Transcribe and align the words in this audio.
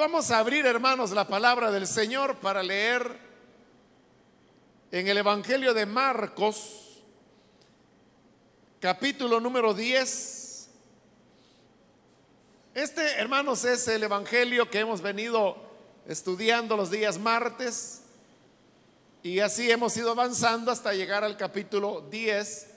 Vamos 0.00 0.30
a 0.30 0.38
abrir, 0.38 0.64
hermanos, 0.64 1.10
la 1.10 1.28
palabra 1.28 1.70
del 1.70 1.86
Señor 1.86 2.36
para 2.36 2.62
leer 2.62 3.18
en 4.90 5.06
el 5.06 5.18
Evangelio 5.18 5.74
de 5.74 5.84
Marcos, 5.84 7.02
capítulo 8.80 9.40
número 9.40 9.74
10. 9.74 10.70
Este, 12.72 13.12
hermanos, 13.18 13.66
es 13.66 13.86
el 13.88 14.02
Evangelio 14.02 14.70
que 14.70 14.78
hemos 14.78 15.02
venido 15.02 15.58
estudiando 16.08 16.78
los 16.78 16.90
días 16.90 17.18
martes 17.18 18.00
y 19.22 19.40
así 19.40 19.70
hemos 19.70 19.94
ido 19.98 20.12
avanzando 20.12 20.72
hasta 20.72 20.94
llegar 20.94 21.24
al 21.24 21.36
capítulo 21.36 22.08
10, 22.10 22.70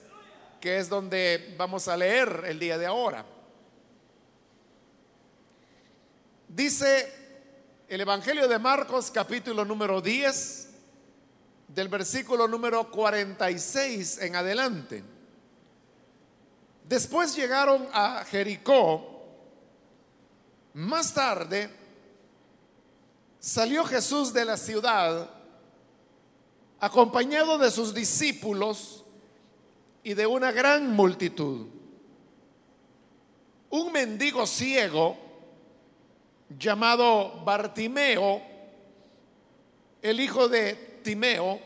que 0.60 0.76
es 0.76 0.90
donde 0.90 1.54
vamos 1.56 1.88
a 1.88 1.96
leer 1.96 2.44
el 2.48 2.58
día 2.58 2.76
de 2.76 2.84
ahora. 2.84 3.24
Dice 6.54 7.12
el 7.88 8.00
Evangelio 8.00 8.46
de 8.46 8.60
Marcos 8.60 9.10
capítulo 9.10 9.64
número 9.64 10.00
10, 10.00 10.68
del 11.66 11.88
versículo 11.88 12.46
número 12.46 12.92
46 12.92 14.18
en 14.18 14.36
adelante. 14.36 15.02
Después 16.88 17.34
llegaron 17.34 17.88
a 17.92 18.24
Jericó. 18.24 19.24
Más 20.74 21.12
tarde 21.12 21.70
salió 23.40 23.84
Jesús 23.84 24.32
de 24.32 24.44
la 24.44 24.56
ciudad 24.56 25.28
acompañado 26.78 27.58
de 27.58 27.72
sus 27.72 27.92
discípulos 27.92 29.02
y 30.04 30.14
de 30.14 30.24
una 30.28 30.52
gran 30.52 30.92
multitud. 30.92 31.66
Un 33.70 33.90
mendigo 33.90 34.46
ciego 34.46 35.23
llamado 36.48 37.42
Bartimeo, 37.44 38.42
el 40.02 40.20
hijo 40.20 40.48
de 40.48 41.00
Timeo, 41.02 41.60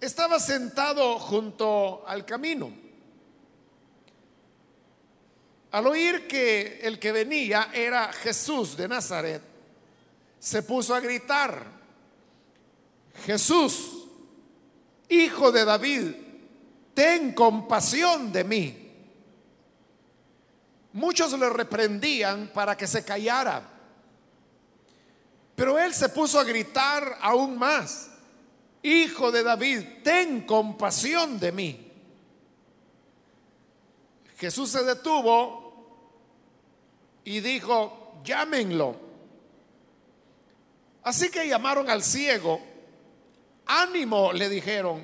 estaba 0.00 0.38
sentado 0.38 1.18
junto 1.18 2.04
al 2.06 2.24
camino. 2.24 2.72
Al 5.70 5.86
oír 5.86 6.28
que 6.28 6.80
el 6.82 6.98
que 6.98 7.10
venía 7.10 7.70
era 7.72 8.12
Jesús 8.12 8.76
de 8.76 8.86
Nazaret, 8.86 9.42
se 10.38 10.62
puso 10.62 10.94
a 10.94 11.00
gritar, 11.00 11.64
Jesús, 13.24 14.06
hijo 15.08 15.50
de 15.50 15.64
David, 15.64 16.10
ten 16.92 17.32
compasión 17.32 18.32
de 18.32 18.44
mí. 18.44 18.83
Muchos 20.94 21.32
le 21.38 21.50
reprendían 21.50 22.50
para 22.54 22.76
que 22.76 22.86
se 22.86 23.04
callara. 23.04 23.62
Pero 25.54 25.78
él 25.78 25.92
se 25.92 26.08
puso 26.08 26.38
a 26.38 26.44
gritar 26.44 27.18
aún 27.20 27.58
más, 27.58 28.10
Hijo 28.82 29.32
de 29.32 29.42
David, 29.42 29.80
ten 30.02 30.42
compasión 30.42 31.40
de 31.40 31.52
mí. 31.52 31.90
Jesús 34.36 34.70
se 34.70 34.84
detuvo 34.84 35.64
y 37.24 37.40
dijo, 37.40 38.20
llámenlo. 38.22 38.94
Así 41.02 41.30
que 41.30 41.48
llamaron 41.48 41.88
al 41.88 42.02
ciego, 42.02 42.60
ánimo, 43.64 44.34
le 44.34 44.50
dijeron, 44.50 45.02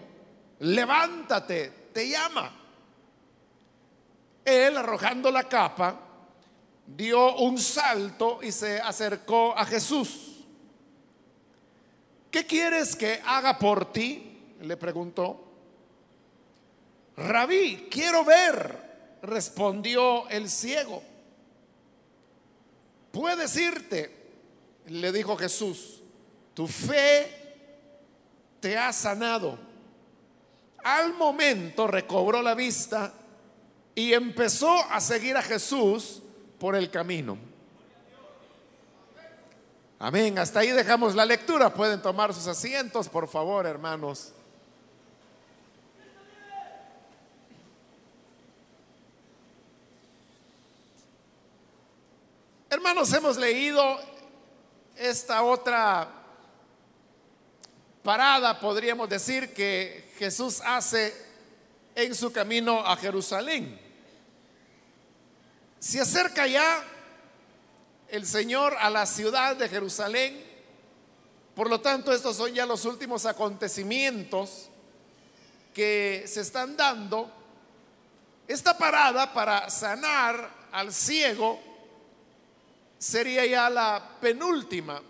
levántate, 0.59 1.89
te 1.95 2.07
llama. 2.07 2.60
Él, 4.51 4.77
arrojando 4.77 5.31
la 5.31 5.45
capa, 5.45 5.99
dio 6.87 7.37
un 7.37 7.59
salto 7.59 8.41
y 8.43 8.53
se 8.53 8.81
acercó 8.81 9.57
a 9.57 9.65
Jesús. 9.65 10.45
¿Qué 12.31 12.47
quieres 12.47 12.95
que 12.95 13.21
haga 13.25 13.59
por 13.59 13.93
ti? 13.93 14.55
Le 14.61 14.77
preguntó. 14.77 15.47
Rabí, 17.17 17.89
quiero 17.91 18.25
ver, 18.25 19.19
respondió 19.23 20.29
el 20.29 20.49
ciego. 20.49 21.03
Puedes 23.11 23.57
irte, 23.57 24.17
le 24.87 25.11
dijo 25.13 25.37
Jesús, 25.37 26.01
tu 26.55 26.67
fe 26.67 27.41
te 28.61 28.79
ha 28.79 28.93
sanado. 28.93 29.59
Al 30.83 31.13
momento 31.15 31.87
recobró 31.87 32.41
la 32.41 32.55
vista 32.55 33.13
y 33.95 34.13
empezó 34.13 34.73
a 34.91 35.01
seguir 35.01 35.37
a 35.37 35.43
Jesús 35.43 36.23
por 36.59 36.77
el 36.77 36.91
camino. 36.91 37.39
Amén. 39.99 40.39
Hasta 40.39 40.61
ahí 40.61 40.71
dejamos 40.71 41.15
la 41.15 41.27
lectura. 41.27 41.75
Pueden 41.75 42.01
tomar 42.01 42.33
sus 42.33 42.47
asientos, 42.47 43.09
por 43.09 43.29
favor, 43.29 43.67
hermanos. 43.67 44.33
Hermanos, 52.71 53.13
hemos 53.13 53.37
leído 53.37 53.99
esta 54.97 55.43
otra 55.43 56.09
parada, 58.03 58.61
podríamos 58.61 59.09
decir, 59.09 59.53
que 59.53 60.13
Jesús 60.19 60.61
hace 60.65 61.15
en 61.95 62.15
su 62.15 62.33
camino 62.33 62.79
a 62.79 62.97
Jerusalén. 62.97 63.80
Se 65.81 65.99
acerca 65.99 66.47
ya 66.47 66.85
el 68.09 68.27
Señor 68.27 68.77
a 68.79 68.91
la 68.91 69.07
ciudad 69.07 69.57
de 69.57 69.67
Jerusalén. 69.67 70.45
Por 71.55 71.71
lo 71.71 71.81
tanto, 71.81 72.13
estos 72.13 72.37
son 72.37 72.53
ya 72.53 72.67
los 72.67 72.85
últimos 72.85 73.25
acontecimientos 73.25 74.69
que 75.73 76.25
se 76.27 76.43
están 76.43 76.77
dando. 76.77 77.33
Esta 78.47 78.77
parada 78.77 79.33
para 79.33 79.71
sanar 79.71 80.51
al 80.71 80.93
ciego 80.93 81.59
sería 82.99 83.47
ya 83.47 83.71
la 83.71 84.19
penúltima. 84.21 85.01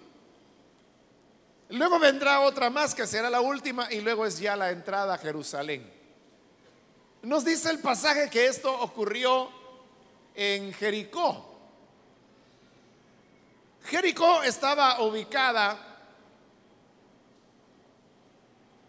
Luego 1.71 1.99
vendrá 1.99 2.43
otra 2.43 2.71
más 2.71 2.95
que 2.95 3.09
será 3.09 3.29
la 3.29 3.41
última 3.41 3.93
y 3.93 4.01
luego 4.03 4.25
es 4.25 4.39
ya 4.39 4.55
la 4.55 4.71
entrada 4.71 5.15
a 5.15 5.19
Jerusalén. 5.19 5.91
Nos 7.23 7.45
dice 7.45 7.71
el 7.71 7.81
pasaje 7.81 8.31
que 8.31 8.47
esto 8.47 8.73
ocurrió 8.81 9.60
en 10.35 10.73
Jericó. 10.73 11.51
Jericó 13.85 14.43
estaba 14.43 15.01
ubicada 15.01 15.77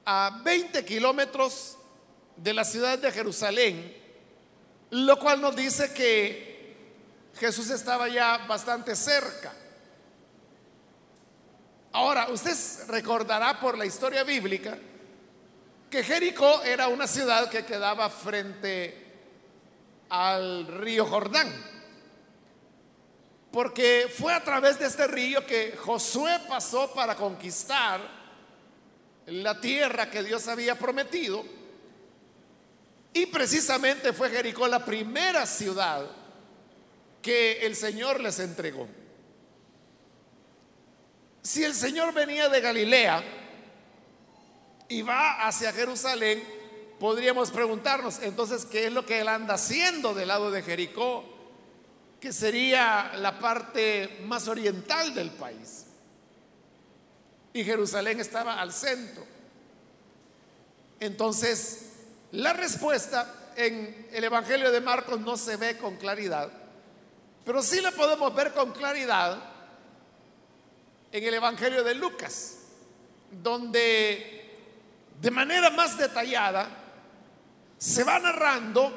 a 0.06 0.42
20 0.44 0.84
kilómetros 0.86 1.78
de 2.36 2.54
la 2.54 2.64
ciudad 2.64 3.00
de 3.00 3.12
Jerusalén, 3.12 3.98
lo 4.92 5.18
cual 5.20 5.42
nos 5.42 5.56
dice 5.56 5.94
que 5.94 6.52
Jesús 7.36 7.70
estaba 7.70 8.10
ya 8.10 8.46
bastante 8.48 8.96
cerca. 8.96 9.54
Ahora, 11.94 12.30
usted 12.30 12.56
recordará 12.88 13.60
por 13.60 13.78
la 13.78 13.86
historia 13.86 14.24
bíblica 14.24 14.78
que 15.90 16.04
Jericó 16.04 16.64
era 16.64 16.88
una 16.88 17.06
ciudad 17.06 17.50
que 17.50 17.66
quedaba 17.66 18.10
frente 18.10 19.01
al 20.12 20.68
río 20.68 21.06
Jordán. 21.06 21.50
Porque 23.52 24.12
fue 24.14 24.34
a 24.34 24.44
través 24.44 24.78
de 24.78 24.86
este 24.86 25.08
río 25.08 25.46
que 25.46 25.76
Josué 25.78 26.40
pasó 26.48 26.94
para 26.94 27.16
conquistar 27.16 28.02
la 29.26 29.60
tierra 29.60 30.10
que 30.12 30.24
Dios 30.24 30.48
había 30.48 30.78
prometido. 30.78 31.44
Y 33.14 33.26
precisamente 33.26 34.14
fue 34.14 34.30
Jericó 34.30 34.68
la 34.68 34.86
primera 34.86 35.46
ciudad 35.46 36.06
que 37.22 37.66
el 37.66 37.76
Señor 37.76 38.20
les 38.20 38.40
entregó. 38.40 38.88
Si 41.42 41.64
el 41.64 41.74
Señor 41.74 42.14
venía 42.14 42.50
de 42.50 42.62
Galilea 42.62 43.24
y 44.88 45.02
va 45.02 45.48
hacia 45.48 45.74
Jerusalén, 45.74 46.61
podríamos 47.02 47.50
preguntarnos 47.50 48.20
entonces 48.22 48.64
qué 48.64 48.86
es 48.86 48.94
lo 48.94 49.08
que 49.08 49.22
él 49.22 49.28
anda 49.28 49.56
haciendo 49.56 50.14
del 50.14 50.28
lado 50.28 50.52
de 50.52 50.62
Jericó 50.62 51.26
que 52.20 52.32
sería 52.32 53.14
la 53.18 53.40
parte 53.40 54.20
más 54.26 54.48
oriental 54.48 55.16
del 55.16 55.32
país. 55.32 55.88
Y 57.54 57.64
Jerusalén 57.64 58.20
estaba 58.20 58.62
al 58.62 58.72
centro. 58.72 59.26
Entonces, 61.00 61.88
la 62.34 62.54
respuesta 62.54 63.52
en 63.56 64.08
el 64.12 64.24
Evangelio 64.24 64.72
de 64.72 64.80
Marcos 64.80 65.20
no 65.22 65.38
se 65.38 65.56
ve 65.56 65.80
con 65.80 65.98
claridad, 65.98 66.52
pero 67.44 67.64
sí 67.64 67.82
la 67.82 67.90
podemos 67.90 68.36
ver 68.36 68.54
con 68.54 68.74
claridad 68.74 69.40
en 71.12 71.24
el 71.24 71.34
Evangelio 71.34 71.84
de 71.84 71.96
Lucas, 71.96 72.58
donde 73.32 74.56
de 75.20 75.32
manera 75.32 75.72
más 75.72 75.98
detallada 75.98 76.78
se 77.82 78.04
va 78.04 78.20
narrando 78.20 78.94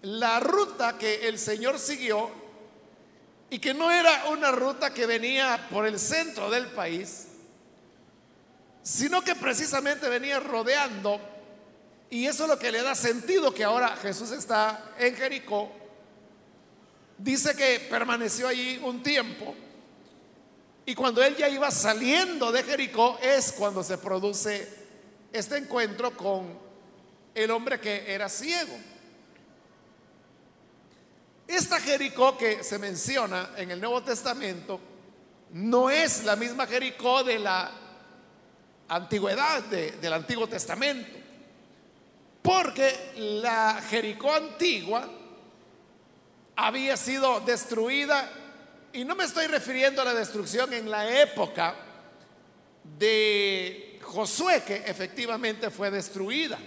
la 0.00 0.40
ruta 0.40 0.96
que 0.96 1.28
el 1.28 1.38
Señor 1.38 1.78
siguió 1.78 2.30
y 3.50 3.58
que 3.58 3.74
no 3.74 3.90
era 3.90 4.28
una 4.30 4.50
ruta 4.50 4.94
que 4.94 5.04
venía 5.04 5.68
por 5.70 5.86
el 5.86 5.98
centro 5.98 6.50
del 6.50 6.68
país, 6.68 7.26
sino 8.82 9.20
que 9.20 9.34
precisamente 9.34 10.08
venía 10.08 10.40
rodeando, 10.40 11.20
y 12.08 12.24
eso 12.24 12.44
es 12.44 12.48
lo 12.48 12.58
que 12.58 12.72
le 12.72 12.80
da 12.80 12.94
sentido 12.94 13.52
que 13.52 13.62
ahora 13.62 13.94
Jesús 13.94 14.30
está 14.30 14.92
en 14.98 15.14
Jericó. 15.14 15.70
Dice 17.18 17.54
que 17.54 17.88
permaneció 17.90 18.48
allí 18.48 18.80
un 18.82 19.02
tiempo, 19.02 19.54
y 20.86 20.94
cuando 20.94 21.22
él 21.22 21.36
ya 21.36 21.50
iba 21.50 21.70
saliendo 21.70 22.52
de 22.52 22.62
Jericó 22.62 23.18
es 23.20 23.52
cuando 23.52 23.84
se 23.84 23.98
produce 23.98 24.66
este 25.30 25.58
encuentro 25.58 26.16
con 26.16 26.69
el 27.34 27.50
hombre 27.50 27.80
que 27.80 28.12
era 28.12 28.28
ciego. 28.28 28.76
Esta 31.46 31.80
Jericó 31.80 32.38
que 32.38 32.62
se 32.62 32.78
menciona 32.78 33.50
en 33.56 33.70
el 33.70 33.80
Nuevo 33.80 34.02
Testamento 34.02 34.80
no 35.52 35.90
es 35.90 36.24
la 36.24 36.36
misma 36.36 36.66
Jericó 36.66 37.24
de 37.24 37.38
la 37.40 37.72
antigüedad, 38.88 39.62
del 39.64 40.12
Antiguo 40.12 40.46
Testamento. 40.46 41.18
Porque 42.42 43.12
la 43.16 43.82
Jericó 43.88 44.32
antigua 44.32 45.10
había 46.56 46.96
sido 46.96 47.40
destruida, 47.40 48.30
y 48.92 49.04
no 49.04 49.14
me 49.14 49.24
estoy 49.24 49.46
refiriendo 49.46 50.02
a 50.02 50.04
la 50.04 50.14
destrucción 50.14 50.72
en 50.72 50.90
la 50.90 51.20
época 51.20 51.74
de 52.98 53.98
Josué, 54.02 54.62
que 54.66 54.76
efectivamente 54.86 55.70
fue 55.70 55.90
destruida. 55.90 56.58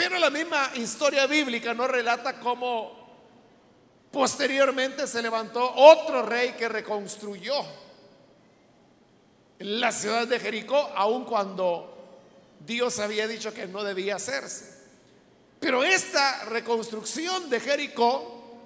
Pero 0.00 0.18
la 0.18 0.30
misma 0.30 0.70
historia 0.76 1.26
bíblica 1.26 1.74
no 1.74 1.86
relata 1.86 2.40
cómo 2.40 3.06
posteriormente 4.10 5.06
se 5.06 5.20
levantó 5.20 5.74
otro 5.74 6.22
rey 6.22 6.52
que 6.52 6.70
reconstruyó 6.70 7.52
la 9.58 9.92
ciudad 9.92 10.26
de 10.26 10.40
Jericó, 10.40 10.90
aun 10.96 11.26
cuando 11.26 12.18
Dios 12.60 12.98
había 12.98 13.28
dicho 13.28 13.52
que 13.52 13.66
no 13.66 13.84
debía 13.84 14.16
hacerse. 14.16 14.72
Pero 15.60 15.84
esta 15.84 16.46
reconstrucción 16.46 17.50
de 17.50 17.60
Jericó 17.60 18.58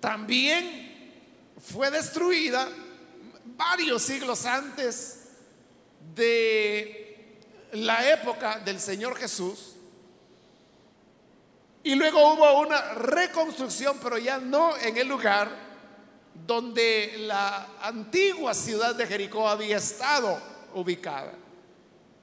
también 0.00 1.24
fue 1.58 1.90
destruida 1.90 2.68
varios 3.56 4.02
siglos 4.02 4.44
antes 4.44 5.28
de 6.14 7.38
la 7.72 8.06
época 8.10 8.58
del 8.58 8.78
Señor 8.78 9.16
Jesús. 9.16 9.71
Y 11.84 11.94
luego 11.94 12.34
hubo 12.34 12.60
una 12.60 12.94
reconstrucción, 12.94 13.98
pero 14.02 14.18
ya 14.18 14.38
no 14.38 14.76
en 14.76 14.96
el 14.96 15.08
lugar 15.08 15.50
donde 16.34 17.14
la 17.18 17.68
antigua 17.82 18.54
ciudad 18.54 18.94
de 18.94 19.06
Jericó 19.06 19.48
había 19.48 19.76
estado 19.76 20.40
ubicada, 20.74 21.32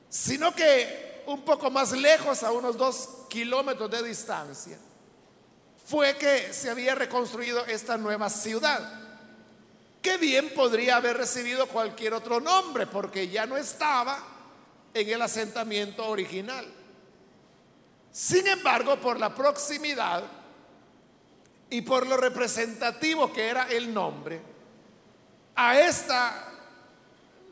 sino 0.09 0.53
que 0.55 1.23
un 1.27 1.41
poco 1.41 1.69
más 1.69 1.91
lejos, 1.91 2.41
a 2.43 2.51
unos 2.51 2.77
dos 2.77 3.09
kilómetros 3.29 3.91
de 3.91 4.03
distancia, 4.03 4.77
fue 5.85 6.17
que 6.17 6.53
se 6.53 6.69
había 6.69 6.95
reconstruido 6.95 7.65
esta 7.65 7.97
nueva 7.97 8.29
ciudad 8.29 8.99
que 10.01 10.17
bien 10.17 10.49
podría 10.53 10.95
haber 10.95 11.17
recibido 11.17 11.67
cualquier 11.67 12.13
otro 12.13 12.39
nombre, 12.39 12.87
porque 12.87 13.27
ya 13.27 13.45
no 13.45 13.57
estaba 13.57 14.17
en 14.93 15.09
el 15.09 15.21
asentamiento 15.21 16.07
original. 16.07 16.65
Sin 18.19 18.45
embargo, 18.47 18.99
por 18.99 19.17
la 19.17 19.33
proximidad 19.33 20.21
y 21.69 21.81
por 21.83 22.05
lo 22.05 22.17
representativo 22.17 23.31
que 23.31 23.47
era 23.47 23.69
el 23.69 23.93
nombre, 23.93 24.41
a 25.55 25.79
esta 25.79 26.51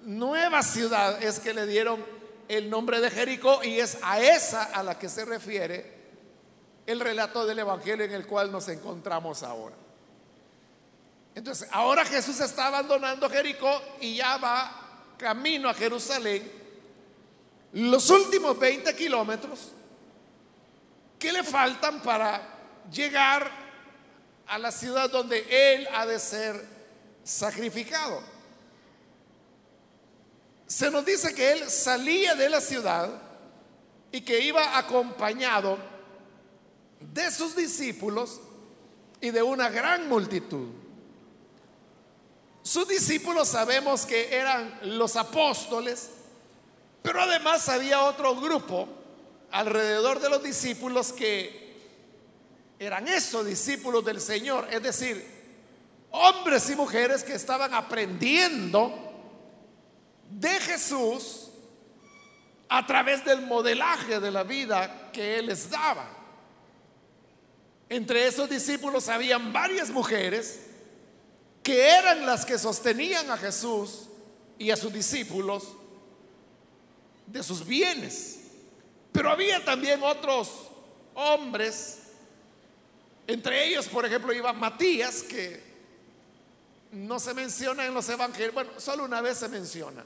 nueva 0.01 0.61
ciudad 0.63 1.23
es 1.23 1.39
que 1.39 1.53
le 1.53 1.65
dieron 1.67 2.05
el 2.49 2.69
nombre 2.69 2.99
de 2.99 3.09
Jericó 3.09 3.63
y 3.63 3.79
es 3.79 3.97
a 4.01 4.19
esa 4.19 4.65
a 4.65 4.83
la 4.83 4.99
que 4.99 5.07
se 5.07 5.23
refiere 5.23 5.89
el 6.85 6.99
relato 6.99 7.45
del 7.45 7.59
Evangelio 7.59 8.03
en 8.03 8.11
el 8.11 8.27
cual 8.27 8.51
nos 8.51 8.67
encontramos 8.67 9.43
ahora. 9.43 9.75
Entonces, 11.33 11.69
ahora 11.71 12.03
Jesús 12.03 12.41
está 12.41 12.67
abandonando 12.67 13.29
Jericó 13.29 13.81
y 14.01 14.17
ya 14.17 14.35
va 14.35 15.13
camino 15.17 15.69
a 15.69 15.73
Jerusalén. 15.73 16.51
Los 17.71 18.09
últimos 18.09 18.59
20 18.59 18.93
kilómetros 18.97 19.71
que 21.19 21.31
le 21.31 21.43
faltan 21.43 22.01
para 22.01 22.41
llegar 22.91 23.49
a 24.47 24.57
la 24.57 24.71
ciudad 24.71 25.09
donde 25.09 25.75
Él 25.75 25.87
ha 25.93 26.05
de 26.05 26.19
ser 26.19 26.63
sacrificado. 27.23 28.21
Se 30.67 30.91
nos 30.91 31.05
dice 31.05 31.33
que 31.33 31.51
Él 31.53 31.69
salía 31.69 32.35
de 32.35 32.49
la 32.49 32.61
ciudad 32.61 33.09
y 34.11 34.21
que 34.21 34.39
iba 34.39 34.77
acompañado 34.77 35.77
de 36.99 37.31
sus 37.31 37.55
discípulos 37.55 38.39
y 39.21 39.31
de 39.31 39.41
una 39.41 39.69
gran 39.69 40.07
multitud. 40.07 40.69
Sus 42.63 42.87
discípulos 42.87 43.47
sabemos 43.47 44.05
que 44.05 44.35
eran 44.35 44.77
los 44.83 45.15
apóstoles, 45.15 46.09
pero 47.01 47.21
además 47.21 47.69
había 47.69 48.03
otro 48.03 48.35
grupo 48.35 48.89
alrededor 49.51 50.19
de 50.19 50.29
los 50.29 50.43
discípulos 50.43 51.13
que 51.13 51.67
eran 52.79 53.07
esos 53.07 53.45
discípulos 53.45 54.05
del 54.05 54.21
Señor, 54.21 54.67
es 54.71 54.83
decir, 54.83 55.25
hombres 56.11 56.69
y 56.69 56.75
mujeres 56.75 57.23
que 57.23 57.33
estaban 57.33 57.73
aprendiendo 57.73 58.93
de 60.29 60.49
Jesús 60.49 61.49
a 62.69 62.85
través 62.85 63.23
del 63.23 63.41
modelaje 63.41 64.19
de 64.19 64.31
la 64.31 64.43
vida 64.43 65.11
que 65.11 65.39
Él 65.39 65.47
les 65.47 65.69
daba. 65.69 66.07
Entre 67.89 68.27
esos 68.27 68.49
discípulos 68.49 69.07
habían 69.07 69.53
varias 69.53 69.89
mujeres 69.89 70.59
que 71.63 71.89
eran 71.89 72.25
las 72.25 72.45
que 72.45 72.57
sostenían 72.57 73.29
a 73.31 73.37
Jesús 73.37 74.07
y 74.59 74.71
a 74.71 74.75
sus 74.75 74.91
discípulos 74.91 75.67
de 77.25 77.43
sus 77.43 77.65
bienes. 77.65 78.36
Pero 79.17 79.31
había 79.31 79.65
también 79.65 80.03
otros 80.03 80.47
hombres, 81.15 82.03
entre 83.25 83.65
ellos, 83.65 83.87
por 83.87 84.05
ejemplo, 84.05 84.31
iba 84.31 84.53
Matías, 84.53 85.23
que 85.23 85.59
no 86.91 87.19
se 87.19 87.33
menciona 87.33 87.87
en 87.87 87.95
los 87.95 88.07
evangelios, 88.09 88.53
bueno, 88.53 88.69
solo 88.77 89.05
una 89.05 89.19
vez 89.21 89.39
se 89.39 89.47
menciona, 89.47 90.05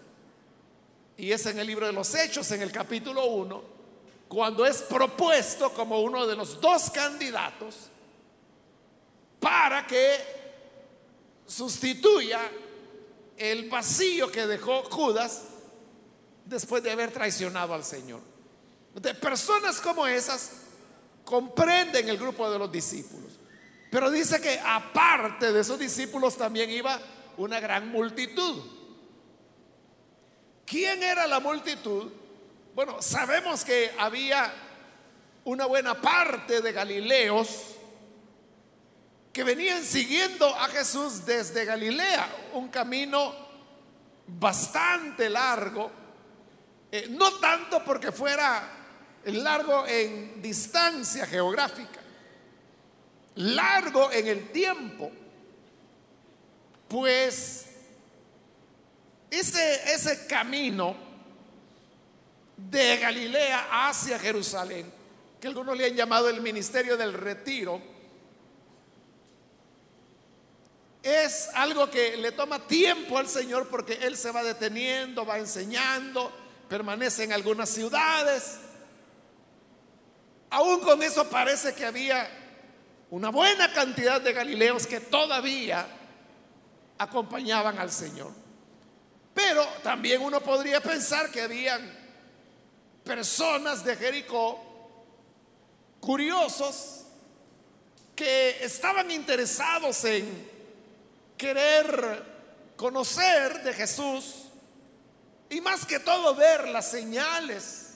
y 1.18 1.30
es 1.30 1.46
en 1.46 1.60
el 1.60 1.68
libro 1.68 1.88
de 1.88 1.92
los 1.92 2.16
Hechos, 2.16 2.50
en 2.52 2.62
el 2.62 2.72
capítulo 2.72 3.26
1, 3.26 3.64
cuando 4.30 4.66
es 4.66 4.82
propuesto 4.84 5.74
como 5.74 6.00
uno 6.00 6.26
de 6.26 6.38
los 6.38 6.62
dos 6.62 6.90
candidatos 6.90 7.90
para 9.42 9.86
que 9.86 10.16
sustituya 11.46 12.50
el 13.36 13.70
vacío 13.70 14.32
que 14.32 14.48
dejó 14.48 14.84
Judas 14.84 15.42
después 16.46 16.82
de 16.82 16.92
haber 16.92 17.12
traicionado 17.12 17.74
al 17.74 17.84
Señor. 17.84 18.31
De 18.96 19.14
personas 19.14 19.80
como 19.80 20.06
esas 20.06 20.52
comprenden 21.24 22.10
el 22.10 22.18
grupo 22.18 22.50
de 22.52 22.60
los 22.60 22.72
discípulos. 22.72 23.40
Pero 23.90 24.10
dice 24.10 24.42
que 24.42 24.60
aparte 24.60 25.52
de 25.52 25.62
esos 25.62 25.78
discípulos 25.78 26.38
también 26.38 26.70
iba 26.70 27.00
una 27.38 27.60
gran 27.60 27.90
multitud. 27.90 28.64
¿Quién 30.66 31.04
era 31.04 31.28
la 31.28 31.40
multitud? 31.40 32.12
Bueno, 32.74 33.02
sabemos 33.02 33.66
que 33.66 33.92
había 33.98 34.54
una 35.44 35.66
buena 35.66 36.00
parte 36.00 36.62
de 36.62 36.72
Galileos 36.72 37.48
que 39.34 39.44
venían 39.44 39.84
siguiendo 39.84 40.48
a 40.48 40.68
Jesús 40.68 41.26
desde 41.26 41.66
Galilea, 41.66 42.28
un 42.54 42.68
camino 42.70 43.34
bastante 44.28 45.30
largo, 45.30 45.90
eh, 46.92 47.08
no 47.10 47.40
tanto 47.40 47.84
porque 47.84 48.12
fuera 48.12 48.81
largo 49.26 49.86
en 49.88 50.42
distancia 50.42 51.26
geográfica, 51.26 52.02
largo 53.36 54.12
en 54.12 54.28
el 54.28 54.52
tiempo, 54.52 55.12
pues 56.88 57.66
ese, 59.30 59.94
ese 59.94 60.28
camino 60.28 60.96
de 62.58 62.98
Galilea 62.98 63.88
hacia 63.88 64.20
Jerusalén, 64.20 64.92
que 65.40 65.48
algunos 65.48 65.78
le 65.78 65.86
han 65.86 65.96
llamado 65.96 66.30
el 66.30 66.42
ministerio 66.42 66.98
del 66.98 67.14
retiro, 67.14 67.82
es 71.04 71.50
algo 71.56 71.90
que 71.90 72.16
le 72.18 72.32
toma 72.32 72.60
tiempo 72.68 73.18
al 73.18 73.28
Señor 73.28 73.68
porque 73.70 73.94
Él 74.04 74.16
se 74.16 74.32
va 74.32 74.44
deteniendo, 74.44 75.26
va 75.26 75.40
enseñando, 75.40 76.32
permanece 76.70 77.24
en 77.24 77.34
algunas 77.34 77.70
ciudades. 77.70 78.60
Aún 80.52 80.82
con 80.82 81.02
eso 81.02 81.30
parece 81.30 81.74
que 81.74 81.86
había 81.86 82.30
una 83.10 83.30
buena 83.30 83.72
cantidad 83.74 84.22
de 84.22 84.34
galileos 84.34 84.86
que 84.86 85.00
todavía 85.00 85.88
acompañaban 86.98 87.80
al 87.80 87.92
Señor. 87.92 88.32
Pero 89.34 89.66
también 89.84 90.22
uno 90.22 90.42
podría 90.42 90.82
pensar 90.82 91.32
que 91.32 91.42
habían 91.42 91.82
personas 93.04 93.84
de 93.84 93.96
Jericó 93.96 94.60
curiosos 96.00 97.06
que 98.16 98.64
estaban 98.64 99.10
interesados 99.10 100.04
en 100.04 100.50
querer 101.38 102.24
conocer 102.76 103.64
de 103.64 103.74
Jesús 103.74 104.46
y 105.50 105.62
más 105.62 105.86
que 105.86 106.00
todo 106.00 106.36
ver 106.36 106.68
las 106.68 106.92
señales 106.92 107.92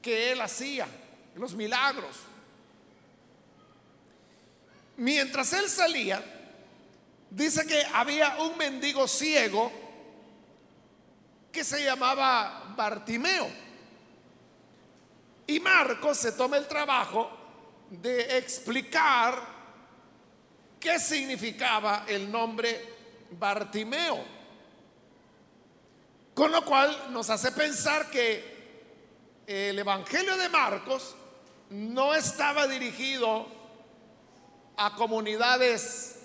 que 0.00 0.32
él 0.32 0.40
hacía, 0.40 0.86
los 1.36 1.54
milagros. 1.54 2.16
Mientras 4.96 5.52
él 5.52 5.68
salía, 5.68 6.22
dice 7.30 7.66
que 7.66 7.82
había 7.94 8.36
un 8.40 8.56
mendigo 8.58 9.08
ciego 9.08 9.72
que 11.50 11.64
se 11.64 11.84
llamaba 11.84 12.74
Bartimeo. 12.76 13.48
Y 15.46 15.58
Marcos 15.58 16.18
se 16.18 16.32
toma 16.32 16.58
el 16.58 16.68
trabajo 16.68 17.30
de 17.90 18.38
explicar 18.38 19.34
qué 20.78 20.98
significaba 20.98 22.04
el 22.06 22.30
nombre 22.30 22.88
Bartimeo. 23.32 24.40
Con 26.34 26.52
lo 26.52 26.64
cual 26.64 27.08
nos 27.10 27.28
hace 27.30 27.52
pensar 27.52 28.10
que 28.10 28.60
el 29.46 29.78
Evangelio 29.78 30.36
de 30.36 30.48
Marcos 30.48 31.16
no 31.70 32.14
estaba 32.14 32.66
dirigido 32.66 33.46
a 34.76 34.94
comunidades 34.96 36.16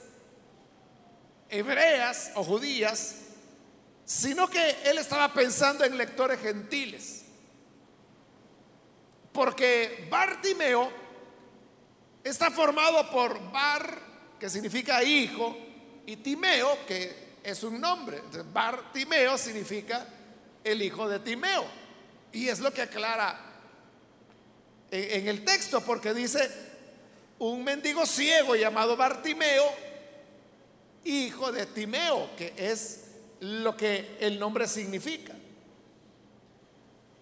hebreas 1.50 2.32
o 2.36 2.44
judías, 2.44 3.16
sino 4.06 4.50
que 4.50 4.78
él 4.86 4.98
estaba 4.98 5.32
pensando 5.34 5.84
en 5.84 5.98
lectores 5.98 6.40
gentiles. 6.40 7.26
Porque 9.32 10.08
Bartimeo 10.10 10.92
está 12.24 12.50
formado 12.50 13.10
por 13.12 13.52
Bar, 13.52 14.00
que 14.40 14.50
significa 14.50 15.04
hijo, 15.04 15.56
y 16.08 16.18
Timeo, 16.18 16.86
que 16.88 17.36
es 17.44 17.64
un 17.64 17.80
nombre. 17.80 18.22
Bartimeo 18.52 19.38
significa 19.38 20.08
el 20.64 20.82
hijo 20.82 21.08
de 21.08 21.20
Timeo. 21.20 21.66
Y 22.32 22.50
es 22.50 22.60
lo 22.60 22.72
que 22.72 22.82
aclara 22.82 23.45
en, 24.96 25.28
el 25.28 25.44
texto, 25.44 25.82
porque 25.82 26.14
dice, 26.14 26.50
un 27.40 27.64
mendigo 27.64 28.06
ciego 28.06 28.56
llamado 28.56 28.96
Bartimeo, 28.96 29.66
hijo 31.04 31.52
de 31.52 31.66
Timeo, 31.68 32.30
que 32.36 32.54
es 32.58 33.02
lo 33.42 33.76
que 33.76 34.18
el 34.20 34.40
nombre 34.40 34.68
significa. 34.68 35.34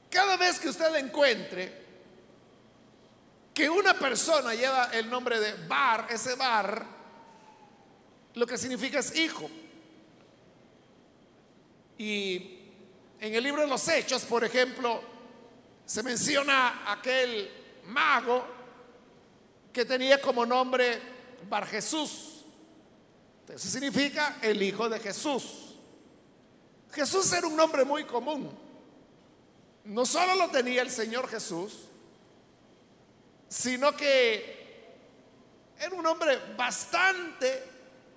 Cada 0.10 0.38
vez 0.38 0.60
que 0.60 0.70
usted 0.70 0.96
encuentre 0.96 1.84
que 3.53 3.70
una 3.70 3.94
persona 3.98 4.53
lleva 4.53 4.89
el 4.94 5.10
nombre 5.10 5.39
de 5.39 5.53
Bar, 5.68 6.08
ese 6.10 6.36
Bar, 6.36 6.86
lo 8.36 8.48
que 8.48 8.58
significa 8.58 9.00
es 9.00 9.15
hijo. 9.15 9.50
Y 11.98 12.60
en 13.20 13.36
el 13.36 13.44
libro 13.44 13.62
de 13.62 13.68
los 13.68 13.88
Hechos, 13.88 14.24
por 14.24 14.44
ejemplo, 14.44 15.01
se 15.86 16.03
menciona 16.03 16.92
aquel 16.92 17.62
mago 17.86 18.46
que 19.72 19.86
tenía 19.86 20.22
como 20.22 20.46
nombre 20.46 21.02
Bar 21.50 21.66
Jesús. 21.68 22.44
Eso 23.48 23.68
significa 23.68 24.38
el 24.42 24.62
hijo 24.62 24.88
de 24.88 25.00
Jesús. 25.00 25.75
Jesús 26.92 27.32
era 27.34 27.48
un 27.48 27.56
nombre 27.56 27.84
muy 27.84 28.04
común. 28.06 28.50
No 29.86 30.06
solo 30.06 30.36
lo 30.36 30.50
tenía 30.50 30.82
el 30.82 30.90
Señor 30.90 31.28
Jesús, 31.28 31.88
sino 33.50 33.96
que 33.96 34.63
era 35.80 35.94
un 35.94 36.04
nombre 36.04 36.40
bastante 36.56 37.63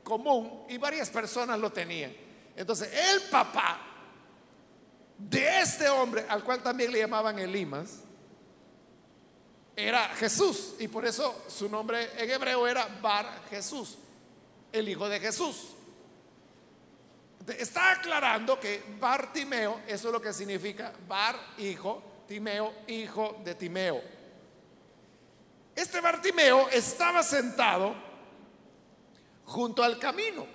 común 0.04 0.64
y 0.68 0.78
varias 0.78 1.10
personas 1.10 1.58
lo 1.58 1.72
tenían. 1.72 2.14
Entonces, 2.54 2.88
el 2.92 3.22
papá 3.28 3.80
de 5.18 5.60
este 5.60 5.88
hombre, 5.88 6.24
al 6.28 6.44
cual 6.44 6.62
también 6.62 6.92
le 6.92 7.00
llamaban 7.00 7.38
Elimas, 7.38 8.02
era 9.76 10.08
Jesús. 10.08 10.74
Y 10.78 10.88
por 10.88 11.04
eso 11.04 11.44
su 11.48 11.68
nombre 11.68 12.10
en 12.16 12.30
hebreo 12.30 12.66
era 12.66 12.86
Bar 13.00 13.42
Jesús, 13.50 13.98
el 14.72 14.88
hijo 14.88 15.08
de 15.08 15.20
Jesús. 15.20 15.68
Está 17.46 17.92
aclarando 17.92 18.58
que 18.58 18.82
Bar 18.98 19.32
Timeo, 19.32 19.82
eso 19.86 20.08
es 20.08 20.12
lo 20.12 20.20
que 20.20 20.32
significa 20.32 20.92
Bar, 21.06 21.38
hijo, 21.58 22.02
Timeo, 22.26 22.72
hijo 22.88 23.40
de 23.44 23.54
Timeo. 23.54 24.02
Este 25.76 26.00
Bartimeo 26.00 26.70
estaba 26.70 27.22
sentado 27.22 27.94
junto 29.44 29.84
al 29.84 29.98
camino. 29.98 30.46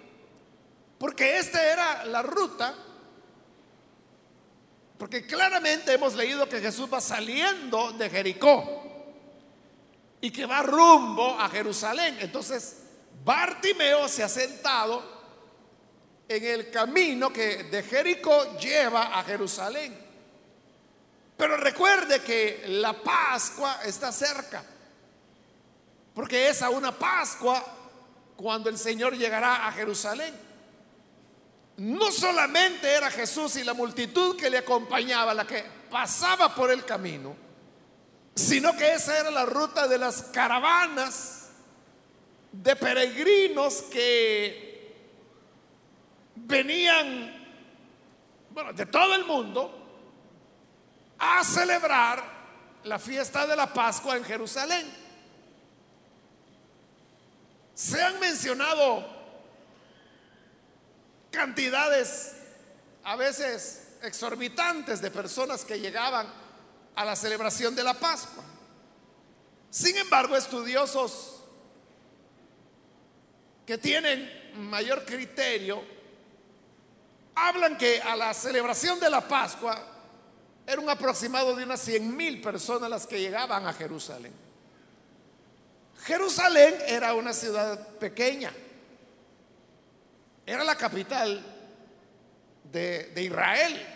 Porque 0.98 1.38
esta 1.38 1.64
era 1.64 2.06
la 2.06 2.24
ruta. 2.24 2.76
Porque 4.98 5.26
claramente 5.26 5.94
hemos 5.94 6.16
leído 6.16 6.50
que 6.50 6.60
Jesús 6.60 6.90
va 6.92 7.00
saliendo 7.00 7.92
de 7.94 8.10
Jericó 8.10 8.81
y 10.22 10.32
que 10.32 10.46
va 10.46 10.62
rumbo 10.62 11.40
a 11.40 11.50
Jerusalén. 11.50 12.18
Entonces, 12.22 12.78
Bartimeo 13.24 14.08
se 14.08 14.24
ha 14.24 14.30
sentado 14.30 15.04
en 16.28 16.46
el 16.46 16.72
camino 16.72 17.34
que 17.34 17.64
de 17.64 17.84
Jericó 17.84 18.58
lleva 18.58 19.20
a 19.20 19.24
Jerusalén. 19.24 19.98
Pero 21.36 21.58
recuerde 21.58 22.22
que 22.22 22.66
la 22.68 22.94
Pascua 22.94 23.80
está 23.84 24.12
cerca, 24.12 24.64
porque 26.14 26.50
es 26.50 26.62
a 26.62 26.70
una 26.70 26.92
Pascua 26.92 27.64
cuando 28.36 28.70
el 28.70 28.78
Señor 28.78 29.18
llegará 29.18 29.68
a 29.68 29.72
Jerusalén. 29.72 30.34
No 31.78 32.12
solamente 32.12 32.92
era 32.92 33.10
Jesús 33.10 33.56
y 33.56 33.64
la 33.64 33.74
multitud 33.74 34.38
que 34.38 34.52
le 34.52 34.60
acompañaba 34.60 35.34
la 35.34 35.48
que 35.48 35.64
pasaba 35.90 36.54
por 36.54 36.70
el 36.72 36.86
camino, 36.86 37.36
sino 38.36 38.76
que 38.78 38.94
esa 38.94 39.20
era 39.20 39.32
la 39.32 39.46
ruta 39.46 39.88
de 39.88 39.98
las 39.98 40.24
caravanas 40.24 41.50
de 42.52 42.76
peregrinos 42.76 43.82
que 43.84 44.72
venían, 46.36 47.34
bueno, 48.50 48.74
de 48.74 48.86
todo 48.86 49.16
el 49.16 49.26
mundo 49.26 49.78
a 51.18 51.44
celebrar 51.44 52.24
la 52.84 53.00
fiesta 53.00 53.46
de 53.46 53.56
la 53.56 53.72
Pascua 53.72 54.18
en 54.18 54.24
Jerusalén. 54.24 54.92
Se 57.76 58.02
han 58.02 58.20
mencionado 58.20 59.06
cantidades 61.32 62.36
a 63.04 63.16
veces 63.16 63.98
exorbitantes 64.02 65.02
de 65.02 65.12
personas 65.12 65.64
que 65.64 65.80
llegaban 65.80 66.41
a 67.02 67.06
la 67.06 67.16
celebración 67.16 67.76
de 67.76 67.84
la 67.84 67.94
Pascua. 67.96 68.44
Sin 69.70 69.98
embargo, 69.98 70.36
estudiosos 70.36 71.42
que 73.66 73.78
tienen 73.78 74.30
mayor 74.70 75.06
criterio 75.06 75.84
hablan 77.34 77.78
que 77.78 78.02
a 78.02 78.16
la 78.16 78.34
celebración 78.34 79.00
de 79.00 79.10
la 79.10 79.28
Pascua 79.28 79.82
era 80.68 80.80
un 80.80 80.90
aproximado 80.90 81.56
de 81.56 81.64
unas 81.64 81.82
100 81.82 82.16
mil 82.16 82.42
personas 82.42 82.90
las 82.90 83.08
que 83.08 83.20
llegaban 83.20 83.66
a 83.66 83.74
Jerusalén. 83.74 84.34
Jerusalén 86.04 86.76
era 86.88 87.14
una 87.14 87.34
ciudad 87.34 87.88
pequeña, 87.98 88.52
era 90.46 90.64
la 90.64 90.76
capital 90.76 91.44
de, 92.64 93.12
Israel, 93.16 93.88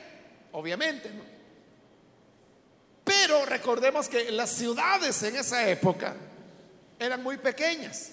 obviamente. 0.53 1.34
Recordemos 3.43 4.07
que 4.07 4.31
las 4.31 4.51
ciudades 4.51 5.21
en 5.23 5.35
esa 5.35 5.67
época 5.67 6.15
eran 6.99 7.23
muy 7.23 7.37
pequeñas. 7.37 8.11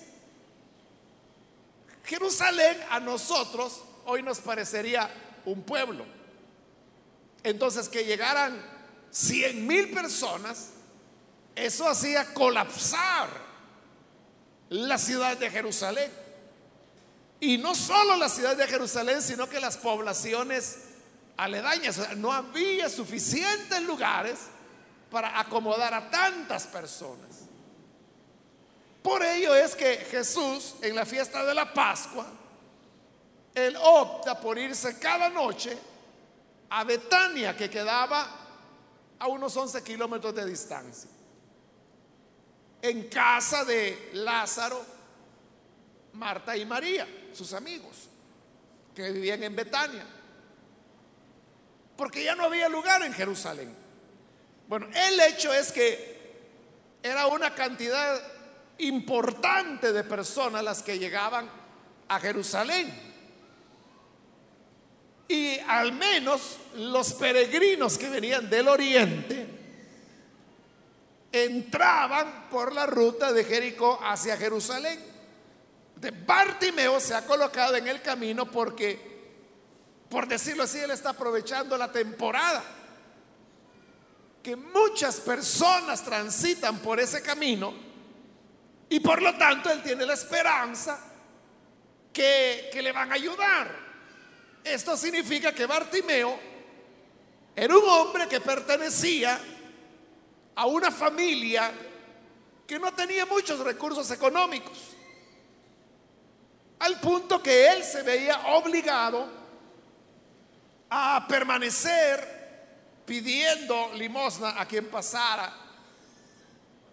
Jerusalén 2.04 2.78
a 2.90 2.98
nosotros 2.98 3.82
hoy 4.06 4.22
nos 4.22 4.40
parecería 4.40 5.08
un 5.44 5.62
pueblo. 5.62 6.04
Entonces 7.42 7.88
que 7.88 8.04
llegaran 8.04 8.60
100 9.10 9.66
mil 9.66 9.90
personas, 9.90 10.70
eso 11.54 11.88
hacía 11.88 12.32
colapsar 12.32 13.28
la 14.70 14.98
ciudad 14.98 15.36
de 15.36 15.50
Jerusalén. 15.50 16.10
Y 17.40 17.58
no 17.58 17.74
solo 17.74 18.16
la 18.16 18.28
ciudad 18.28 18.56
de 18.56 18.66
Jerusalén, 18.66 19.20
sino 19.20 19.48
que 19.48 19.60
las 19.60 19.76
poblaciones 19.76 20.78
aledañas. 21.36 22.16
no 22.16 22.32
había 22.32 22.88
suficientes 22.88 23.82
lugares 23.82 24.38
para 25.12 25.38
acomodar 25.38 25.92
a 25.92 26.10
tantas 26.10 26.66
personas. 26.66 27.42
Por 29.02 29.22
ello 29.22 29.54
es 29.54 29.76
que 29.76 29.96
Jesús 29.96 30.76
en 30.80 30.96
la 30.96 31.04
fiesta 31.04 31.44
de 31.44 31.54
la 31.54 31.72
Pascua, 31.74 32.26
Él 33.54 33.76
opta 33.76 34.40
por 34.40 34.58
irse 34.58 34.98
cada 34.98 35.28
noche 35.28 35.76
a 36.70 36.82
Betania, 36.84 37.54
que 37.54 37.68
quedaba 37.68 38.26
a 39.18 39.26
unos 39.26 39.54
11 39.54 39.84
kilómetros 39.84 40.34
de 40.34 40.46
distancia, 40.46 41.10
en 42.80 43.08
casa 43.10 43.66
de 43.66 44.12
Lázaro, 44.14 44.82
Marta 46.14 46.56
y 46.56 46.64
María, 46.64 47.06
sus 47.34 47.52
amigos, 47.52 48.08
que 48.94 49.10
vivían 49.10 49.42
en 49.42 49.54
Betania, 49.54 50.06
porque 51.96 52.24
ya 52.24 52.34
no 52.34 52.44
había 52.44 52.70
lugar 52.70 53.02
en 53.02 53.12
Jerusalén. 53.12 53.81
Bueno, 54.68 54.88
el 54.94 55.20
hecho 55.20 55.52
es 55.52 55.72
que 55.72 56.12
era 57.02 57.26
una 57.26 57.54
cantidad 57.54 58.20
importante 58.78 59.92
de 59.92 60.04
personas 60.04 60.62
las 60.62 60.82
que 60.82 60.98
llegaban 60.98 61.48
a 62.08 62.20
Jerusalén. 62.20 63.12
Y 65.28 65.58
al 65.60 65.92
menos 65.92 66.58
los 66.74 67.14
peregrinos 67.14 67.96
que 67.96 68.08
venían 68.08 68.50
del 68.50 68.68
oriente 68.68 69.46
entraban 71.32 72.50
por 72.50 72.74
la 72.74 72.86
ruta 72.86 73.32
de 73.32 73.44
Jericó 73.44 73.98
hacia 74.02 74.36
Jerusalén. 74.36 74.98
De 75.96 76.10
Bartimeo 76.10 77.00
se 77.00 77.14
ha 77.14 77.24
colocado 77.24 77.76
en 77.76 77.88
el 77.88 78.02
camino 78.02 78.50
porque, 78.50 78.98
por 80.10 80.26
decirlo 80.28 80.64
así, 80.64 80.78
él 80.78 80.90
está 80.90 81.10
aprovechando 81.10 81.78
la 81.78 81.90
temporada. 81.90 82.62
Que 84.42 84.56
muchas 84.56 85.20
personas 85.20 86.02
transitan 86.04 86.78
por 86.80 86.98
ese 86.98 87.22
camino 87.22 87.72
y 88.88 89.00
por 89.00 89.22
lo 89.22 89.36
tanto 89.38 89.70
él 89.70 89.82
tiene 89.82 90.04
la 90.04 90.14
esperanza 90.14 90.98
que, 92.12 92.68
que 92.72 92.82
le 92.82 92.92
van 92.92 93.10
a 93.10 93.14
ayudar. 93.14 93.70
Esto 94.64 94.96
significa 94.96 95.52
que 95.52 95.66
Bartimeo 95.66 96.38
era 97.54 97.76
un 97.76 97.88
hombre 97.88 98.28
que 98.28 98.40
pertenecía 98.40 99.40
a 100.54 100.66
una 100.66 100.90
familia 100.90 101.72
que 102.66 102.78
no 102.78 102.92
tenía 102.94 103.26
muchos 103.26 103.60
recursos 103.60 104.10
económicos, 104.10 104.78
al 106.78 107.00
punto 107.00 107.42
que 107.42 107.68
él 107.70 107.84
se 107.84 108.02
veía 108.02 108.54
obligado 108.54 109.28
a 110.88 111.26
permanecer 111.28 112.41
pidiendo 113.04 113.92
limosna 113.94 114.60
a 114.60 114.66
quien 114.66 114.86
pasara 114.86 115.52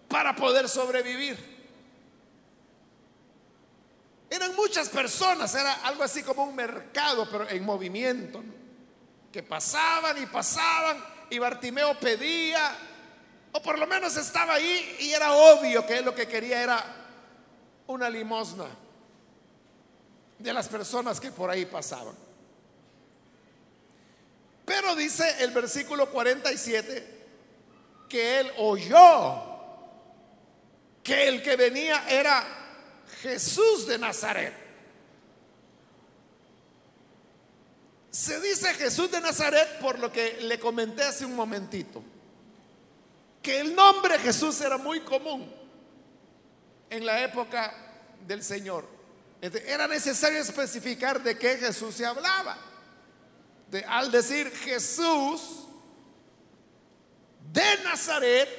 para 0.08 0.36
poder 0.36 0.68
sobrevivir. 0.68 1.60
Eran 4.30 4.56
muchas 4.56 4.89
personas, 4.89 5.54
era 5.56 5.74
algo 5.86 6.04
así 6.04 6.24
como 6.24 6.44
un 6.44 6.56
mercado, 6.56 7.28
pero 7.32 7.50
en 7.50 7.66
movimiento, 7.66 8.44
que 9.32 9.42
pasaban 9.42 10.22
y 10.22 10.25
pasaban 10.28 11.04
y 11.30 11.39
Bartimeo 11.39 12.00
pedía, 12.00 12.75
o 13.51 13.62
por 13.62 13.80
lo 13.80 13.88
menos 13.88 14.16
estaba 14.18 14.56
ahí 14.56 14.98
y 15.00 15.12
era 15.12 15.34
obvio 15.34 15.86
que 15.86 15.98
él 15.98 16.06
lo 16.06 16.13
que 16.13 16.28
quería 16.28 16.62
era 16.62 16.84
una 17.88 18.10
limosna 18.10 18.66
de 20.38 20.54
las 20.54 20.68
personas 20.68 21.20
que 21.20 21.32
por 21.32 21.50
ahí 21.50 21.66
pasaban. 21.66 22.28
Pero 24.69 24.95
dice 24.95 25.38
el 25.39 25.49
versículo 25.49 26.11
47 26.11 27.17
que 28.07 28.39
él 28.39 28.51
oyó 28.57 29.43
que 31.01 31.27
el 31.27 31.41
que 31.41 31.55
venía 31.55 32.07
era 32.07 32.45
Jesús 33.23 33.88
de 33.88 33.97
Nazaret. 33.97 34.53
Se 38.11 38.39
dice 38.41 38.71
Jesús 38.75 39.09
de 39.09 39.19
Nazaret 39.19 39.79
por 39.79 39.97
lo 39.97 40.11
que 40.11 40.38
le 40.41 40.60
comenté 40.60 41.01
hace 41.01 41.25
un 41.25 41.36
momentito, 41.36 42.03
que 43.41 43.62
el 43.62 43.73
nombre 43.73 44.19
Jesús 44.19 44.62
era 44.62 44.77
muy 44.77 44.99
común 44.99 45.51
en 46.91 47.08
la 47.08 47.23
época 47.23 47.73
del 48.27 48.43
Señor. 48.43 48.86
Era 49.41 49.88
necesario 49.88 50.39
especificar 50.39 51.23
de 51.23 51.39
qué 51.39 51.58
Jesús 51.58 51.95
se 51.95 52.05
hablaba. 52.05 52.68
Al 53.88 54.12
decir 54.12 54.49
Jesús 54.51 55.65
de 57.51 57.84
Nazaret, 57.84 58.49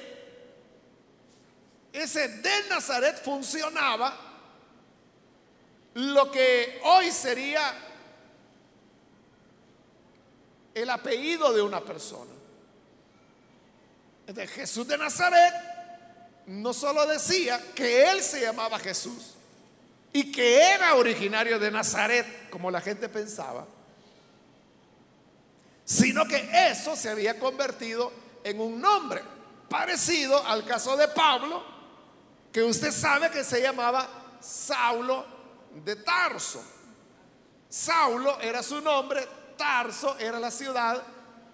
ese 1.92 2.28
de 2.28 2.68
Nazaret 2.68 3.22
funcionaba 3.22 4.16
lo 5.94 6.30
que 6.30 6.80
hoy 6.84 7.10
sería 7.10 7.74
el 10.74 10.88
apellido 10.90 11.52
de 11.52 11.62
una 11.62 11.80
persona. 11.80 12.30
De 14.26 14.46
Jesús 14.46 14.86
de 14.86 14.96
Nazaret 14.96 15.52
no 16.46 16.72
solo 16.72 17.04
decía 17.06 17.60
que 17.74 18.08
él 18.10 18.22
se 18.22 18.42
llamaba 18.42 18.78
Jesús 18.78 19.34
y 20.12 20.30
que 20.30 20.62
era 20.72 20.94
originario 20.94 21.58
de 21.58 21.70
Nazaret, 21.70 22.48
como 22.50 22.70
la 22.70 22.80
gente 22.80 23.08
pensaba, 23.08 23.66
sino 25.90 26.24
que 26.24 26.48
eso 26.70 26.94
se 26.94 27.10
había 27.10 27.36
convertido 27.40 28.12
en 28.44 28.60
un 28.60 28.80
nombre 28.80 29.24
parecido 29.68 30.40
al 30.46 30.64
caso 30.64 30.96
de 30.96 31.08
Pablo, 31.08 31.64
que 32.52 32.62
usted 32.62 32.92
sabe 32.92 33.28
que 33.28 33.42
se 33.42 33.60
llamaba 33.60 34.08
Saulo 34.40 35.26
de 35.84 35.96
Tarso. 35.96 36.62
Saulo 37.68 38.38
era 38.40 38.62
su 38.62 38.80
nombre, 38.80 39.26
Tarso 39.56 40.16
era 40.16 40.38
la 40.38 40.52
ciudad 40.52 41.02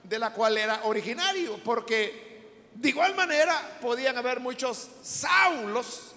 de 0.03 0.19
la 0.19 0.35
cual 0.35 0.59
era 0.59 0.83
originario, 0.85 1.59
porque 1.65 2.69
de 2.75 2.91
igual 2.91 3.15
manera 3.15 3.79
podían 3.81 4.19
haber 4.19 4.41
muchos 4.41 4.87
Saulos. 5.03 6.15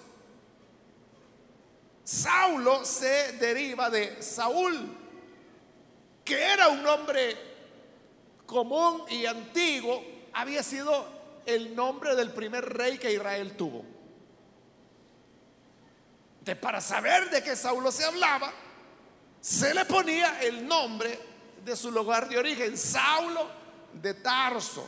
Saulo 2.04 2.84
se 2.84 3.32
deriva 3.38 3.88
de 3.88 4.22
Saúl, 4.22 4.94
que 6.22 6.38
era 6.38 6.68
un 6.68 6.82
nombre 6.82 7.49
común 8.50 9.04
y 9.08 9.26
antiguo, 9.26 10.02
había 10.32 10.62
sido 10.62 11.06
el 11.46 11.74
nombre 11.76 12.16
del 12.16 12.32
primer 12.32 12.64
rey 12.64 12.98
que 12.98 13.12
Israel 13.12 13.56
tuvo 13.56 13.84
para 16.56 16.80
saber 16.80 17.30
de 17.30 17.42
qué 17.42 17.56
Saulo 17.56 17.92
se 17.92 18.04
hablaba, 18.04 18.52
se 19.40 19.74
le 19.74 19.84
ponía 19.84 20.40
el 20.42 20.66
nombre 20.66 21.18
de 21.64 21.76
su 21.76 21.90
lugar 21.90 22.28
de 22.28 22.38
origen, 22.38 22.76
Saulo 22.76 23.48
de 23.92 24.14
Tarso. 24.14 24.86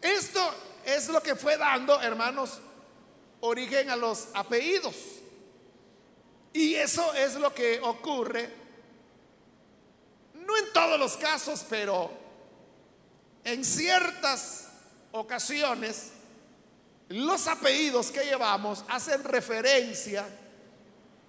Esto 0.00 0.54
es 0.84 1.08
lo 1.08 1.22
que 1.22 1.34
fue 1.34 1.56
dando, 1.56 2.00
hermanos, 2.00 2.60
origen 3.40 3.90
a 3.90 3.96
los 3.96 4.28
apellidos. 4.34 4.94
Y 6.52 6.74
eso 6.74 7.12
es 7.14 7.34
lo 7.34 7.52
que 7.52 7.80
ocurre, 7.80 8.48
no 10.46 10.56
en 10.58 10.72
todos 10.72 10.98
los 10.98 11.16
casos, 11.16 11.64
pero 11.68 12.10
en 13.44 13.64
ciertas 13.64 14.68
ocasiones 15.12 16.10
los 17.08 17.46
apellidos 17.46 18.10
que 18.10 18.24
llevamos 18.24 18.84
hacen 18.88 19.22
referencia 19.22 20.26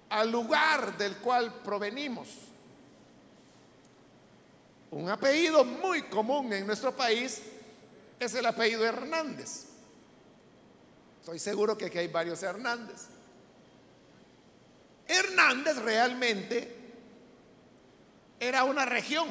al 0.08 0.30
lugar 0.30 0.96
del 0.96 1.16
cual 1.18 1.62
provenimos. 1.62 2.28
Un 4.90 5.08
apellido 5.10 5.64
muy 5.64 6.02
común 6.02 6.52
en 6.52 6.66
nuestro 6.66 6.96
país 6.96 7.42
es 8.18 8.34
el 8.34 8.46
apellido 8.46 8.84
Hernández. 8.84 9.66
Estoy 11.20 11.38
seguro 11.38 11.76
que 11.76 11.86
aquí 11.86 11.98
hay 11.98 12.08
varios 12.08 12.42
Hernández. 12.42 13.02
Hernández 15.08 15.76
realmente 15.78 16.85
era 18.38 18.64
una 18.64 18.84
región. 18.84 19.28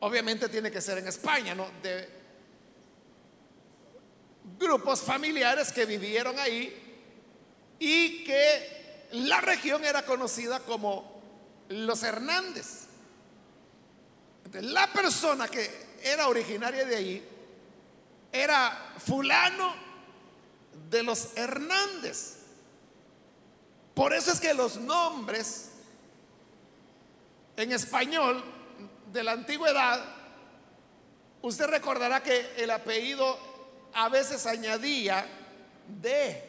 Obviamente 0.00 0.48
tiene 0.48 0.70
que 0.70 0.80
ser 0.80 0.98
en 0.98 1.08
España, 1.08 1.54
¿no? 1.54 1.68
De, 1.82 2.16
grupos 4.58 5.02
familiares 5.02 5.72
que 5.72 5.84
vivieron 5.84 6.38
ahí 6.38 6.82
y 7.78 8.24
que 8.24 9.08
la 9.12 9.40
región 9.40 9.84
era 9.84 10.04
conocida 10.04 10.60
como 10.60 11.20
los 11.68 12.02
Hernández. 12.02 12.86
La 14.52 14.92
persona 14.92 15.48
que 15.48 15.68
era 16.02 16.28
originaria 16.28 16.84
de 16.84 16.96
ahí 16.96 17.28
era 18.32 18.94
fulano 18.98 19.74
de 20.88 21.02
los 21.02 21.36
Hernández. 21.36 22.36
Por 23.94 24.12
eso 24.14 24.32
es 24.32 24.40
que 24.40 24.54
los 24.54 24.76
nombres 24.76 25.70
en 27.56 27.72
español 27.72 28.42
de 29.12 29.24
la 29.24 29.32
antigüedad, 29.32 30.04
usted 31.42 31.66
recordará 31.66 32.22
que 32.22 32.54
el 32.56 32.70
apellido 32.70 33.38
a 33.94 34.08
veces 34.08 34.46
añadía 34.46 35.26
de, 36.00 36.42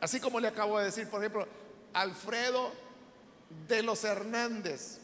así 0.00 0.18
como 0.18 0.40
le 0.40 0.48
acabo 0.48 0.78
de 0.78 0.86
decir, 0.86 1.08
por 1.08 1.20
ejemplo, 1.20 1.46
Alfredo 1.92 2.72
de 3.68 3.82
los 3.82 4.02
Hernández. 4.02 4.98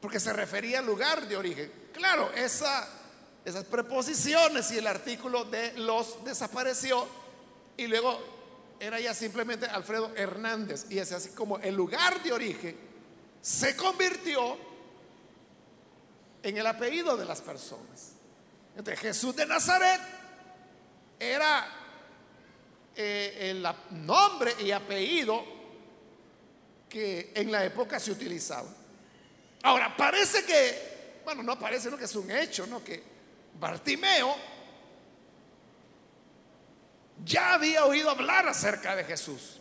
Porque 0.00 0.20
se 0.20 0.32
refería 0.32 0.78
al 0.78 0.86
lugar 0.86 1.26
de 1.26 1.36
origen. 1.36 1.72
Claro, 1.92 2.30
esa, 2.32 2.88
esas 3.44 3.64
preposiciones 3.64 4.70
y 4.70 4.78
el 4.78 4.86
artículo 4.86 5.44
de 5.44 5.72
los 5.78 6.24
desapareció 6.24 7.06
y 7.76 7.86
luego 7.88 8.37
era 8.80 9.00
ya 9.00 9.14
simplemente 9.14 9.66
Alfredo 9.66 10.12
Hernández. 10.16 10.86
Y 10.90 10.98
es 10.98 11.12
así 11.12 11.30
como 11.30 11.58
el 11.58 11.74
lugar 11.74 12.22
de 12.22 12.32
origen 12.32 12.76
se 13.40 13.76
convirtió 13.76 14.58
en 16.42 16.56
el 16.56 16.66
apellido 16.66 17.16
de 17.16 17.24
las 17.24 17.40
personas. 17.40 18.12
Entonces 18.76 19.00
Jesús 19.00 19.34
de 19.34 19.46
Nazaret 19.46 20.00
era 21.18 21.66
eh, 22.94 23.50
el 23.50 23.66
nombre 23.90 24.54
y 24.60 24.70
apellido 24.70 25.44
que 26.88 27.32
en 27.34 27.50
la 27.50 27.64
época 27.64 28.00
se 28.00 28.12
utilizaba. 28.12 28.68
Ahora, 29.62 29.96
parece 29.96 30.44
que, 30.44 31.20
bueno, 31.24 31.42
no 31.42 31.58
parece, 31.58 31.90
no 31.90 31.98
que 31.98 32.04
es 32.04 32.14
un 32.14 32.30
hecho, 32.30 32.66
¿no? 32.66 32.82
Que 32.82 33.02
Bartimeo 33.58 34.34
ya 37.24 37.54
había 37.54 37.84
oído 37.84 38.10
hablar 38.10 38.48
acerca 38.48 38.96
de 38.96 39.04
Jesús. 39.04 39.58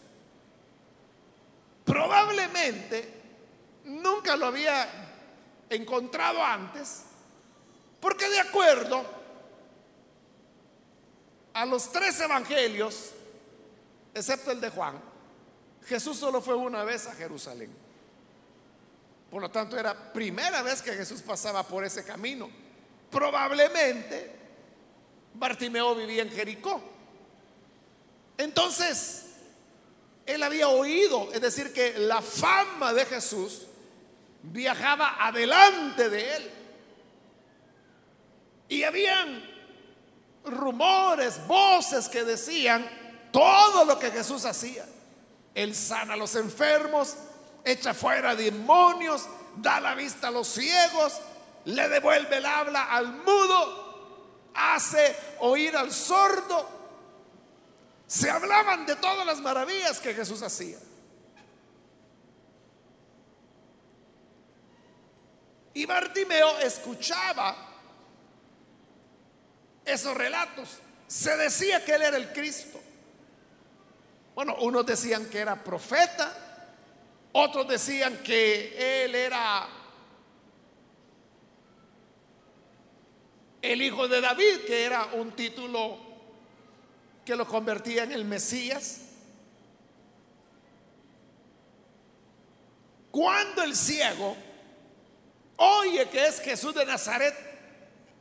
Probablemente 1.85 3.13
nunca 3.85 4.35
lo 4.35 4.47
había 4.47 4.87
encontrado 5.69 6.43
antes, 6.43 7.03
porque 7.99 8.29
de 8.29 8.39
acuerdo 8.39 9.05
a 11.53 11.65
los 11.65 11.91
tres 11.91 12.19
evangelios, 12.19 13.11
excepto 14.13 14.51
el 14.51 14.61
de 14.61 14.69
Juan, 14.69 15.01
Jesús 15.85 16.17
solo 16.17 16.41
fue 16.41 16.55
una 16.55 16.83
vez 16.83 17.07
a 17.07 17.15
Jerusalén. 17.15 17.73
Por 19.31 19.41
lo 19.41 19.49
tanto, 19.49 19.77
era 19.77 20.13
primera 20.13 20.61
vez 20.61 20.81
que 20.81 20.93
Jesús 20.93 21.21
pasaba 21.21 21.63
por 21.63 21.83
ese 21.83 22.03
camino. 22.03 22.49
Probablemente 23.09 24.31
Bartimeo 25.33 25.95
vivía 25.95 26.23
en 26.23 26.31
Jericó. 26.31 26.96
Entonces, 28.37 29.25
él 30.25 30.43
había 30.43 30.67
oído, 30.67 31.29
es 31.33 31.41
decir, 31.41 31.73
que 31.73 31.97
la 31.97 32.21
fama 32.21 32.93
de 32.93 33.05
Jesús 33.05 33.67
viajaba 34.43 35.15
adelante 35.19 36.09
de 36.09 36.35
él. 36.35 36.51
Y 38.69 38.83
habían 38.83 39.43
rumores, 40.45 41.45
voces 41.47 42.09
que 42.09 42.23
decían 42.23 42.87
todo 43.31 43.85
lo 43.85 43.97
que 43.97 44.11
Jesús 44.11 44.45
hacía. 44.45 44.85
Él 45.55 45.73
sana 45.73 46.13
a 46.13 46.17
los 46.17 46.35
enfermos, 46.35 47.15
echa 47.63 47.93
fuera 47.93 48.35
demonios, 48.35 49.27
da 49.55 49.79
la 49.79 49.95
vista 49.95 50.27
a 50.27 50.31
los 50.31 50.47
ciegos, 50.47 51.19
le 51.65 51.87
devuelve 51.89 52.37
el 52.37 52.45
habla 52.45 52.91
al 52.91 53.11
mudo, 53.23 54.51
hace 54.53 55.15
oír 55.39 55.75
al 55.75 55.91
sordo. 55.91 56.76
Se 58.07 58.29
hablaban 58.29 58.85
de 58.85 58.95
todas 58.95 59.25
las 59.25 59.41
maravillas 59.41 59.99
que 59.99 60.13
Jesús 60.13 60.41
hacía. 60.41 60.79
Y 65.73 65.85
Bartimeo 65.85 66.57
escuchaba 66.59 67.55
esos 69.85 70.15
relatos. 70.15 70.79
Se 71.05 71.35
decía 71.35 71.83
que 71.83 71.95
él 71.95 72.01
era 72.01 72.17
el 72.17 72.31
Cristo. 72.31 72.79
Bueno, 74.33 74.55
unos 74.61 74.85
decían 74.85 75.29
que 75.29 75.39
era 75.39 75.61
profeta, 75.61 76.31
otros 77.33 77.67
decían 77.67 78.23
que 78.23 79.03
él 79.03 79.15
era 79.15 79.67
el 83.61 83.81
hijo 83.81 84.07
de 84.07 84.21
David, 84.21 84.61
que 84.65 84.85
era 84.85 85.05
un 85.13 85.31
título 85.33 86.06
que 87.27 87.35
lo 87.35 87.45
convertía 87.45 88.03
en 88.03 88.13
el 88.13 88.23
Mesías. 88.23 89.01
Cuando 93.11 93.63
el 93.63 93.75
ciego 93.75 94.37
oye 95.57 96.07
que 96.07 96.25
es 96.25 96.39
Jesús 96.39 96.73
de 96.73 96.85
Nazaret 96.85 97.35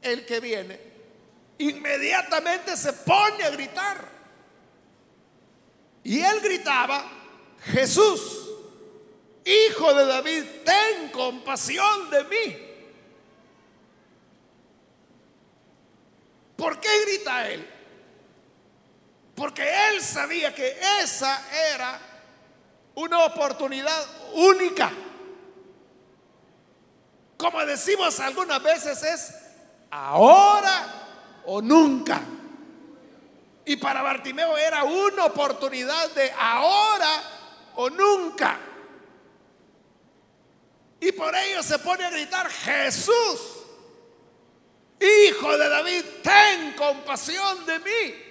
el 0.02 0.26
que 0.26 0.40
viene, 0.40 0.80
inmediatamente 1.58 2.76
se 2.76 2.94
pone 2.94 3.44
a 3.44 3.50
gritar. 3.50 4.08
Y 6.02 6.20
él 6.20 6.40
gritaba, 6.40 7.08
Jesús, 7.62 8.50
hijo 9.44 9.94
de 9.94 10.04
David, 10.04 10.44
ten 10.64 11.10
compasión 11.12 12.10
de 12.10 12.24
mí. 12.24 12.56
¿Por 16.56 16.80
qué 16.80 16.88
grita 17.04 17.48
él? 17.48 17.75
Porque 19.36 19.62
él 19.90 20.02
sabía 20.02 20.52
que 20.52 20.76
esa 21.02 21.40
era 21.74 22.00
una 22.94 23.24
oportunidad 23.26 24.04
única 24.32 24.90
como 27.36 27.64
decimos 27.66 28.18
algunas 28.20 28.62
veces, 28.62 29.02
es 29.02 29.34
ahora 29.90 31.42
o 31.44 31.60
nunca. 31.60 32.20
Y 33.64 33.76
para 33.76 34.02
Bartimeo 34.02 34.56
era 34.56 34.84
una 34.84 35.26
oportunidad 35.26 36.10
de 36.12 36.32
ahora 36.32 37.22
o 37.74 37.90
nunca. 37.90 38.58
Y 41.00 41.12
por 41.12 41.34
ello 41.34 41.62
se 41.62 41.78
pone 41.78 42.04
a 42.04 42.10
gritar, 42.10 42.48
Jesús, 42.48 43.64
hijo 44.98 45.58
de 45.58 45.68
David, 45.68 46.04
ten 46.22 46.72
compasión 46.72 47.66
de 47.66 47.78
mí. 47.80 48.25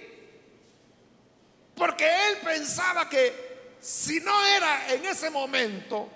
Porque 1.76 2.06
él 2.06 2.38
pensaba 2.42 3.08
que 3.08 3.76
si 3.80 4.18
no 4.20 4.44
era 4.46 4.94
en 4.94 5.04
ese 5.04 5.30
momento, 5.30 6.08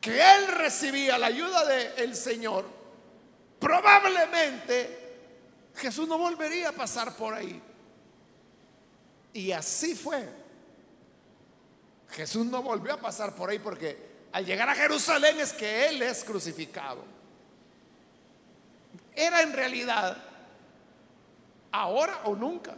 que 0.00 0.20
él 0.20 0.48
recibía 0.48 1.16
la 1.18 1.28
ayuda 1.28 1.64
del 1.64 2.16
Señor, 2.16 2.66
probablemente 3.60 5.00
Jesús 5.76 6.08
no 6.08 6.18
volvería 6.18 6.70
a 6.70 6.72
pasar 6.72 7.14
por 7.14 7.32
ahí. 7.32 7.62
Y 9.32 9.52
así 9.52 9.94
fue. 9.94 10.28
Jesús 12.10 12.44
no 12.46 12.62
volvió 12.62 12.94
a 12.94 13.00
pasar 13.00 13.36
por 13.36 13.50
ahí 13.50 13.60
porque 13.60 14.10
al 14.32 14.44
llegar 14.44 14.68
a 14.68 14.74
Jerusalén 14.74 15.38
es 15.38 15.52
que 15.52 15.88
Él 15.88 16.02
es 16.02 16.24
crucificado. 16.24 17.04
Era 19.14 19.42
en 19.42 19.52
realidad 19.52 20.16
ahora 21.70 22.22
o 22.24 22.34
nunca. 22.34 22.74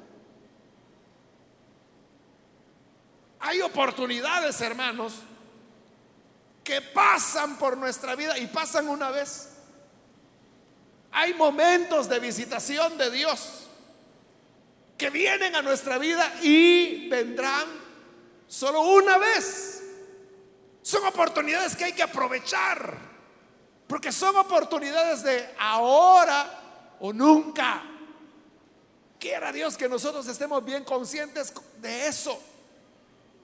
Hay 3.45 3.61
oportunidades, 3.61 4.61
hermanos, 4.61 5.15
que 6.63 6.81
pasan 6.81 7.59
por 7.59 7.77
nuestra 7.77 8.15
vida 8.15 8.39
y 8.39 8.47
pasan 8.47 8.89
una 8.89 9.11
vez. 9.11 9.49
Hay 11.11 11.35
momentos 11.35 12.09
de 12.09 12.21
visitación 12.21 12.97
de 12.97 13.11
Dios 13.11 13.67
que 14.97 15.11
vienen 15.11 15.57
a 15.57 15.63
nuestra 15.63 15.99
vida 15.99 16.33
y 16.41 17.09
vendrán 17.09 17.67
solo 18.47 18.83
una 18.83 19.19
vez. 19.19 19.83
Son 20.81 21.05
oportunidades 21.05 21.75
que 21.75 21.87
hay 21.87 21.93
que 21.95 22.05
aprovechar, 22.05 22.97
porque 23.89 24.13
son 24.13 24.37
oportunidades 24.37 25.25
de 25.25 25.53
ahora 25.59 26.97
o 27.01 27.13
nunca. 27.13 27.83
Quiera 29.19 29.51
Dios 29.51 29.77
que 29.77 29.89
nosotros 29.89 30.29
estemos 30.29 30.65
bien 30.65 30.85
conscientes 30.85 31.53
de 31.81 32.07
eso 32.07 32.52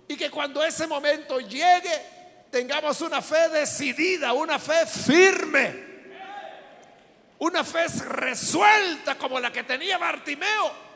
y 0.09 0.16
que 0.16 0.31
cuando 0.31 0.64
ese 0.64 0.87
momento 0.87 1.38
llegue, 1.38 2.03
tengamos 2.51 3.01
una 3.03 3.21
fe 3.21 3.49
decidida, 3.51 4.33
una 4.33 4.59
fe 4.59 4.87
firme, 4.87 5.87
una 7.38 7.62
fe 7.62 7.87
resuelta 8.07 9.16
como 9.16 9.38
la 9.38 9.53
que 9.53 9.62
tenía 9.64 9.99
Bartimeo. 9.99 10.88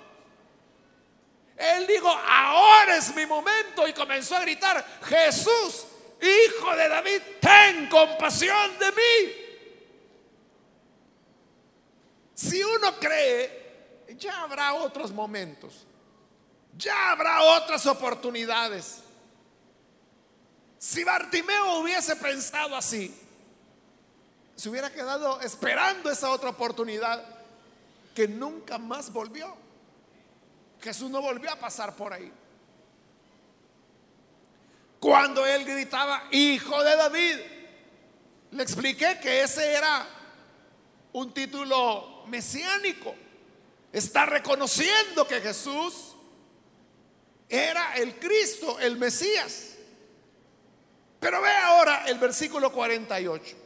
Él 1.57 1.87
dijo, 1.87 2.09
ahora 2.09 2.97
es 2.97 3.15
mi 3.15 3.27
momento 3.27 3.87
y 3.87 3.93
comenzó 3.93 4.37
a 4.37 4.41
gritar, 4.41 4.85
Jesús, 5.03 5.87
hijo 6.21 6.75
de 6.75 6.89
David, 6.89 7.23
ten 7.41 7.89
compasión 7.89 8.79
de 8.79 8.93
mí. 8.93 9.33
Si 12.35 12.65
uno 12.65 12.99
cree, 12.99 14.05
ya 14.17 14.43
habrá 14.43 14.75
otros 14.75 15.13
momentos, 15.13 15.87
ya 16.77 17.13
habrá 17.13 17.43
otras 17.43 17.87
oportunidades. 17.87 19.02
Si 20.83 21.05
Bartimeo 21.05 21.79
hubiese 21.79 22.17
pensado 22.17 22.75
así, 22.75 23.15
se 24.57 24.69
hubiera 24.69 24.93
quedado 24.93 25.41
esperando 25.41 26.11
esa 26.11 26.29
otra 26.29 26.51
oportunidad 26.51 27.25
que 28.17 28.27
nunca 28.27 28.79
más 28.79 29.13
volvió. 29.13 29.55
Jesús 30.81 31.09
no 31.09 31.23
volvió 31.23 31.53
a 31.53 31.57
pasar 31.57 31.95
por 31.95 32.13
ahí. 32.13 32.33
cuando 34.99 35.47
él 35.47 35.65
gritaba, 35.65 36.25
hijo 36.33 36.83
de 36.83 36.97
David. 36.97 37.37
Le 38.51 38.63
expliqué 38.65 39.21
que 39.23 39.43
ese 39.43 39.75
era 39.75 40.05
un 41.13 41.33
título 41.33 42.25
mesiánico. 42.27 43.15
Está 43.93 44.27
reconociendo 44.27 45.29
que 45.29 45.41
Jesús 45.41 46.17
era 47.49 47.95
el 47.95 48.19
Cristo, 48.19 48.81
el 48.81 48.97
Mesías. 48.97 49.72
Pero 51.23 51.41
ve 51.41 51.51
ahora 51.51 52.05
el 52.09 52.19
versículo 52.19 52.73
48. 52.73 53.57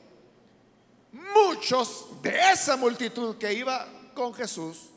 Muchos 1.13 2.21
de 2.21 2.53
esa 2.53 2.77
multitud 2.77 3.39
que 3.39 3.51
iba 3.51 3.89
con 4.15 4.35
Jesús 4.35 4.91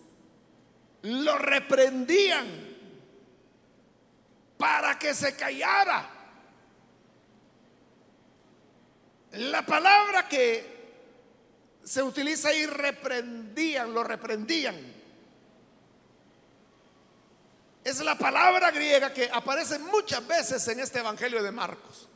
lo 1.03 1.37
reprendían 1.37 2.45
para 4.57 4.99
que 4.99 5.13
se 5.13 5.37
callara. 5.37 6.09
La 9.31 9.65
palabra 9.65 10.27
que 10.27 10.79
se 11.81 12.03
utiliza 12.03 12.49
ahí 12.49 12.65
reprendían, 12.65 13.93
lo 13.93 14.03
reprendían. 14.03 14.75
Es 17.85 17.99
la 18.01 18.17
palabra 18.17 18.69
griega 18.71 19.13
que 19.13 19.29
aparece 19.31 19.79
muchas 19.79 20.27
veces 20.27 20.67
en 20.67 20.81
este 20.81 20.99
Evangelio 20.99 21.41
de 21.41 21.53
Marcos. 21.53 22.08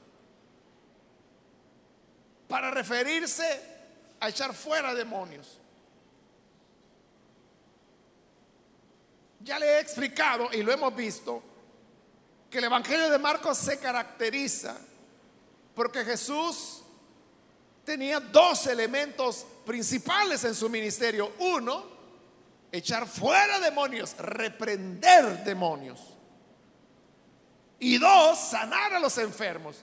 Para 2.54 2.70
referirse 2.70 3.44
a 4.20 4.30
echar 4.30 4.54
fuera 4.54 4.94
demonios. 4.94 5.58
Ya 9.40 9.58
le 9.58 9.66
he 9.66 9.80
explicado 9.80 10.50
y 10.54 10.62
lo 10.62 10.72
hemos 10.72 10.96
visto 10.96 11.42
que 12.52 12.60
el 12.60 12.66
Evangelio 12.66 13.10
de 13.10 13.18
Marcos 13.18 13.58
se 13.58 13.80
caracteriza 13.80 14.78
porque 15.74 16.06
Jesús 16.06 16.84
tenía 17.84 18.20
dos 18.20 18.68
elementos 18.68 19.48
principales 19.66 20.44
en 20.44 20.54
su 20.54 20.70
ministerio. 20.70 21.34
Uno, 21.40 21.84
echar 22.72 23.08
fuera 23.08 23.60
demonios, 23.62 24.16
reprender 24.16 25.44
demonios. 25.44 26.00
Y 27.80 27.98
dos, 27.98 28.38
sanar 28.38 28.94
a 28.94 29.00
los 29.00 29.18
enfermos. 29.18 29.78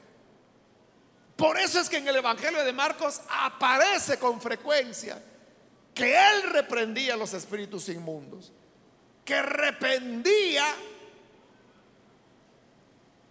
Por 1.40 1.58
eso 1.58 1.80
es 1.80 1.88
que 1.88 1.96
en 1.96 2.06
el 2.06 2.16
Evangelio 2.16 2.62
de 2.62 2.70
Marcos 2.74 3.22
aparece 3.30 4.18
con 4.18 4.42
frecuencia 4.42 5.22
que 5.94 6.14
él 6.14 6.42
reprendía 6.50 7.14
a 7.14 7.16
los 7.16 7.32
espíritus 7.32 7.88
inmundos, 7.88 8.52
que 9.24 9.40
reprendía 9.40 10.66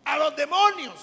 a 0.06 0.18
los 0.18 0.36
demonios. 0.36 0.96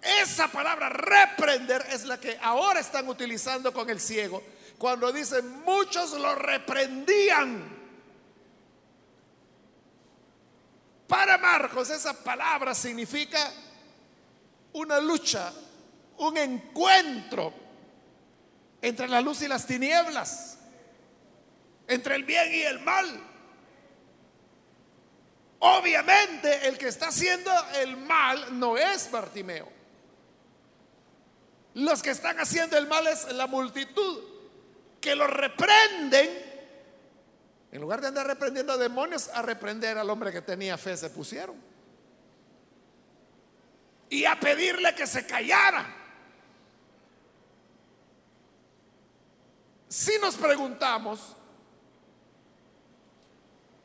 Esa 0.00 0.46
palabra 0.46 0.90
reprender 0.90 1.84
es 1.90 2.04
la 2.04 2.20
que 2.20 2.38
ahora 2.40 2.78
están 2.78 3.08
utilizando 3.08 3.72
con 3.72 3.90
el 3.90 3.98
ciego 3.98 4.44
cuando 4.78 5.10
dicen 5.10 5.64
muchos 5.64 6.12
lo 6.12 6.36
reprendían. 6.36 7.68
Para 11.08 11.36
Marcos 11.36 11.90
esa 11.90 12.12
palabra 12.12 12.76
significa 12.76 13.52
una 14.74 15.00
lucha, 15.00 15.52
un 16.18 16.36
encuentro 16.36 17.52
entre 18.80 19.08
la 19.08 19.20
luz 19.20 19.42
y 19.42 19.48
las 19.48 19.66
tinieblas, 19.66 20.58
entre 21.86 22.16
el 22.16 22.24
bien 22.24 22.52
y 22.52 22.62
el 22.62 22.80
mal. 22.80 23.28
Obviamente 25.60 26.66
el 26.66 26.76
que 26.76 26.88
está 26.88 27.08
haciendo 27.08 27.52
el 27.76 27.96
mal 27.96 28.58
no 28.58 28.76
es 28.76 29.10
Bartimeo. 29.10 29.68
Los 31.74 32.02
que 32.02 32.10
están 32.10 32.38
haciendo 32.40 32.76
el 32.76 32.88
mal 32.88 33.06
es 33.06 33.32
la 33.32 33.46
multitud 33.46 34.24
que 35.00 35.14
lo 35.14 35.26
reprenden, 35.26 36.28
en 37.70 37.80
lugar 37.80 38.00
de 38.00 38.08
andar 38.08 38.26
reprendiendo 38.26 38.72
a 38.72 38.76
demonios, 38.76 39.28
a 39.28 39.42
reprender 39.42 39.98
al 39.98 40.10
hombre 40.10 40.32
que 40.32 40.42
tenía 40.42 40.76
fe 40.76 40.96
se 40.96 41.10
pusieron. 41.10 41.56
Y 44.10 44.24
a 44.24 44.38
pedirle 44.38 44.94
que 44.94 45.06
se 45.06 45.26
callara. 45.26 46.01
Si 49.92 50.18
nos 50.22 50.36
preguntamos, 50.36 51.20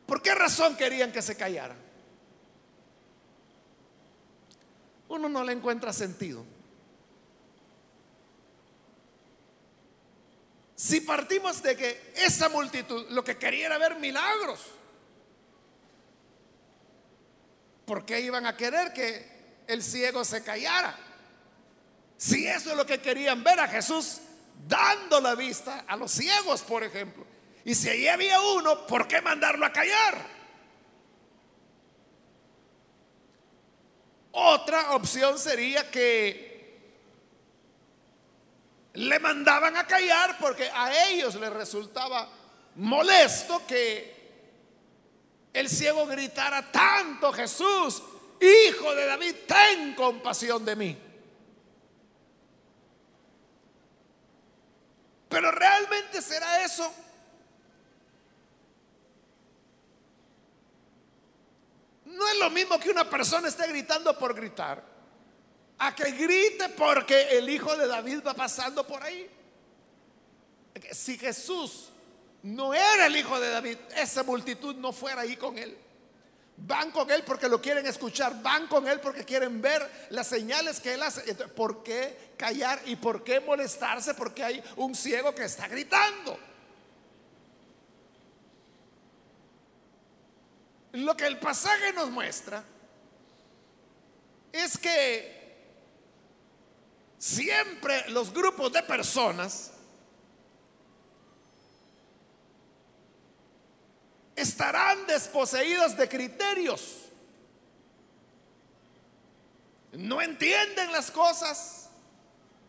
¿por 0.06 0.22
qué 0.22 0.34
razón 0.34 0.78
querían 0.78 1.12
que 1.12 1.22
se 1.22 1.36
callaran? 1.36 1.76
Uno 5.10 5.28
no 5.28 5.44
le 5.44 5.52
encuentra 5.52 5.92
sentido. 5.92 6.46
Si 10.78 11.02
partimos 11.02 11.62
de 11.62 11.76
que 11.76 12.14
esa 12.16 12.48
multitud 12.48 13.08
lo 13.10 13.22
que 13.26 13.38
quería 13.38 13.66
era 13.66 13.78
ver 13.78 13.98
milagros, 13.98 14.62
¿por 17.86 18.06
qué 18.06 18.22
iban 18.22 18.46
a 18.46 18.56
querer 18.56 18.94
que 18.94 19.66
el 19.68 19.84
ciego 19.84 20.24
se 20.24 20.42
callara? 20.42 20.98
Si 22.16 22.48
eso 22.48 22.72
es 22.72 22.78
lo 22.78 22.86
que 22.86 23.02
querían 23.02 23.44
ver 23.44 23.60
a 23.60 23.68
Jesús 23.68 24.22
dando 24.66 25.20
la 25.20 25.36
vista 25.36 25.86
a 25.88 25.96
los 25.96 26.12
ciegos, 26.12 26.62
por 26.62 26.84
ejemplo. 26.84 27.26
Y 27.66 27.76
si 27.76 27.90
allí 27.90 28.08
había 28.08 28.40
uno, 28.40 28.88
¿por 28.88 29.08
qué 29.08 29.22
mandarlo 29.22 29.66
a 29.66 29.74
callar? 29.74 30.38
Otra 34.32 34.92
opción 34.92 35.38
sería 35.38 35.90
que 35.92 36.48
le 38.94 39.20
mandaban 39.20 39.76
a 39.78 39.86
callar 39.86 40.38
porque 40.40 40.70
a 40.74 41.08
ellos 41.10 41.36
les 41.36 41.52
resultaba 41.52 42.28
molesto 42.76 43.62
que 43.68 44.18
el 45.54 45.68
ciego 45.70 46.06
gritara 46.06 46.72
tanto, 46.72 47.34
Jesús, 47.34 48.02
hijo 48.40 48.94
de 48.94 49.06
David, 49.06 49.36
ten 49.48 49.96
compasión 49.96 50.64
de 50.64 50.76
mí. 50.76 51.07
Pero 55.30 55.52
realmente 55.52 56.22
será 56.22 56.64
eso. 56.64 56.94
No 62.06 62.28
es 62.28 62.40
lo 62.40 62.50
mismo 62.50 62.80
que 62.80 62.90
una 62.90 63.10
persona 63.10 63.48
esté 63.48 63.68
gritando 63.68 64.18
por 64.18 64.34
gritar 64.34 64.84
a 65.80 65.94
que 65.94 66.12
grite 66.12 66.70
porque 66.70 67.38
el 67.38 67.50
hijo 67.50 67.76
de 67.76 67.88
David 67.88 68.22
va 68.26 68.34
pasando 68.34 68.86
por 68.88 69.04
ahí. 69.04 69.30
Si 70.92 71.18
Jesús 71.18 71.90
no 72.44 72.74
era 72.74 73.08
el 73.08 73.16
hijo 73.16 73.40
de 73.40 73.50
David, 73.50 73.78
esa 73.96 74.24
multitud 74.24 74.76
no 74.76 74.92
fuera 74.92 75.22
ahí 75.22 75.36
con 75.36 75.58
él. 75.58 75.78
Van 76.58 76.92
con 76.92 77.10
él 77.12 77.24
porque 77.24 77.48
lo 77.48 77.62
quieren 77.62 77.86
escuchar, 77.86 78.42
van 78.42 78.68
con 78.68 78.88
él 78.88 79.00
porque 79.00 79.24
quieren 79.24 79.62
ver 79.62 80.08
las 80.10 80.28
señales 80.28 80.80
que 80.80 80.96
él 80.96 81.04
hace. 81.04 81.22
¿Por 81.36 81.84
qué 81.84 82.34
callar 82.36 82.82
y 82.86 82.96
por 82.96 83.24
qué 83.24 83.40
molestarse? 83.40 84.14
Porque 84.16 84.44
hay 84.44 84.64
un 84.76 84.96
ciego 84.96 85.34
que 85.34 85.46
está 85.46 85.68
gritando. 85.68 86.38
Lo 90.94 91.16
que 91.16 91.28
el 91.28 91.38
pasaje 91.40 91.94
nos 91.94 92.10
muestra 92.10 92.64
es 94.52 94.78
que 94.78 95.38
Siempre 97.18 98.10
los 98.10 98.32
grupos 98.32 98.72
de 98.72 98.84
personas 98.84 99.72
estarán 104.38 105.08
desposeídos 105.08 105.98
de 105.98 106.08
criterios. 106.08 106.96
No 109.94 110.22
entienden 110.22 110.92
las 110.92 111.10
cosas. 111.10 111.90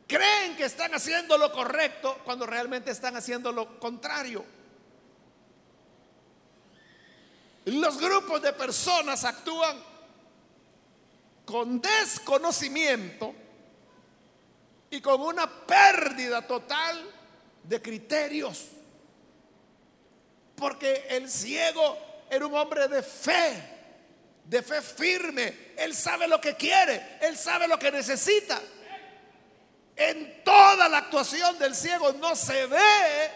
Creen 0.06 0.56
que 0.56 0.64
están 0.64 0.94
haciendo 0.94 1.36
lo 1.36 1.52
correcto 1.52 2.18
cuando 2.24 2.46
realmente 2.46 2.90
están 2.90 3.16
haciendo 3.16 3.52
lo 3.52 3.78
contrario. 3.78 4.44
Los 7.66 8.00
grupos 8.00 8.40
de 8.40 8.54
personas 8.54 9.24
actúan 9.24 9.76
con 11.44 11.82
desconocimiento 11.82 13.34
y 14.90 15.02
con 15.02 15.20
una 15.20 15.46
pérdida 15.66 16.46
total 16.46 17.10
de 17.62 17.82
criterios. 17.82 18.77
Porque 20.58 21.06
el 21.10 21.30
ciego 21.30 22.26
era 22.28 22.46
un 22.46 22.54
hombre 22.54 22.88
de 22.88 23.02
fe, 23.02 23.62
de 24.44 24.62
fe 24.62 24.82
firme. 24.82 25.72
Él 25.76 25.94
sabe 25.94 26.26
lo 26.26 26.40
que 26.40 26.56
quiere, 26.56 27.18
él 27.20 27.36
sabe 27.36 27.68
lo 27.68 27.78
que 27.78 27.92
necesita. 27.92 28.60
En 29.96 30.42
toda 30.44 30.88
la 30.88 30.98
actuación 30.98 31.58
del 31.58 31.74
ciego 31.74 32.12
no 32.12 32.36
se 32.36 32.66
ve 32.66 33.30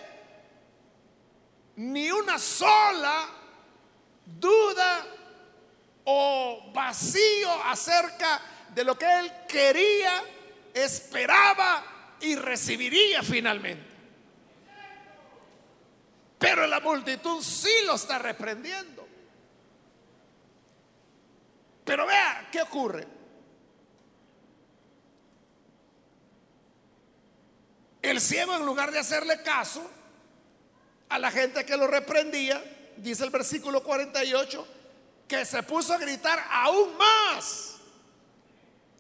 ni 1.77 2.11
una 2.11 2.39
sola 2.39 3.29
duda 4.25 5.07
o 6.05 6.71
vacío 6.73 7.51
acerca 7.65 8.41
de 8.75 8.85
lo 8.85 8.99
que 8.99 9.07
él 9.07 9.33
quería, 9.49 10.23
esperaba 10.75 12.17
y 12.21 12.37
recibiría 12.37 13.23
finalmente. 13.23 13.92
Pero 16.43 16.67
la 16.67 16.81
multitud 16.81 17.41
sí 17.41 17.71
lo 17.87 17.95
está 17.95 18.19
reprendiendo. 18.19 19.07
Pero 21.85 22.05
vea, 22.05 22.49
¿qué 22.51 22.63
ocurre? 22.63 23.07
El 28.03 28.21
ciego 28.21 28.57
en 28.57 28.67
lugar 28.67 28.91
de 28.91 28.99
hacerle 28.99 29.41
caso 29.43 29.89
a 31.11 31.19
la 31.21 31.31
gente 31.31 31.65
que 31.65 31.77
lo 31.77 31.87
reprendía, 31.87 32.61
dice 32.97 33.23
el 33.23 33.31
versículo 33.31 33.85
48, 33.85 34.67
que 35.29 35.45
se 35.45 35.63
puso 35.63 35.95
a 35.95 35.99
gritar 35.99 36.45
aún 36.51 36.97
más, 36.97 37.77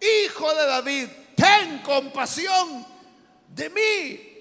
Hijo 0.00 0.54
de 0.54 0.66
David, 0.66 1.08
ten 1.36 1.78
compasión 1.82 2.86
de 3.48 3.70
mí. 3.70 4.31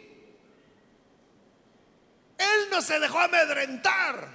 Él 2.42 2.70
no 2.72 2.82
se 2.82 3.00
dejó 3.00 3.20
amedrentar 3.20 4.28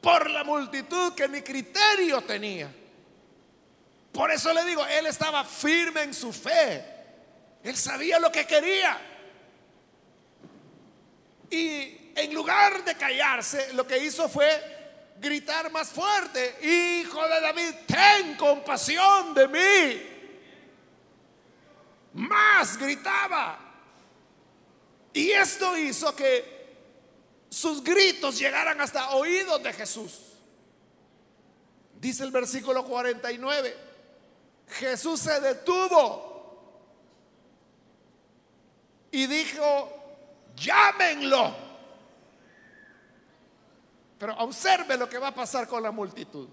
por 0.00 0.28
la 0.30 0.42
multitud 0.42 1.14
que 1.14 1.28
ni 1.28 1.42
criterio 1.42 2.20
tenía. 2.22 2.72
Por 4.12 4.30
eso 4.30 4.52
le 4.52 4.64
digo, 4.64 4.84
él 4.86 5.06
estaba 5.06 5.44
firme 5.44 6.02
en 6.02 6.12
su 6.12 6.32
fe. 6.32 6.84
Él 7.62 7.76
sabía 7.76 8.18
lo 8.18 8.30
que 8.30 8.46
quería. 8.46 8.98
Y 11.50 12.12
en 12.14 12.34
lugar 12.34 12.84
de 12.84 12.96
callarse, 12.96 13.72
lo 13.74 13.86
que 13.86 13.98
hizo 13.98 14.28
fue 14.28 15.14
gritar 15.18 15.70
más 15.70 15.90
fuerte, 15.90 16.58
Hijo 16.62 17.26
de 17.28 17.40
David, 17.40 17.74
ten 17.86 18.34
compasión 18.34 19.32
de 19.34 19.48
mí. 19.48 20.02
Más 22.14 22.76
gritaba. 22.76 23.61
Y 25.12 25.30
esto 25.30 25.76
hizo 25.76 26.14
que 26.16 26.62
sus 27.50 27.84
gritos 27.84 28.38
llegaran 28.38 28.80
hasta 28.80 29.10
oídos 29.10 29.62
de 29.62 29.72
Jesús. 29.72 30.20
Dice 32.00 32.24
el 32.24 32.30
versículo 32.30 32.84
49, 32.84 33.76
Jesús 34.68 35.20
se 35.20 35.38
detuvo 35.40 36.32
y 39.10 39.26
dijo, 39.26 39.92
llámenlo. 40.56 41.54
Pero 44.18 44.36
observe 44.38 44.96
lo 44.96 45.08
que 45.08 45.18
va 45.18 45.28
a 45.28 45.34
pasar 45.34 45.68
con 45.68 45.82
la 45.82 45.90
multitud. 45.90 46.48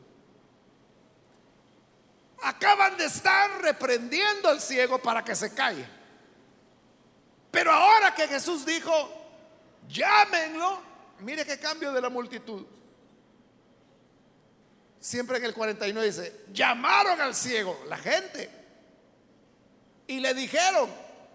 Acaban 2.44 2.98
de 2.98 3.06
estar 3.06 3.62
reprendiendo 3.62 4.50
al 4.50 4.60
ciego 4.60 5.00
para 5.02 5.24
que 5.24 5.36
se 5.36 5.54
calle. 5.54 5.99
Pero 7.52 7.72
ahora 7.72 8.14
que 8.14 8.28
Jesús 8.28 8.66
dijo, 8.66 8.92
llámenlo, 9.88 10.82
mire 11.20 11.46
qué 11.46 11.60
cambio 11.60 11.92
de 11.92 12.02
la 12.02 12.10
multitud. 12.10 12.66
Siempre 15.00 15.38
en 15.38 15.46
el 15.46 15.54
49 15.54 16.08
dice, 16.08 16.46
llamaron 16.52 17.20
al 17.22 17.34
ciego, 17.34 17.84
la 17.88 17.98
gente, 17.98 18.50
y 20.08 20.20
le 20.20 20.34
dijeron, 20.34 20.90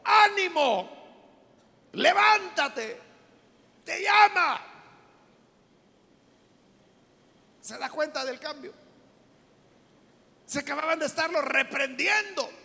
ánimo, 0.04 0.90
levántate, 1.92 3.00
te 3.84 4.02
llama. 4.02 4.60
¿Se 7.60 7.78
da 7.78 7.88
cuenta 7.88 8.24
del 8.24 8.38
cambio? 8.38 8.74
Se 10.44 10.58
acababan 10.58 10.98
de 10.98 11.06
estarlo 11.06 11.40
reprendiendo. 11.40 12.63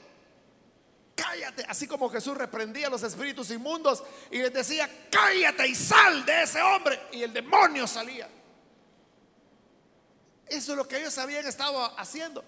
Cállate, 1.19 1.65
así 1.67 1.85
como 1.85 2.09
Jesús 2.09 2.37
reprendía 2.37 2.87
a 2.87 2.89
los 2.89 3.03
espíritus 3.03 3.51
inmundos 3.51 4.01
y 4.31 4.37
les 4.37 4.53
decía, 4.53 4.89
cállate 5.11 5.67
y 5.67 5.75
sal 5.75 6.25
de 6.25 6.43
ese 6.43 6.61
hombre. 6.61 6.97
Y 7.11 7.23
el 7.23 7.33
demonio 7.33 7.85
salía. 7.87 8.29
Eso 10.47 10.71
es 10.71 10.77
lo 10.77 10.87
que 10.87 10.97
ellos 10.97 11.17
habían 11.17 11.45
estado 11.45 11.83
haciendo. 11.99 12.41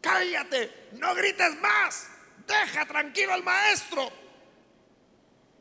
Cállate, 0.00 0.90
no 0.92 1.12
grites 1.16 1.60
más. 1.60 2.06
Deja 2.46 2.86
tranquilo 2.86 3.32
al 3.32 3.42
maestro. 3.42 4.08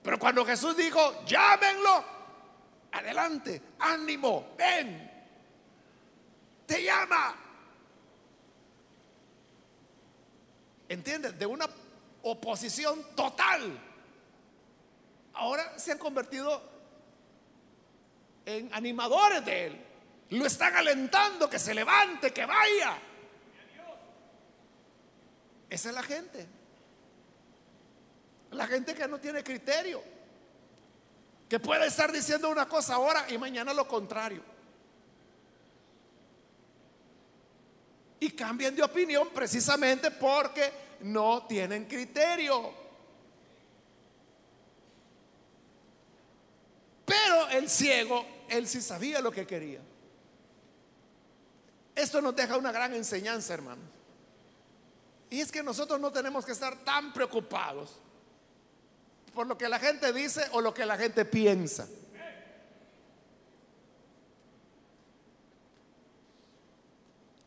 Pero 0.03 0.19
cuando 0.19 0.45
Jesús 0.45 0.77
dijo, 0.77 1.25
llámenlo, 1.25 2.05
adelante, 2.91 3.63
ánimo, 3.79 4.53
ven, 4.55 5.11
te 6.67 6.83
llama. 6.83 7.35
¿Entiendes? 10.87 11.39
De 11.39 11.47
una 11.47 11.67
oposición 12.23 13.15
total. 13.15 13.79
Ahora 15.33 15.77
se 15.77 15.91
han 15.91 15.97
convertido 15.97 16.61
en 18.45 18.73
animadores 18.73 19.45
de 19.45 19.65
él. 19.67 19.85
Lo 20.29 20.45
están 20.45 20.75
alentando 20.75 21.49
que 21.49 21.59
se 21.59 21.73
levante, 21.73 22.31
que 22.31 22.45
vaya. 22.45 22.97
Esa 25.69 25.89
es 25.89 25.95
la 25.95 26.03
gente. 26.03 26.47
La 28.51 28.67
gente 28.67 28.93
que 28.93 29.07
no 29.07 29.19
tiene 29.19 29.43
criterio. 29.43 30.01
Que 31.49 31.59
puede 31.59 31.87
estar 31.87 32.11
diciendo 32.11 32.49
una 32.49 32.67
cosa 32.67 32.95
ahora 32.95 33.25
y 33.29 33.37
mañana 33.37 33.73
lo 33.73 33.87
contrario. 33.87 34.43
Y 38.19 38.31
cambian 38.31 38.75
de 38.75 38.83
opinión 38.83 39.29
precisamente 39.33 40.09
porque 40.11 40.71
no 41.03 41.45
tienen 41.45 41.85
criterio. 41.85 42.71
Pero 47.05 47.49
el 47.49 47.69
ciego, 47.69 48.25
él 48.49 48.67
sí 48.67 48.81
sabía 48.81 49.19
lo 49.21 49.31
que 49.31 49.45
quería. 49.45 49.81
Esto 51.95 52.21
nos 52.21 52.35
deja 52.35 52.57
una 52.57 52.71
gran 52.71 52.93
enseñanza, 52.93 53.53
hermano. 53.53 53.81
Y 55.29 55.41
es 55.41 55.51
que 55.51 55.61
nosotros 55.61 55.99
no 55.99 56.11
tenemos 56.11 56.45
que 56.45 56.51
estar 56.51 56.75
tan 56.83 57.13
preocupados 57.13 57.99
por 59.33 59.47
lo 59.47 59.57
que 59.57 59.67
la 59.67 59.79
gente 59.79 60.13
dice 60.13 60.45
o 60.51 60.61
lo 60.61 60.73
que 60.73 60.85
la 60.85 60.97
gente 60.97 61.25
piensa. 61.25 61.87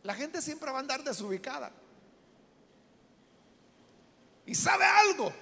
La 0.02 0.14
gente 0.14 0.40
siempre 0.42 0.70
va 0.70 0.76
a 0.76 0.80
andar 0.80 1.02
desubicada. 1.02 1.72
Y 4.46 4.54
sabe 4.54 4.84
algo. 4.84 5.32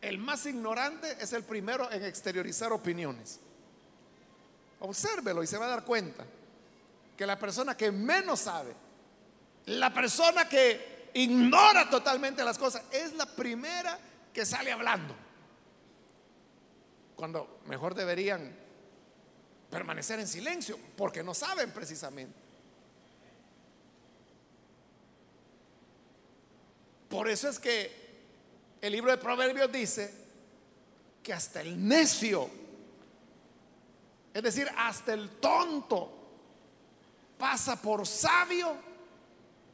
El 0.00 0.18
más 0.18 0.46
ignorante 0.46 1.16
es 1.20 1.32
el 1.32 1.44
primero 1.44 1.90
en 1.90 2.04
exteriorizar 2.04 2.72
opiniones. 2.72 3.40
Obsérvelo 4.80 5.42
y 5.42 5.46
se 5.46 5.58
va 5.58 5.66
a 5.66 5.70
dar 5.70 5.84
cuenta 5.84 6.24
que 7.16 7.26
la 7.26 7.38
persona 7.38 7.76
que 7.76 7.90
menos 7.90 8.40
sabe, 8.40 8.74
la 9.66 9.92
persona 9.92 10.48
que 10.48 11.10
ignora 11.14 11.88
totalmente 11.90 12.44
las 12.44 12.58
cosas, 12.58 12.82
es 12.92 13.14
la 13.14 13.26
primera 13.26 13.98
que 14.32 14.46
sale 14.46 14.70
hablando. 14.70 15.14
Cuando 17.16 17.60
mejor 17.66 17.94
deberían 17.94 18.54
permanecer 19.70 20.20
en 20.20 20.28
silencio, 20.28 20.78
porque 20.96 21.22
no 21.22 21.34
saben 21.34 21.72
precisamente. 21.72 22.45
Por 27.16 27.30
eso 27.30 27.48
es 27.48 27.58
que 27.58 28.76
el 28.78 28.92
libro 28.92 29.10
de 29.10 29.16
Proverbios 29.16 29.72
dice 29.72 30.12
que 31.22 31.32
hasta 31.32 31.62
el 31.62 31.88
necio, 31.88 32.46
es 34.34 34.42
decir, 34.42 34.68
hasta 34.76 35.14
el 35.14 35.30
tonto, 35.40 36.12
pasa 37.38 37.80
por 37.80 38.06
sabio 38.06 38.76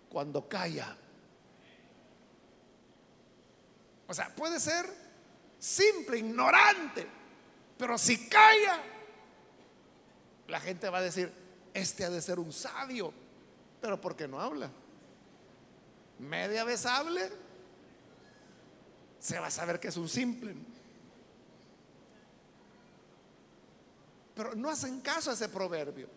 cuando 0.09 0.49
calla. 0.49 0.97
O 4.07 4.15
sea, 4.15 4.33
puede 4.33 4.61
ser 4.61 4.87
simple, 5.59 6.19
ignorante, 6.19 7.09
pero 7.77 7.99
si 7.99 8.29
calla, 8.29 8.81
la 10.47 10.61
gente 10.61 10.89
va 10.89 10.99
a 10.99 11.03
decir, 11.03 11.33
este 11.75 12.05
ha 12.05 12.11
de 12.11 12.23
ser 12.23 12.39
un 12.39 12.53
sabio, 12.53 13.13
pero 13.81 14.01
¿por 14.01 14.15
qué 14.15 14.29
no 14.29 14.41
habla? 14.41 14.71
Media 16.23 16.63
vez 16.63 16.87
hable, 16.87 17.29
se 19.19 19.41
va 19.41 19.49
a 19.49 19.51
saber 19.51 19.81
que 19.81 19.89
es 19.89 19.97
un 19.97 20.09
simple. 20.09 20.55
Pero 24.35 24.55
no 24.55 24.71
hacen 24.71 25.01
caso 25.01 25.31
a 25.31 25.35
ese 25.35 25.49
proverbio 25.49 26.09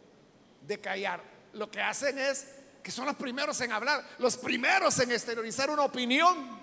de 0.62 0.80
callar. 0.80 1.24
Lo 1.54 1.72
que 1.72 1.82
hacen 1.82 2.20
es 2.20 2.48
que 2.84 2.92
son 2.92 3.08
los 3.08 3.16
primeros 3.16 3.60
en 3.62 3.72
hablar, 3.72 4.08
los 4.20 4.38
primeros 4.38 5.00
en 5.00 5.12
exteriorizar 5.12 5.72
una 5.72 5.84
opinión. 5.84 6.60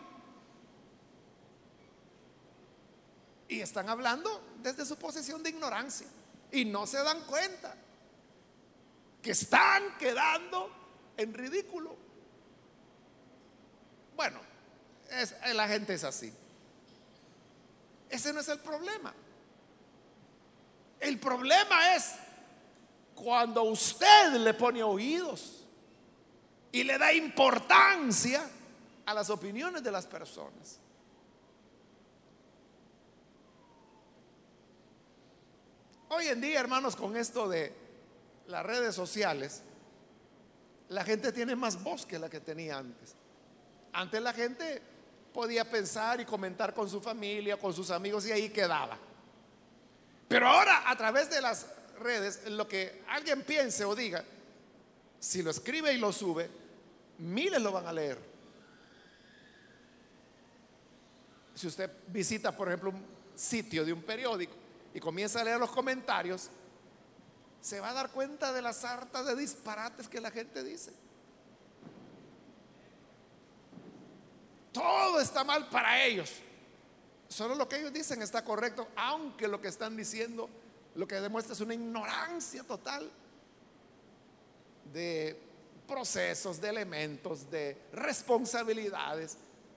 Y 3.49 3.61
están 3.61 3.89
hablando 3.89 4.55
desde 4.63 4.87
su 4.87 4.97
posición 4.97 5.43
de 5.43 5.51
ignorancia. 5.51 6.07
Y 6.53 6.65
no 6.65 6.87
se 6.87 6.99
dan 7.03 7.23
cuenta 7.23 7.75
que 9.21 9.33
están 9.33 9.99
quedando 9.99 10.71
en 11.17 11.35
ridículo. 11.35 12.02
Bueno, 14.23 14.39
la 15.53 15.67
gente 15.67 15.95
es 15.95 16.05
así. 16.05 16.33
Ese 18.09 18.33
no 18.33 18.39
es 18.39 18.49
el 18.51 18.61
problema. 18.61 19.13
El 21.01 21.19
problema 21.19 21.97
es 21.97 22.13
cuando 23.17 23.65
usted 23.65 24.35
le 24.35 24.55
pone 24.55 24.81
oídos 24.81 25.67
y 26.71 26.85
le 26.85 26.99
da 26.99 27.13
importancia 27.13 28.49
a 29.07 29.13
las 29.13 29.29
opiniones 29.29 29.83
de 29.83 29.91
las 29.91 30.07
personas. 30.07 30.79
Hoy 36.11 36.29
en 36.29 36.41
día, 36.41 36.61
hermanos, 36.61 36.95
con 36.95 37.17
esto 37.17 37.49
de 37.49 37.75
las 38.47 38.65
redes 38.65 38.95
sociales, 38.95 39.63
la 40.91 41.03
gente 41.03 41.33
tiene 41.33 41.57
más 41.57 41.83
voz 41.83 42.07
que 42.07 42.21
la 42.21 42.31
que 42.31 42.39
tenía 42.39 42.79
antes. 42.79 43.17
Antes 43.93 44.23
la 44.23 44.33
gente 44.33 44.81
podía 45.33 45.69
pensar 45.69 46.21
y 46.21 46.25
comentar 46.25 46.75
con 46.75 46.89
su 46.89 47.01
familia, 47.01 47.57
con 47.57 47.73
sus 47.73 47.91
amigos 47.91 48.27
y 48.27 48.33
ahí 48.33 48.51
quedaba. 48.51 48.99
Pero 50.29 50.49
ahora 50.49 50.91
a 50.91 50.97
través 50.97 51.29
de 51.31 51.41
las 51.41 51.67
redes, 51.99 52.49
lo 52.49 52.67
que 52.67 53.03
alguien 53.09 53.43
piense 53.43 53.85
o 53.85 53.95
diga, 53.95 54.25
si 55.19 55.43
lo 55.43 55.51
escribe 55.51 55.93
y 55.93 55.99
lo 55.99 56.13
sube, 56.13 56.51
miles 57.19 57.61
lo 57.61 57.73
van 57.73 57.87
a 57.87 57.93
leer. 57.93 58.19
Si 61.55 61.67
usted 61.67 61.91
visita, 62.09 62.57
por 62.57 62.69
ejemplo, 62.69 62.91
un 62.91 63.05
sitio 63.35 63.85
de 63.85 63.93
un 63.93 64.03
periódico 64.03 64.55
y 64.95 65.01
comienza 65.01 65.41
a 65.41 65.45
leer 65.45 65.59
los 65.59 65.71
comentarios, 65.71 66.49
se 67.61 67.79
va 67.79 67.91
a 67.91 67.95
dar 67.95 68.11
cuenta 68.11 68.53
de 68.53 68.63
las 68.63 68.85
hartas 68.85 69.27
de 69.27 69.37
disparates 69.37 70.09
que 70.09 70.21
la 70.21 70.31
gente 70.31 70.65
dice. 70.65 70.93
Todo 74.73 75.21
está 75.21 75.45
mal 75.45 75.69
para 75.69 76.05
ellos. 76.05 76.33
Solo 77.29 77.55
lo 77.55 77.69
que 77.69 77.79
ellos 77.79 77.93
dicen 77.93 78.23
está 78.23 78.45
correcto, 78.45 78.89
aunque 78.97 79.49
lo 79.49 79.61
que 79.61 79.69
están 79.69 79.97
diciendo 79.97 80.49
lo 80.95 81.09
que 81.09 81.21
demuestra 81.21 81.55
es 81.55 81.61
una 81.61 81.75
ignorancia 81.75 82.63
total 82.65 83.11
de 84.93 85.37
procesos, 85.89 86.61
de 86.61 86.69
elementos, 86.69 87.51
de 87.51 87.77
responsabilidades. 87.93 89.37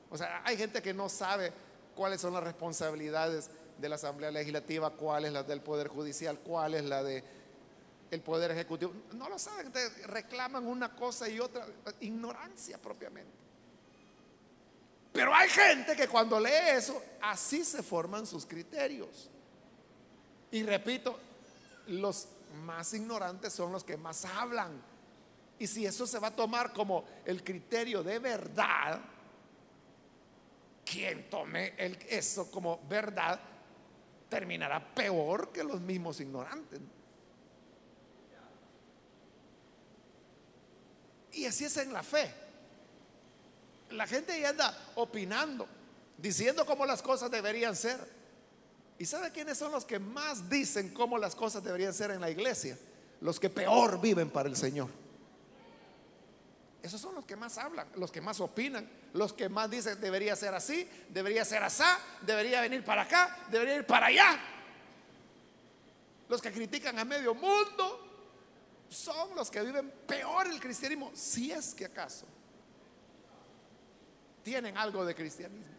O 0.10 0.18
sea, 0.18 0.42
hay 0.44 0.58
gente 0.58 0.82
que 0.82 0.94
no 0.94 1.08
sabe 1.08 1.54
cuáles 1.96 2.20
son 2.20 2.34
las 2.34 2.44
responsabilidades 2.44 3.50
de 3.78 3.90
la 3.90 3.96
Asamblea 3.96 4.32
Legislativa, 4.32 4.90
cuál 4.92 5.26
es 5.26 5.34
la 5.34 5.44
del 5.44 5.62
Poder 5.62 5.88
Judicial, 5.88 6.40
cuál 6.40 6.74
es 6.74 6.84
la 6.84 7.04
de 7.04 7.24
el 8.12 8.22
Poder 8.22 8.52
Ejecutivo. 8.52 8.94
No 9.14 9.30
lo 9.30 9.40
saben, 9.40 9.72
reclaman 10.06 10.68
una 10.68 10.96
cosa 10.96 11.28
y 11.30 11.40
otra, 11.40 11.66
ignorancia 12.02 12.78
propiamente. 12.78 13.45
Pero 15.16 15.34
hay 15.34 15.48
gente 15.48 15.96
que 15.96 16.10
cuando 16.10 16.38
lee 16.42 16.74
eso, 16.74 17.02
así 17.22 17.64
se 17.64 17.82
forman 17.82 18.28
sus 18.28 18.46
criterios. 18.46 19.30
Y 20.52 20.62
repito, 20.64 21.18
los 21.88 22.28
más 22.66 22.94
ignorantes 22.94 23.54
son 23.54 23.72
los 23.72 23.86
que 23.86 23.96
más 23.96 24.26
hablan. 24.26 24.74
Y 25.58 25.68
si 25.68 25.86
eso 25.86 26.06
se 26.06 26.20
va 26.20 26.28
a 26.28 26.36
tomar 26.36 26.74
como 26.74 27.06
el 27.24 27.46
criterio 27.46 28.04
de 28.04 28.20
verdad, 28.20 29.00
quien 30.84 31.30
tome 31.30 31.76
eso 32.10 32.52
como 32.52 32.82
verdad 32.90 33.40
terminará 34.28 34.94
peor 34.94 35.54
que 35.54 35.64
los 35.64 35.80
mismos 35.80 36.20
ignorantes. 36.20 36.82
Y 41.32 41.46
así 41.46 41.64
es 41.64 41.78
en 41.78 41.94
la 41.94 42.04
fe 42.04 42.45
la 43.92 44.08
gente 44.08 44.40
ya 44.40 44.50
anda 44.50 44.78
opinando, 44.96 45.68
diciendo 46.18 46.66
cómo 46.66 46.86
las 46.86 47.02
cosas 47.02 47.30
deberían 47.30 47.76
ser. 47.76 48.00
¿Y 48.98 49.06
sabe 49.06 49.32
quiénes 49.32 49.58
son 49.58 49.72
los 49.72 49.86
que 49.86 50.00
más 50.00 50.50
dicen 50.50 50.94
cómo 50.94 51.18
las 51.18 51.36
cosas 51.36 51.64
deberían 51.64 51.94
ser 51.94 52.12
en 52.12 52.22
la 52.22 52.30
iglesia? 52.30 52.78
Los 53.22 53.40
que 53.40 53.50
peor 53.50 54.00
viven 54.00 54.30
para 54.30 54.50
el 54.50 54.56
Señor. 54.56 54.90
Esos 56.82 57.02
son 57.02 57.16
los 57.16 57.26
que 57.26 57.36
más 57.36 57.58
hablan, 57.58 57.88
los 57.96 58.12
que 58.12 58.22
más 58.22 58.40
opinan, 58.40 58.88
los 59.14 59.34
que 59.34 59.50
más 59.50 59.70
dicen 59.72 60.00
debería 60.00 60.36
ser 60.36 60.54
así, 60.54 60.88
debería 61.10 61.44
ser 61.44 61.64
así, 61.64 61.84
debería 62.22 62.62
venir 62.62 62.84
para 62.84 63.02
acá, 63.02 63.48
debería 63.50 63.76
ir 63.76 63.88
para 63.88 64.08
allá. 64.08 64.40
Los 66.30 66.42
que 66.42 66.52
critican 66.52 66.98
a 67.00 67.06
medio 67.06 67.34
mundo 67.34 68.02
son 68.88 69.36
los 69.36 69.50
que 69.50 69.62
viven 69.62 69.92
peor 70.08 70.48
el 70.48 70.60
cristianismo, 70.60 71.12
si 71.16 71.52
es 71.52 71.74
que 71.74 71.86
acaso 71.86 72.28
tienen 74.46 74.78
algo 74.78 75.04
de 75.04 75.16
cristianismo. 75.16 75.74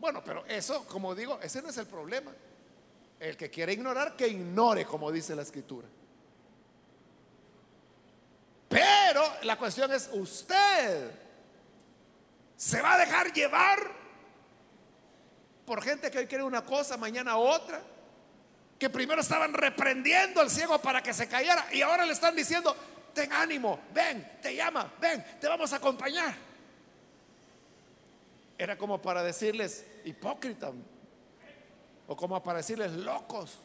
Bueno, 0.00 0.24
pero 0.24 0.44
eso, 0.46 0.84
como 0.88 1.14
digo, 1.14 1.38
ese 1.40 1.62
no 1.62 1.68
es 1.68 1.76
el 1.78 1.86
problema. 1.86 2.32
El 3.20 3.36
que 3.36 3.48
quiere 3.48 3.72
ignorar, 3.72 4.16
que 4.16 4.26
ignore, 4.26 4.84
como 4.84 5.12
dice 5.12 5.36
la 5.36 5.42
escritura. 5.42 5.86
Pero 8.68 9.22
la 9.44 9.56
cuestión 9.56 9.92
es, 9.92 10.10
usted 10.14 11.12
se 12.56 12.82
va 12.82 12.94
a 12.94 12.98
dejar 12.98 13.32
llevar 13.32 13.78
por 15.64 15.80
gente 15.82 16.10
que 16.10 16.18
hoy 16.18 16.26
quiere 16.26 16.42
una 16.42 16.64
cosa, 16.64 16.96
mañana 16.96 17.36
otra, 17.36 17.80
que 18.80 18.90
primero 18.90 19.20
estaban 19.20 19.54
reprendiendo 19.54 20.40
al 20.40 20.50
ciego 20.50 20.80
para 20.80 21.00
que 21.04 21.14
se 21.14 21.28
callara 21.28 21.72
y 21.72 21.82
ahora 21.82 22.04
le 22.04 22.12
están 22.12 22.34
diciendo, 22.34 22.76
ten 23.14 23.32
ánimo, 23.32 23.78
ven, 23.94 24.38
te 24.42 24.56
llama, 24.56 24.92
ven, 25.00 25.24
te 25.40 25.46
vamos 25.46 25.72
a 25.72 25.76
acompañar. 25.76 26.45
Era 28.58 28.78
como 28.78 29.00
para 29.00 29.22
decirles 29.22 29.84
hipócritas 30.04 30.72
o 32.06 32.16
como 32.16 32.42
para 32.42 32.58
decirles 32.58 32.92
locos. 32.92 33.58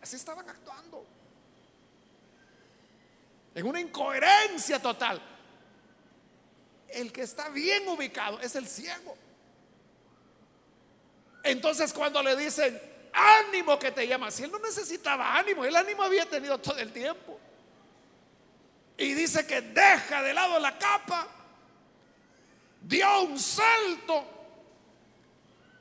Así 0.00 0.16
estaban 0.16 0.48
actuando. 0.48 1.04
En 3.54 3.66
una 3.66 3.80
incoherencia 3.80 4.80
total. 4.80 5.20
El 6.88 7.12
que 7.12 7.22
está 7.22 7.48
bien 7.48 7.88
ubicado 7.88 8.40
es 8.40 8.54
el 8.54 8.66
ciego. 8.66 9.16
Entonces 11.42 11.92
cuando 11.92 12.22
le 12.22 12.36
dicen, 12.36 12.80
ánimo 13.12 13.78
que 13.78 13.90
te 13.90 14.06
llama, 14.06 14.30
si 14.30 14.44
él 14.44 14.52
no 14.52 14.58
necesitaba 14.58 15.36
ánimo, 15.36 15.64
el 15.64 15.74
ánimo 15.74 16.02
había 16.02 16.26
tenido 16.26 16.58
todo 16.58 16.78
el 16.78 16.92
tiempo. 16.92 17.38
Y 18.96 19.14
dice 19.14 19.46
que 19.46 19.60
deja 19.60 20.22
de 20.22 20.34
lado 20.34 20.58
la 20.58 20.76
capa 20.78 21.26
dio 22.82 23.22
un 23.22 23.38
salto 23.38 24.38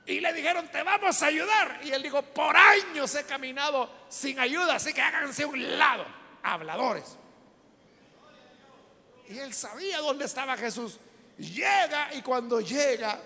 y 0.06 0.22
le 0.22 0.32
dijeron, 0.34 0.70
te 0.70 0.82
vamos 0.84 1.22
a 1.22 1.26
ayudar. 1.26 1.82
Y 1.84 1.92
él 1.92 2.02
dijo, 2.02 2.22
por 2.22 2.56
años 2.56 3.14
he 3.16 3.26
caminado 3.26 3.90
sin 4.08 4.40
ayuda, 4.40 4.76
así 4.76 4.94
que 4.94 5.02
háganse 5.02 5.46
un 5.46 5.78
lado, 5.78 6.06
habladores. 6.44 7.18
Y 9.28 9.38
él 9.38 9.54
sabía 9.54 10.00
dónde 10.00 10.26
estaba 10.26 10.56
Jesús. 10.56 10.98
Llega 11.38 12.14
y 12.14 12.22
cuando 12.22 12.62
llega, 12.62 13.20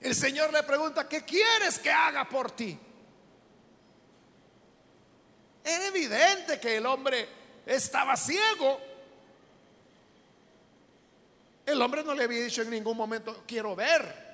el 0.00 0.14
Señor 0.14 0.52
le 0.52 0.62
pregunta, 0.62 1.08
¿qué 1.08 1.24
quieres 1.24 1.80
que 1.80 1.90
haga 1.90 2.28
por 2.28 2.52
ti? 2.52 2.78
Era 5.64 5.86
evidente 5.86 6.60
que 6.60 6.76
el 6.76 6.86
hombre 6.86 7.28
estaba 7.66 8.16
ciego 8.16 8.80
el 11.66 11.80
hombre 11.80 12.04
no 12.04 12.14
le 12.14 12.24
había 12.24 12.44
dicho 12.44 12.62
en 12.62 12.70
ningún 12.70 12.96
momento, 12.96 13.44
quiero 13.46 13.74
ver. 13.74 14.24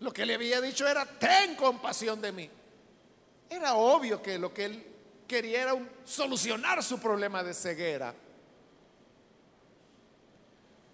Lo 0.00 0.12
que 0.12 0.26
le 0.26 0.34
había 0.34 0.60
dicho 0.60 0.86
era, 0.86 1.06
ten 1.06 1.56
compasión 1.56 2.20
de 2.20 2.32
mí. 2.32 2.50
Era 3.48 3.74
obvio 3.74 4.20
que 4.20 4.38
lo 4.38 4.52
que 4.52 4.64
él 4.66 4.86
quería 5.26 5.62
era 5.62 5.78
solucionar 6.04 6.82
su 6.82 6.98
problema 6.98 7.42
de 7.42 7.54
ceguera. 7.54 8.14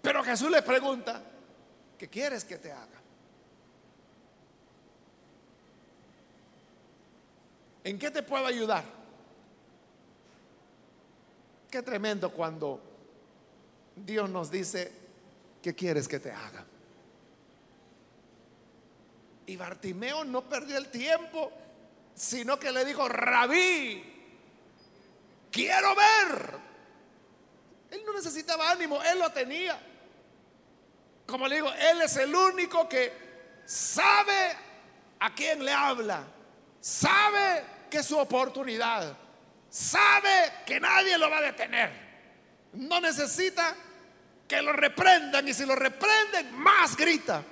Pero 0.01 0.23
Jesús 0.23 0.49
le 0.49 0.61
pregunta, 0.61 1.21
¿qué 1.97 2.07
quieres 2.07 2.45
que 2.45 2.57
te 2.57 2.71
haga? 2.71 3.01
¿En 7.83 7.99
qué 7.99 8.11
te 8.11 8.23
puedo 8.23 8.45
ayudar? 8.45 8.83
Qué 11.69 11.81
tremendo 11.81 12.31
cuando 12.31 12.90
Dios 13.95 14.29
nos 14.29 14.49
dice, 14.51 14.91
¿qué 15.61 15.75
quieres 15.75 16.07
que 16.07 16.19
te 16.19 16.31
haga? 16.31 16.65
Y 19.45 19.55
Bartimeo 19.55 20.23
no 20.23 20.47
perdió 20.47 20.77
el 20.77 20.89
tiempo, 20.89 21.51
sino 22.15 22.57
que 22.59 22.71
le 22.71 22.85
dijo, 22.85 23.07
rabí, 23.09 24.03
quiero 25.51 25.95
ver. 25.95 26.59
Él 27.91 28.01
no 28.05 28.13
necesitaba 28.13 28.71
ánimo, 28.71 29.01
él 29.03 29.19
lo 29.19 29.31
tenía. 29.31 29.79
Como 31.25 31.47
le 31.47 31.55
digo, 31.55 31.71
él 31.73 32.01
es 32.01 32.15
el 32.17 32.33
único 32.33 32.87
que 32.87 33.11
sabe 33.65 34.55
a 35.19 35.33
quién 35.35 35.63
le 35.63 35.71
habla, 35.71 36.23
sabe 36.79 37.63
que 37.89 37.99
es 37.99 38.05
su 38.05 38.17
oportunidad. 38.17 39.17
Sabe 39.69 40.51
que 40.65 40.81
nadie 40.81 41.17
lo 41.17 41.29
va 41.29 41.37
a 41.37 41.41
detener. 41.43 42.10
No 42.73 42.99
necesita 43.01 43.75
que 44.47 44.61
lo 44.61 44.73
reprendan 44.73 45.47
y 45.47 45.53
si 45.53 45.65
lo 45.65 45.75
reprenden, 45.75 46.53
más 46.53 46.95
grita. 46.95 47.43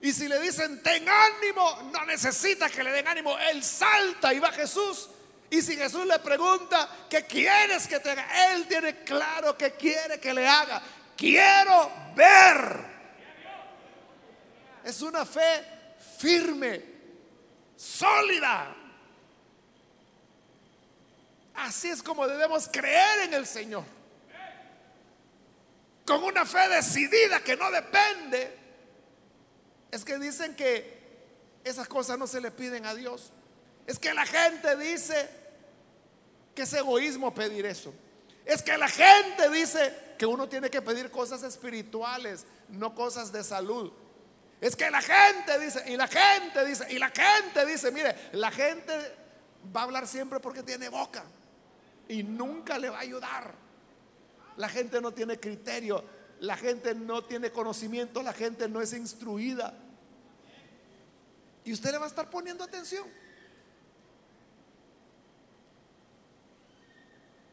Y 0.00 0.12
si 0.12 0.28
le 0.28 0.38
dicen, 0.38 0.82
ten 0.82 1.06
ánimo, 1.08 1.90
no 1.92 2.04
necesita 2.04 2.68
que 2.68 2.84
le 2.84 2.92
den 2.92 3.08
ánimo. 3.08 3.38
Él 3.38 3.62
salta 3.62 4.34
y 4.34 4.38
va 4.38 4.52
Jesús. 4.52 5.08
Y 5.48 5.62
si 5.62 5.76
Jesús 5.76 6.04
le 6.06 6.18
pregunta, 6.18 6.88
¿qué 7.08 7.24
quieres 7.24 7.86
que 7.86 8.00
te 8.00 8.10
haga? 8.10 8.52
Él 8.52 8.66
tiene 8.66 9.02
claro 9.04 9.56
que 9.56 9.72
quiere 9.72 10.18
que 10.20 10.34
le 10.34 10.46
haga. 10.46 10.82
Quiero 11.16 11.90
ver. 12.14 12.94
Es 14.84 15.00
una 15.00 15.24
fe 15.24 15.64
firme, 16.18 16.84
sólida. 17.76 18.74
Así 21.54 21.88
es 21.88 22.02
como 22.02 22.26
debemos 22.26 22.68
creer 22.70 23.20
en 23.20 23.34
el 23.34 23.46
Señor. 23.46 23.93
Con 26.06 26.22
una 26.22 26.44
fe 26.44 26.68
decidida 26.68 27.40
que 27.40 27.56
no 27.56 27.70
depende. 27.70 28.58
Es 29.90 30.04
que 30.04 30.18
dicen 30.18 30.54
que 30.54 31.02
esas 31.64 31.88
cosas 31.88 32.18
no 32.18 32.26
se 32.26 32.40
le 32.40 32.50
piden 32.50 32.84
a 32.86 32.94
Dios. 32.94 33.30
Es 33.86 33.98
que 33.98 34.12
la 34.12 34.26
gente 34.26 34.76
dice 34.76 35.28
que 36.54 36.62
es 36.62 36.72
egoísmo 36.72 37.34
pedir 37.34 37.66
eso. 37.66 37.94
Es 38.44 38.62
que 38.62 38.76
la 38.76 38.88
gente 38.88 39.48
dice 39.50 39.94
que 40.18 40.26
uno 40.26 40.48
tiene 40.48 40.70
que 40.70 40.82
pedir 40.82 41.10
cosas 41.10 41.42
espirituales, 41.42 42.44
no 42.68 42.94
cosas 42.94 43.32
de 43.32 43.42
salud. 43.42 43.92
Es 44.60 44.76
que 44.76 44.90
la 44.90 45.02
gente 45.02 45.58
dice, 45.58 45.82
y 45.90 45.96
la 45.96 46.08
gente 46.08 46.64
dice, 46.64 46.86
y 46.90 46.98
la 46.98 47.10
gente 47.10 47.66
dice, 47.66 47.90
mire, 47.90 48.14
la 48.32 48.50
gente 48.50 48.92
va 49.74 49.80
a 49.80 49.84
hablar 49.84 50.06
siempre 50.06 50.40
porque 50.40 50.62
tiene 50.62 50.88
boca 50.88 51.24
y 52.08 52.22
nunca 52.22 52.78
le 52.78 52.90
va 52.90 52.98
a 52.98 53.00
ayudar. 53.00 53.63
La 54.56 54.68
gente 54.68 55.00
no 55.00 55.12
tiene 55.12 55.38
criterio, 55.38 56.04
la 56.40 56.56
gente 56.56 56.94
no 56.94 57.24
tiene 57.24 57.50
conocimiento, 57.50 58.22
la 58.22 58.32
gente 58.32 58.68
no 58.68 58.80
es 58.80 58.92
instruida. 58.92 59.74
Y 61.64 61.72
usted 61.72 61.92
le 61.92 61.98
va 61.98 62.04
a 62.04 62.08
estar 62.08 62.28
poniendo 62.28 62.62
atención. 62.62 63.06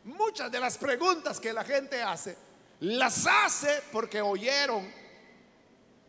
Muchas 0.03 0.51
de 0.51 0.59
las 0.59 0.77
preguntas 0.77 1.39
que 1.39 1.53
la 1.53 1.63
gente 1.63 2.01
hace, 2.01 2.35
las 2.81 3.25
hace 3.27 3.83
porque 3.91 4.21
oyeron 4.21 5.01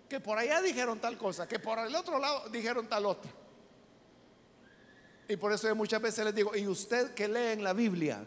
que 0.09 0.21
por 0.21 0.37
allá 0.37 0.61
dijeron 0.61 0.99
tal 0.99 1.17
cosa, 1.17 1.47
que 1.47 1.59
por 1.59 1.79
el 1.79 1.95
otro 1.95 2.19
lado 2.19 2.49
dijeron 2.51 2.87
tal 2.87 3.07
otra. 3.07 3.31
Y 5.29 5.37
por 5.37 5.53
eso 5.53 5.69
yo 5.69 5.77
muchas 5.77 6.03
veces 6.03 6.25
les 6.25 6.35
digo, 6.35 6.55
¿y 6.57 6.67
usted 6.67 7.15
que 7.15 7.29
lee 7.29 7.53
en 7.53 7.65
la 7.65 7.73
Biblia? 7.73 8.25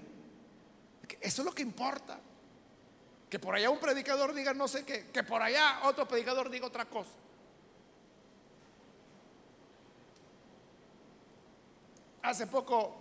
Eso 1.22 1.42
es 1.42 1.46
lo 1.46 1.54
que 1.54 1.62
importa. 1.62 2.20
Que 3.36 3.40
por 3.40 3.54
allá 3.54 3.70
un 3.70 3.80
predicador 3.80 4.34
diga 4.34 4.54
no 4.54 4.66
sé 4.66 4.86
qué, 4.86 5.08
que 5.08 5.22
por 5.22 5.42
allá 5.42 5.82
otro 5.84 6.08
predicador 6.08 6.50
diga 6.50 6.68
otra 6.68 6.86
cosa. 6.86 7.10
Hace 12.22 12.48
poco 12.48 12.96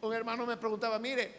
un 0.00 0.14
hermano 0.14 0.46
me 0.46 0.56
preguntaba, 0.56 0.98
mire, 0.98 1.34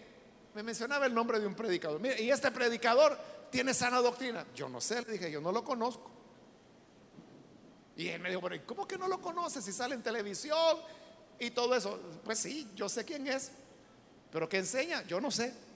me 0.53 0.61
mencionaba 0.61 1.07
el 1.07 1.13
nombre 1.15 1.39
de 1.39 1.47
un 1.47 1.55
predicador. 1.55 1.99
Mire, 1.99 2.21
y 2.21 2.29
este 2.29 2.51
predicador 2.51 3.17
tiene 3.49 3.73
sana 3.73 3.99
doctrina. 3.99 4.45
Yo 4.53 4.69
no 4.69 4.79
sé, 4.79 5.01
le 5.01 5.13
dije, 5.13 5.31
yo 5.31 5.41
no 5.41 5.51
lo 5.51 5.63
conozco. 5.63 6.11
Y 7.97 8.09
él 8.09 8.21
me 8.21 8.29
dijo, 8.29 8.41
pero 8.41 8.63
¿cómo 8.67 8.87
que 8.87 8.99
no 8.99 9.07
lo 9.07 9.19
conoce 9.19 9.59
si 9.59 9.71
sale 9.71 9.95
en 9.95 10.03
televisión 10.03 10.77
y 11.39 11.49
todo 11.49 11.75
eso? 11.75 11.99
Pues 12.23 12.37
sí, 12.37 12.69
yo 12.75 12.87
sé 12.87 13.05
quién 13.05 13.25
es, 13.25 13.51
pero 14.31 14.47
¿qué 14.47 14.57
enseña? 14.57 15.01
Yo 15.07 15.19
no 15.19 15.31
sé. 15.31 15.70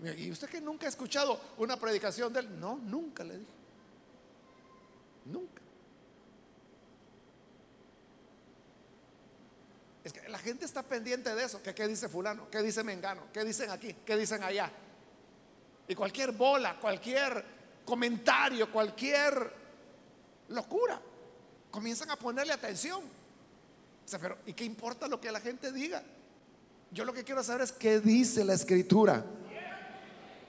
¿Y 0.00 0.30
usted 0.30 0.48
que 0.48 0.60
nunca 0.60 0.86
ha 0.86 0.88
escuchado 0.88 1.40
una 1.56 1.76
predicación 1.76 2.32
de 2.32 2.40
él? 2.40 2.60
No, 2.60 2.76
nunca 2.76 3.24
le 3.24 3.38
dije. 3.38 3.52
Nunca. 5.24 5.62
Es 10.04 10.12
que 10.12 10.28
la 10.28 10.38
gente 10.38 10.64
está 10.64 10.82
pendiente 10.82 11.34
de 11.34 11.44
eso. 11.44 11.60
¿Qué, 11.62 11.88
dice 11.88 12.08
fulano? 12.08 12.48
¿Qué 12.48 12.62
dice 12.62 12.84
Mengano? 12.84 13.24
¿Qué 13.32 13.44
dicen 13.44 13.70
aquí? 13.70 13.94
¿Qué 14.06 14.16
dicen 14.16 14.42
allá? 14.42 14.70
Y 15.88 15.94
cualquier 15.94 16.32
bola, 16.32 16.78
cualquier 16.78 17.44
comentario, 17.84 18.70
cualquier 18.70 19.52
locura. 20.48 21.00
Comienzan 21.70 22.10
a 22.10 22.16
ponerle 22.16 22.52
atención. 22.52 23.02
pero 24.20 24.38
¿y 24.46 24.52
qué 24.52 24.64
importa 24.64 25.08
lo 25.08 25.20
que 25.20 25.32
la 25.32 25.40
gente 25.40 25.72
diga? 25.72 26.02
Yo 26.92 27.04
lo 27.04 27.12
que 27.12 27.24
quiero 27.24 27.42
saber 27.42 27.62
es 27.62 27.72
qué 27.72 28.00
dice 28.00 28.44
la 28.44 28.54
escritura. 28.54 29.24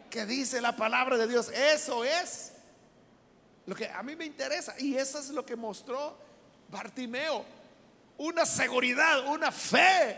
¿Qué 0.10 0.26
dice 0.26 0.62
la 0.62 0.76
palabra 0.76 1.18
de 1.18 1.28
Dios? 1.28 1.50
Eso 1.50 2.04
es 2.04 2.54
lo 3.66 3.76
que 3.76 3.88
a 3.88 4.02
mí 4.04 4.16
me 4.16 4.26
interesa. 4.26 4.76
Y 4.80 4.96
eso 4.96 5.20
es 5.20 5.30
lo 5.30 5.46
que 5.46 5.56
mostró 5.56 6.18
Bartimeo 6.70 7.60
una 8.20 8.46
seguridad, 8.46 9.28
una 9.28 9.52
fe 9.52 10.18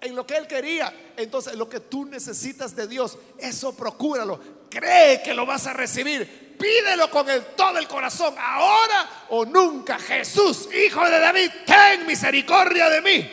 en 0.00 0.14
lo 0.14 0.26
que 0.26 0.36
él 0.36 0.46
quería. 0.46 0.92
Entonces, 1.16 1.54
lo 1.54 1.68
que 1.68 1.80
tú 1.80 2.06
necesitas 2.06 2.74
de 2.74 2.86
Dios, 2.86 3.18
eso 3.38 3.76
procúralo. 3.76 4.40
Cree 4.70 5.22
que 5.22 5.34
lo 5.34 5.44
vas 5.44 5.66
a 5.66 5.72
recibir. 5.72 6.56
Pídelo 6.58 7.10
con 7.10 7.26
todo 7.56 7.78
el 7.78 7.88
corazón, 7.88 8.34
ahora 8.38 9.26
o 9.30 9.44
nunca. 9.44 9.98
Jesús, 9.98 10.68
hijo 10.72 11.04
de 11.04 11.18
David, 11.18 11.50
ten 11.66 12.06
misericordia 12.06 12.88
de 12.88 13.02
mí. 13.02 13.30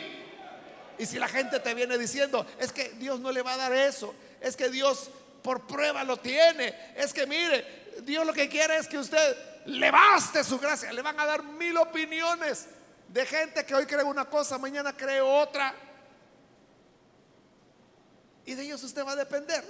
Y 0.98 1.06
si 1.06 1.18
la 1.18 1.28
gente 1.28 1.60
te 1.60 1.74
viene 1.74 1.96
diciendo, 1.96 2.44
es 2.58 2.72
que 2.72 2.90
Dios 2.90 3.20
no 3.20 3.30
le 3.30 3.42
va 3.42 3.54
a 3.54 3.56
dar 3.56 3.72
eso, 3.72 4.14
es 4.40 4.56
que 4.56 4.68
Dios 4.68 5.10
por 5.42 5.66
prueba 5.66 6.04
lo 6.04 6.18
tiene, 6.18 6.92
es 6.96 7.12
que 7.12 7.26
mire, 7.26 7.82
Dios 8.02 8.24
lo 8.26 8.32
que 8.32 8.48
quiere 8.48 8.76
es 8.76 8.86
que 8.86 8.98
usted 8.98 9.36
le 9.66 9.90
baste 9.90 10.42
su 10.44 10.58
gracia, 10.58 10.92
le 10.92 11.02
van 11.02 11.18
a 11.20 11.26
dar 11.26 11.42
mil 11.42 11.76
opiniones 11.76 12.66
de 13.08 13.26
gente 13.26 13.64
que 13.66 13.74
hoy 13.74 13.86
cree 13.86 14.02
una 14.02 14.24
cosa, 14.24 14.58
mañana 14.58 14.96
cree 14.96 15.20
otra. 15.20 15.74
Y 18.44 18.54
de 18.54 18.62
ellos 18.62 18.82
usted 18.82 19.04
va 19.04 19.12
a 19.12 19.16
depender. 19.16 19.62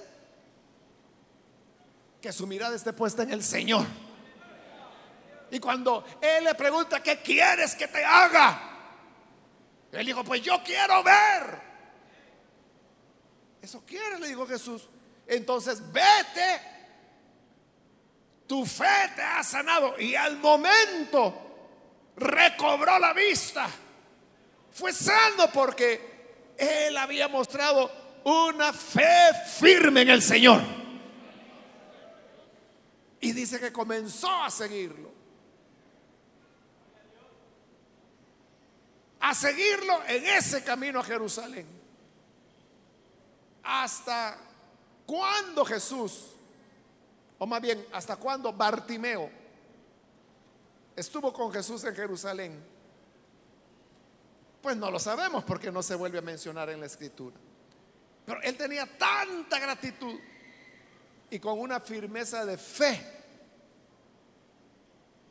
Que 2.20 2.33
su 2.33 2.47
mirada 2.47 2.77
esté 2.77 2.93
puesta 2.93 3.25
en 3.25 3.33
el 3.33 3.43
Señor. 3.43 3.85
Y 5.51 5.59
cuando 5.59 6.05
Él 6.20 6.45
le 6.45 6.55
pregunta, 6.55 7.03
¿qué 7.03 7.20
quieres 7.20 7.75
que 7.75 7.89
te 7.89 8.03
haga? 8.05 8.70
Él 9.91 10.07
dijo, 10.07 10.25
pues 10.25 10.41
yo 10.41 10.62
quiero 10.64 11.03
ver. 11.03 11.61
Eso 13.61 13.83
quiere, 13.85 14.18
le 14.18 14.29
dijo 14.29 14.47
Jesús. 14.47 14.89
Entonces, 15.27 15.93
vete. 15.93 16.61
Tu 18.47 18.66
fe 18.66 19.12
te 19.14 19.23
ha 19.23 19.43
sanado. 19.43 19.99
Y 19.99 20.14
al 20.14 20.37
momento 20.39 21.53
recobró 22.16 22.99
la 22.99 23.12
vista. 23.12 23.68
Fue 24.70 24.93
sano 24.93 25.51
porque 25.53 26.55
él 26.57 26.97
había 26.97 27.29
mostrado 27.29 27.91
una 28.25 28.73
fe 28.73 29.33
firme 29.59 30.03
en 30.03 30.11
el 30.11 30.23
Señor. 30.23 30.61
Y 33.20 33.33
dice 33.33 33.61
que 33.61 33.73
comenzó 33.73 34.31
a 34.43 34.51
seguirlo. 34.51 35.12
A 39.20 39.35
seguirlo 39.35 40.03
en 40.09 40.27
ese 40.27 40.64
camino 40.64 41.01
a 41.01 41.05
Jerusalén. 41.05 41.66
Hasta 43.62 44.37
cuando 45.12 45.62
Jesús, 45.66 46.28
o 47.36 47.46
más 47.46 47.60
bien, 47.60 47.86
hasta 47.92 48.16
cuando 48.16 48.50
Bartimeo, 48.50 49.28
estuvo 50.96 51.30
con 51.34 51.52
Jesús 51.52 51.84
en 51.84 51.94
Jerusalén? 51.94 52.64
Pues 54.62 54.74
no 54.74 54.90
lo 54.90 54.98
sabemos 54.98 55.44
porque 55.44 55.70
no 55.70 55.82
se 55.82 55.96
vuelve 55.96 56.16
a 56.16 56.22
mencionar 56.22 56.70
en 56.70 56.80
la 56.80 56.86
escritura. 56.86 57.36
Pero 58.24 58.40
él 58.40 58.56
tenía 58.56 58.86
tanta 58.86 59.58
gratitud 59.58 60.18
y 61.28 61.38
con 61.38 61.60
una 61.60 61.78
firmeza 61.78 62.46
de 62.46 62.56
fe 62.56 63.06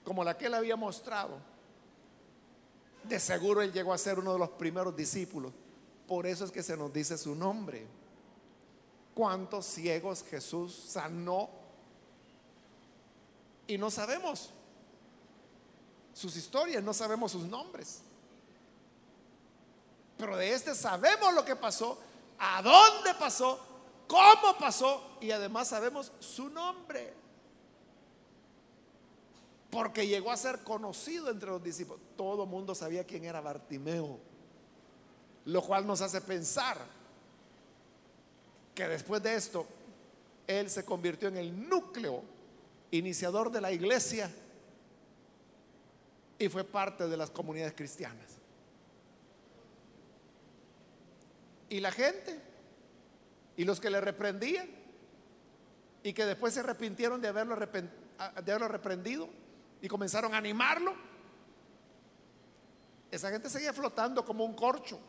como 0.03 0.23
la 0.23 0.37
que 0.37 0.45
él 0.45 0.53
había 0.53 0.75
mostrado. 0.75 1.39
De 3.05 3.19
seguro 3.19 3.63
él 3.63 3.73
llegó 3.73 3.93
a 3.93 3.97
ser 3.97 4.19
uno 4.19 4.33
de 4.33 4.37
los 4.37 4.49
primeros 4.49 4.95
discípulos. 4.95 5.51
Por 6.07 6.27
eso 6.27 6.45
es 6.45 6.51
que 6.51 6.61
se 6.61 6.77
nos 6.77 6.93
dice 6.93 7.17
su 7.17 7.33
nombre. 7.33 7.87
¿Cuántos 9.13 9.65
ciegos 9.65 10.23
Jesús 10.23 10.73
sanó? 10.89 11.49
Y 13.67 13.77
no 13.77 13.91
sabemos 13.91 14.49
sus 16.13 16.35
historias, 16.35 16.83
no 16.83 16.93
sabemos 16.93 17.31
sus 17.31 17.43
nombres. 17.43 18.01
Pero 20.17 20.37
de 20.37 20.53
este 20.53 20.75
sabemos 20.75 21.33
lo 21.33 21.43
que 21.43 21.55
pasó, 21.55 21.97
a 22.37 22.61
dónde 22.61 23.13
pasó, 23.15 23.59
cómo 24.07 24.57
pasó 24.59 25.17
y 25.19 25.31
además 25.31 25.69
sabemos 25.69 26.11
su 26.19 26.49
nombre. 26.49 27.13
Porque 29.69 30.05
llegó 30.05 30.31
a 30.31 30.37
ser 30.37 30.63
conocido 30.63 31.29
entre 31.29 31.49
los 31.49 31.63
discípulos. 31.63 32.01
Todo 32.17 32.43
el 32.43 32.49
mundo 32.49 32.75
sabía 32.75 33.05
quién 33.05 33.23
era 33.23 33.41
Bartimeo. 33.41 34.19
Lo 35.45 35.61
cual 35.63 35.87
nos 35.87 36.01
hace 36.01 36.21
pensar 36.21 36.77
que 38.75 38.87
después 38.87 39.21
de 39.21 39.35
esto, 39.35 39.67
él 40.47 40.69
se 40.69 40.85
convirtió 40.85 41.27
en 41.27 41.37
el 41.37 41.69
núcleo 41.69 42.23
iniciador 42.91 43.51
de 43.51 43.61
la 43.61 43.71
iglesia 43.71 44.29
y 46.39 46.49
fue 46.49 46.63
parte 46.63 47.07
de 47.07 47.17
las 47.17 47.29
comunidades 47.29 47.73
cristianas. 47.73 48.37
Y 51.69 51.79
la 51.79 51.91
gente, 51.91 52.39
y 53.55 53.63
los 53.63 53.79
que 53.79 53.89
le 53.89 54.01
reprendían, 54.01 54.67
y 56.03 56.13
que 56.13 56.25
después 56.25 56.53
se 56.53 56.61
arrepintieron 56.61 57.21
de 57.21 57.27
haberlo, 57.27 57.55
de 57.55 58.51
haberlo 58.51 58.67
reprendido 58.67 59.29
y 59.81 59.87
comenzaron 59.87 60.33
a 60.33 60.37
animarlo, 60.37 60.93
esa 63.11 63.29
gente 63.29 63.49
seguía 63.49 63.73
flotando 63.73 64.25
como 64.25 64.43
un 64.43 64.55
corcho 64.55 64.99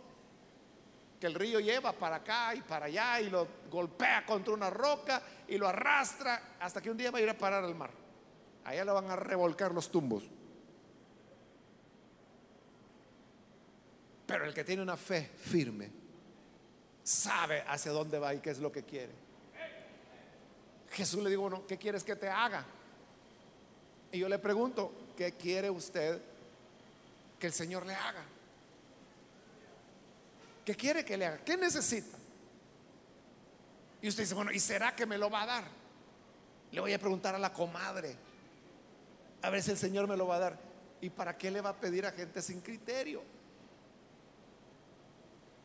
que 1.23 1.29
el 1.29 1.35
río 1.35 1.61
lleva 1.61 1.93
para 1.93 2.17
acá 2.17 2.53
y 2.53 2.63
para 2.63 2.87
allá 2.87 3.21
y 3.21 3.31
lo 3.31 3.47
golpea 3.71 4.27
contra 4.27 4.53
una 4.53 4.69
roca 4.69 5.23
y 5.47 5.57
lo 5.57 5.69
arrastra 5.69 6.57
hasta 6.59 6.83
que 6.83 6.91
un 6.91 6.97
día 6.97 7.13
va 7.13 7.19
a 7.19 7.23
ir 7.23 7.29
a 7.29 7.39
parar 7.39 7.63
al 7.63 7.77
mar. 7.77 7.93
Allá 8.65 8.85
lo 8.85 8.93
van 8.93 9.09
a 9.09 9.15
revolcar 9.15 9.73
los 9.73 9.89
tumbos. 9.89 10.25
Pero 14.27 14.47
el 14.47 14.53
que 14.53 14.65
tiene 14.65 14.83
una 14.83 14.97
fe 14.97 15.31
firme 15.37 15.93
sabe 17.05 17.63
hacia 17.69 17.93
dónde 17.93 18.19
va 18.19 18.35
y 18.35 18.41
qué 18.41 18.51
es 18.51 18.59
lo 18.59 18.73
que 18.73 18.83
quiere. 18.83 19.13
Jesús 20.91 21.23
le 21.23 21.31
dijo, 21.31 21.43
bueno, 21.43 21.65
¿qué 21.69 21.79
quieres 21.79 22.03
que 22.03 22.17
te 22.17 22.29
haga? 22.29 22.67
Y 24.11 24.19
yo 24.19 24.29
le 24.29 24.41
pregunto, 24.41 24.93
¿qué 25.17 25.35
quiere 25.35 25.71
usted 25.71 26.21
que 27.39 27.47
el 27.47 27.53
Señor 27.53 27.87
le 27.87 27.95
haga? 27.95 28.25
¿Qué 30.65 30.75
quiere 30.75 31.05
que 31.05 31.17
le 31.17 31.27
haga? 31.27 31.39
¿Qué 31.39 31.57
necesita? 31.57 32.17
Y 34.01 34.09
usted 34.09 34.25
dice, 34.25 34.35
bueno, 34.35 34.53
¿y 34.53 34.61
será 34.61 34.95
que 34.95 35.07
me 35.07 35.19
lo 35.19 35.31
va 35.31 35.43
a 35.43 35.47
dar? 35.47 35.65
Le 36.71 36.81
voy 36.81 36.93
a 36.93 36.99
preguntar 36.99 37.35
a 37.35 37.39
la 37.39 37.53
comadre, 37.53 38.17
a 39.43 39.51
ver 39.51 39.63
si 39.63 39.71
el 39.71 39.79
Señor 39.79 40.09
me 40.09 40.17
lo 40.17 40.27
va 40.27 40.37
a 40.37 40.41
dar. 40.41 40.59
¿Y 41.01 41.11
para 41.11 41.37
qué 41.37 41.51
le 41.51 41.61
va 41.61 41.71
a 41.71 41.77
pedir 41.81 42.07
a 42.07 42.13
gente 42.13 42.41
sin 42.43 42.61
criterio? 42.61 43.23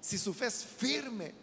Si 0.02 0.18
su 0.18 0.34
fe 0.34 0.48
es 0.48 0.66
firme, 0.66 1.34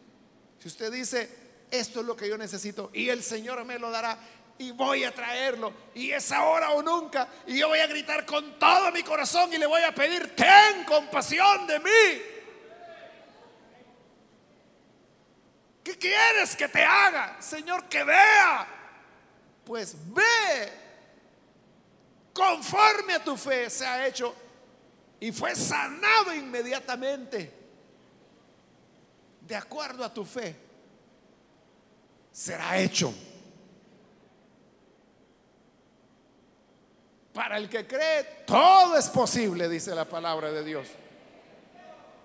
si 0.58 0.68
usted 0.68 0.92
dice, 0.92 1.28
esto 1.70 2.00
es 2.00 2.06
lo 2.06 2.16
que 2.16 2.28
yo 2.28 2.38
necesito 2.38 2.90
y 2.92 3.08
el 3.08 3.22
Señor 3.22 3.64
me 3.64 3.78
lo 3.78 3.90
dará 3.90 4.18
y 4.58 4.70
voy 4.70 5.04
a 5.04 5.12
traerlo 5.12 5.72
y 5.94 6.10
es 6.10 6.30
ahora 6.30 6.70
o 6.70 6.82
nunca 6.82 7.28
y 7.46 7.58
yo 7.58 7.68
voy 7.68 7.80
a 7.80 7.86
gritar 7.86 8.24
con 8.24 8.58
todo 8.58 8.92
mi 8.92 9.02
corazón 9.02 9.52
y 9.52 9.58
le 9.58 9.66
voy 9.66 9.82
a 9.82 9.94
pedir, 9.94 10.34
ten 10.36 10.84
compasión 10.84 11.66
de 11.66 11.80
mí. 11.80 12.33
¿Qué 15.84 15.98
quieres 15.98 16.56
que 16.56 16.66
te 16.66 16.82
haga? 16.82 17.36
Señor, 17.42 17.84
que 17.90 18.02
vea. 18.02 18.66
Pues 19.66 19.94
ve. 20.14 20.72
Conforme 22.32 23.12
a 23.12 23.22
tu 23.22 23.36
fe 23.36 23.68
se 23.68 23.86
ha 23.86 24.06
hecho 24.06 24.34
y 25.20 25.30
fue 25.30 25.54
sanado 25.54 26.34
inmediatamente. 26.34 27.52
De 29.42 29.54
acuerdo 29.54 30.02
a 30.04 30.12
tu 30.12 30.24
fe, 30.24 30.56
será 32.32 32.78
hecho. 32.78 33.12
Para 37.34 37.58
el 37.58 37.68
que 37.68 37.86
cree, 37.86 38.24
todo 38.46 38.96
es 38.96 39.10
posible, 39.10 39.68
dice 39.68 39.94
la 39.94 40.06
palabra 40.06 40.50
de 40.50 40.64
Dios. 40.64 40.88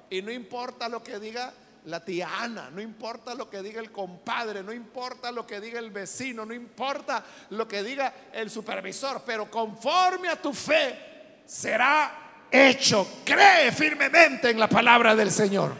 Y 0.09 0.21
no 0.21 0.31
importa 0.31 0.87
lo 0.87 1.03
que 1.03 1.19
diga 1.19 1.53
la 1.85 2.03
tía 2.03 2.41
Ana, 2.41 2.69
no 2.69 2.81
importa 2.81 3.33
lo 3.33 3.49
que 3.49 3.61
diga 3.61 3.79
el 3.79 3.91
compadre, 3.91 4.63
no 4.63 4.73
importa 4.73 5.31
lo 5.31 5.47
que 5.47 5.59
diga 5.59 5.79
el 5.79 5.91
vecino, 5.91 6.45
no 6.45 6.53
importa 6.53 7.23
lo 7.51 7.67
que 7.67 7.83
diga 7.83 8.13
el 8.33 8.49
supervisor, 8.49 9.23
pero 9.25 9.49
conforme 9.49 10.27
a 10.27 10.41
tu 10.41 10.53
fe 10.53 11.41
será 11.45 12.47
hecho. 12.51 13.21
Cree 13.25 13.71
firmemente 13.71 14.49
en 14.49 14.59
la 14.59 14.67
palabra 14.67 15.15
del 15.15 15.31
Señor. 15.31 15.73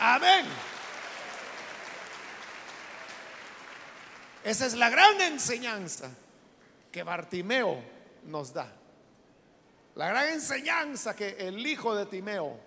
Amén. 0.00 0.46
Esa 4.44 4.66
es 4.66 4.74
la 4.74 4.90
gran 4.90 5.20
enseñanza 5.20 6.10
que 6.90 7.04
Bartimeo 7.04 7.80
nos 8.24 8.52
da. 8.52 8.81
La 9.94 10.08
gran 10.08 10.28
enseñanza 10.30 11.14
que 11.14 11.36
el 11.38 11.66
hijo 11.66 11.94
de 11.94 12.06
Timeo 12.06 12.58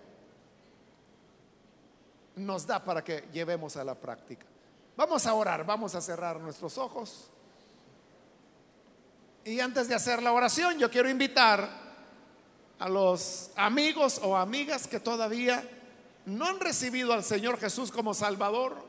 nos 2.36 2.66
da 2.66 2.84
para 2.84 3.02
que 3.02 3.28
llevemos 3.32 3.76
a 3.76 3.84
la 3.84 3.94
práctica. 3.94 4.46
Vamos 4.96 5.26
a 5.26 5.34
orar, 5.34 5.64
vamos 5.64 5.94
a 5.94 6.00
cerrar 6.00 6.38
nuestros 6.40 6.78
ojos. 6.78 7.30
Y 9.44 9.60
antes 9.60 9.88
de 9.88 9.94
hacer 9.94 10.22
la 10.22 10.32
oración, 10.32 10.78
yo 10.78 10.90
quiero 10.90 11.08
invitar 11.08 11.68
a 12.78 12.88
los 12.88 13.50
amigos 13.56 14.20
o 14.22 14.36
amigas 14.36 14.86
que 14.86 15.00
todavía 15.00 15.68
no 16.26 16.46
han 16.46 16.60
recibido 16.60 17.12
al 17.12 17.24
Señor 17.24 17.58
Jesús 17.58 17.90
como 17.90 18.12
Salvador, 18.12 18.84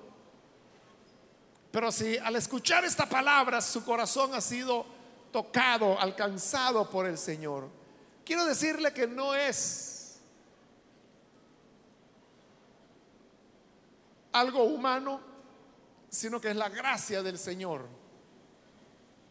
pero 1.71 1.91
si 1.91 2.17
al 2.17 2.35
escuchar 2.35 2.83
esta 2.85 3.07
palabra 3.07 3.61
su 3.61 3.85
corazón 3.85 4.33
ha 4.33 4.41
sido 4.41 4.85
tocado, 5.31 5.99
alcanzado 5.99 6.89
por 6.89 7.05
el 7.05 7.17
Señor, 7.17 7.69
Quiero 8.27 8.45
decirle 8.45 8.91
que 8.91 9.07
no 9.07 9.33
es 9.33 10.19
algo 14.33 14.65
humano, 14.65 15.21
sino 16.09 16.41
que 16.41 16.49
es 16.49 16.57
la 16.57 16.67
gracia 16.67 17.23
del 17.23 17.37
Señor. 17.37 17.87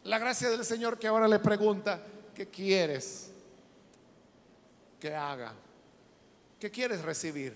La 0.05 0.17
gracia 0.17 0.49
del 0.49 0.65
Señor 0.65 0.97
que 0.97 1.05
ahora 1.05 1.27
le 1.27 1.37
pregunta, 1.37 2.01
¿qué 2.33 2.47
quieres 2.47 3.29
que 4.99 5.13
haga? 5.13 5.53
¿Qué 6.59 6.71
quieres 6.71 7.03
recibir? 7.03 7.53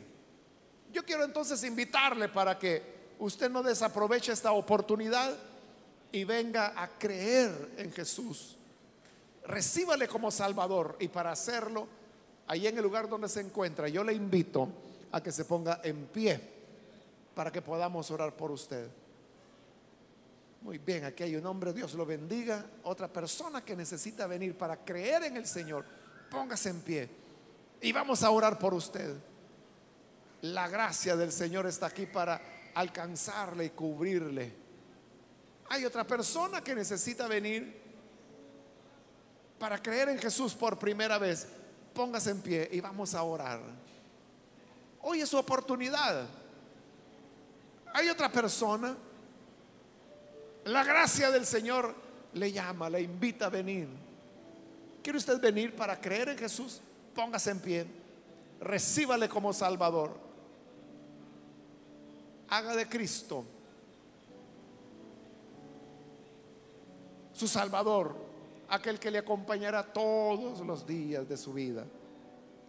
Yo 0.94 1.04
quiero 1.04 1.24
entonces 1.24 1.64
invitarle 1.64 2.30
para 2.30 2.60
que 2.60 3.16
usted 3.18 3.50
no 3.50 3.64
desaproveche 3.64 4.32
esta 4.32 4.52
oportunidad 4.52 5.36
y 6.12 6.24
venga 6.24 6.80
a 6.80 6.88
creer 7.00 7.72
en 7.78 7.92
Jesús 7.92 8.58
recíbale 9.46 10.08
como 10.08 10.32
Salvador 10.32 10.98
y 11.00 11.08
para 11.08 11.32
hacerlo, 11.32 11.88
ahí 12.48 12.68
en 12.68 12.78
el 12.78 12.84
lugar 12.84 13.10
donde 13.10 13.30
se 13.30 13.42
encuentra, 13.42 13.88
yo 13.88 14.04
le 14.04 14.14
invito 14.14 14.68
a 15.12 15.22
que 15.22 15.32
se 15.32 15.46
ponga 15.46 15.82
en 15.84 16.06
pie 16.08 16.40
para 17.36 17.52
que 17.52 17.62
podamos 17.62 18.10
orar 18.12 18.36
por 18.36 18.52
usted. 18.52 18.88
Muy 20.62 20.78
bien, 20.78 21.06
aquí 21.06 21.24
hay 21.24 21.36
un 21.36 21.46
hombre, 21.46 21.74
Dios 21.74 21.96
lo 21.96 22.06
bendiga. 22.06 22.64
Otra 22.84 23.08
persona 23.08 23.66
que 23.66 23.76
necesita 23.76 24.28
venir 24.28 24.56
para 24.56 24.78
creer 24.78 25.24
en 25.24 25.38
el 25.38 25.48
Señor, 25.48 25.86
póngase 26.30 26.70
en 26.70 26.82
pie 26.82 27.10
y 27.82 27.92
vamos 27.92 28.24
a 28.24 28.30
orar 28.30 28.60
por 28.60 28.74
usted. 28.74 29.16
La 30.42 30.68
gracia 30.68 31.16
del 31.16 31.32
Señor 31.32 31.66
está 31.66 31.88
aquí 31.88 32.06
para 32.06 32.42
alcanzarle 32.76 33.66
y 33.66 33.70
cubrirle. 33.72 34.54
Hay 35.70 35.86
otra 35.86 36.06
persona 36.06 36.64
que 36.64 36.76
necesita 36.76 37.28
venir 37.28 37.81
para 39.62 39.80
creer 39.80 40.10
en 40.10 40.18
Jesús 40.18 40.56
por 40.56 40.80
primera 40.80 41.20
vez, 41.20 41.48
póngase 41.94 42.32
en 42.32 42.42
pie 42.42 42.68
y 42.72 42.82
vamos 42.82 43.14
a 43.14 43.22
orar. 43.22 43.60
Hoy 45.04 45.22
es 45.22 45.30
su 45.30 45.38
oportunidad. 45.38 46.26
Hay 47.94 48.10
otra 48.10 48.32
persona. 48.32 48.98
La 50.66 50.84
gracia 50.84 51.30
del 51.30 51.46
Señor 51.46 51.94
le 52.34 52.52
llama, 52.52 52.90
le 52.90 53.02
invita 53.02 53.46
a 53.46 53.50
venir. 53.50 53.88
¿Quiere 55.04 55.20
usted 55.20 55.40
venir 55.40 55.76
para 55.76 56.02
creer 56.02 56.30
en 56.30 56.40
Jesús? 56.40 56.82
Póngase 57.14 57.52
en 57.52 57.60
pie. 57.60 57.86
Recíbale 58.62 59.30
como 59.30 59.54
Salvador. 59.54 60.18
Haga 62.50 62.76
de 62.76 62.90
Cristo 62.90 63.46
su 67.32 67.48
Salvador 67.48 68.31
aquel 68.72 69.00
que 69.00 69.12
le 69.12 69.18
acompañará 69.18 69.84
todos 69.84 70.62
los 70.62 70.88
días 70.88 71.28
de 71.28 71.36
su 71.36 71.54
vida. 71.54 71.86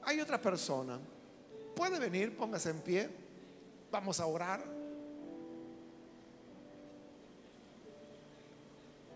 Hay 0.05 0.21
otra 0.21 0.41
persona. 0.41 0.99
Puede 1.77 1.99
venir, 2.01 2.37
póngase 2.37 2.71
en 2.71 2.81
pie. 2.81 3.09
Vamos 3.91 4.19
a 4.19 4.27
orar. 4.27 4.65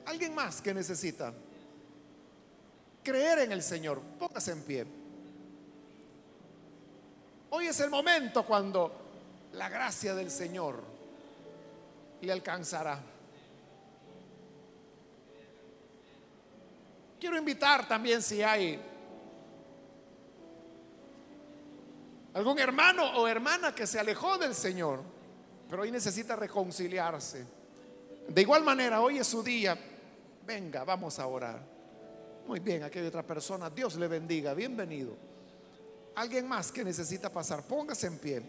Alguien 0.06 0.32
más 0.32 0.62
que 0.62 0.72
necesita 0.72 1.34
creer 3.02 3.40
en 3.40 3.52
el 3.52 3.62
Señor, 3.62 4.00
póngase 4.18 4.52
en 4.52 4.62
pie. 4.62 4.86
Hoy 7.50 7.66
es 7.66 7.80
el 7.80 7.90
momento 7.90 8.46
cuando 8.46 8.92
la 9.54 9.68
gracia 9.68 10.14
del 10.14 10.30
Señor 10.30 10.80
le 12.20 12.32
alcanzará. 12.32 13.15
Quiero 17.18 17.38
invitar 17.38 17.88
también 17.88 18.22
si 18.22 18.42
hay 18.42 18.78
algún 22.34 22.58
hermano 22.58 23.18
o 23.18 23.26
hermana 23.26 23.74
que 23.74 23.86
se 23.86 23.98
alejó 23.98 24.36
del 24.36 24.54
Señor, 24.54 25.02
pero 25.70 25.82
hoy 25.82 25.90
necesita 25.90 26.36
reconciliarse. 26.36 27.46
De 28.28 28.42
igual 28.42 28.62
manera, 28.62 29.00
hoy 29.00 29.18
es 29.18 29.26
su 29.26 29.42
día. 29.42 29.78
Venga, 30.44 30.84
vamos 30.84 31.18
a 31.18 31.26
orar. 31.26 31.60
Muy 32.46 32.60
bien, 32.60 32.82
aquí 32.82 32.98
hay 32.98 33.06
otra 33.06 33.22
persona. 33.22 33.70
Dios 33.70 33.96
le 33.96 34.06
bendiga. 34.06 34.52
Bienvenido. 34.52 35.16
Alguien 36.14 36.46
más 36.46 36.70
que 36.70 36.84
necesita 36.84 37.30
pasar. 37.30 37.62
Póngase 37.62 38.06
en 38.06 38.18
pie. 38.18 38.42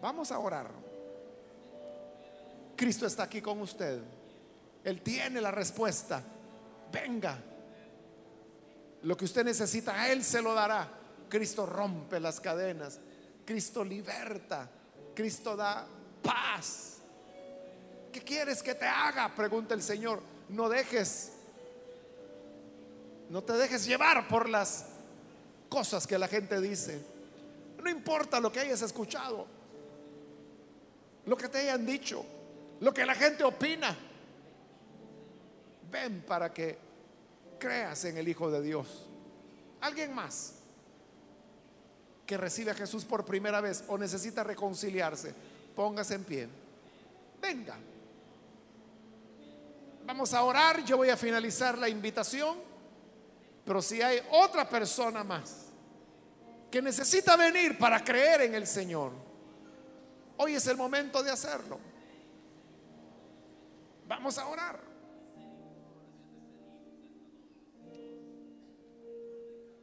Vamos 0.00 0.30
a 0.30 0.38
orar. 0.38 0.70
Cristo 2.76 3.06
está 3.06 3.24
aquí 3.24 3.40
con 3.40 3.60
usted. 3.60 4.00
Él 4.84 5.00
tiene 5.00 5.40
la 5.40 5.50
respuesta. 5.50 6.22
Venga. 6.92 7.38
Lo 9.02 9.16
que 9.16 9.24
usted 9.24 9.44
necesita, 9.44 10.00
a 10.00 10.10
Él 10.10 10.24
se 10.24 10.42
lo 10.42 10.54
dará. 10.54 10.88
Cristo 11.28 11.66
rompe 11.66 12.20
las 12.20 12.40
cadenas. 12.40 12.98
Cristo 13.44 13.84
liberta. 13.84 14.68
Cristo 15.14 15.56
da 15.56 15.86
paz. 16.22 16.98
¿Qué 18.12 18.20
quieres 18.20 18.62
que 18.62 18.74
te 18.74 18.86
haga? 18.86 19.34
Pregunta 19.34 19.74
el 19.74 19.82
Señor. 19.82 20.22
No 20.48 20.68
dejes, 20.68 21.32
no 23.28 23.42
te 23.42 23.52
dejes 23.52 23.84
llevar 23.84 24.26
por 24.28 24.48
las 24.48 24.86
cosas 25.68 26.06
que 26.06 26.18
la 26.18 26.28
gente 26.28 26.60
dice. 26.60 27.00
No 27.82 27.90
importa 27.90 28.40
lo 28.40 28.50
que 28.50 28.60
hayas 28.60 28.82
escuchado, 28.82 29.46
lo 31.26 31.36
que 31.36 31.48
te 31.48 31.58
hayan 31.58 31.84
dicho, 31.84 32.24
lo 32.80 32.92
que 32.92 33.04
la 33.04 33.14
gente 33.14 33.44
opina. 33.44 33.96
Ven 35.90 36.22
para 36.26 36.52
que 36.52 36.78
creas 37.58 38.04
en 38.04 38.16
el 38.16 38.28
Hijo 38.28 38.50
de 38.50 38.62
Dios. 38.62 39.06
Alguien 39.80 40.14
más 40.14 40.54
que 42.26 42.36
recibe 42.36 42.72
a 42.72 42.74
Jesús 42.74 43.04
por 43.04 43.24
primera 43.24 43.60
vez 43.60 43.84
o 43.88 43.96
necesita 43.96 44.44
reconciliarse, 44.44 45.34
póngase 45.74 46.14
en 46.14 46.24
pie. 46.24 46.48
Venga. 47.40 47.76
Vamos 50.04 50.34
a 50.34 50.42
orar, 50.42 50.84
yo 50.84 50.96
voy 50.96 51.10
a 51.10 51.16
finalizar 51.16 51.78
la 51.78 51.88
invitación, 51.88 52.58
pero 53.64 53.80
si 53.80 54.02
hay 54.02 54.20
otra 54.30 54.68
persona 54.68 55.22
más 55.24 55.66
que 56.70 56.82
necesita 56.82 57.36
venir 57.36 57.78
para 57.78 58.02
creer 58.02 58.42
en 58.42 58.54
el 58.54 58.66
Señor, 58.66 59.12
hoy 60.36 60.54
es 60.54 60.66
el 60.66 60.76
momento 60.76 61.22
de 61.22 61.30
hacerlo. 61.30 61.78
Vamos 64.06 64.38
a 64.38 64.46
orar. 64.48 64.87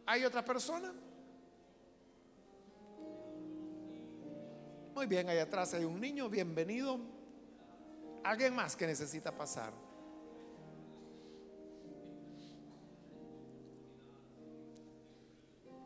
¿Hay 0.06 0.24
otra 0.24 0.45
persona? 0.45 0.93
Muy 4.93 5.08
bien, 5.08 5.28
ahí 5.30 5.39
atrás 5.39 5.74
hay 5.74 5.84
un 5.84 5.99
niño, 5.99 6.30
bienvenido. 6.30 6.99
Alguien 8.24 8.56
más 8.56 8.76
que 8.76 8.88
necesita 8.88 9.36
pasar. 9.36 9.74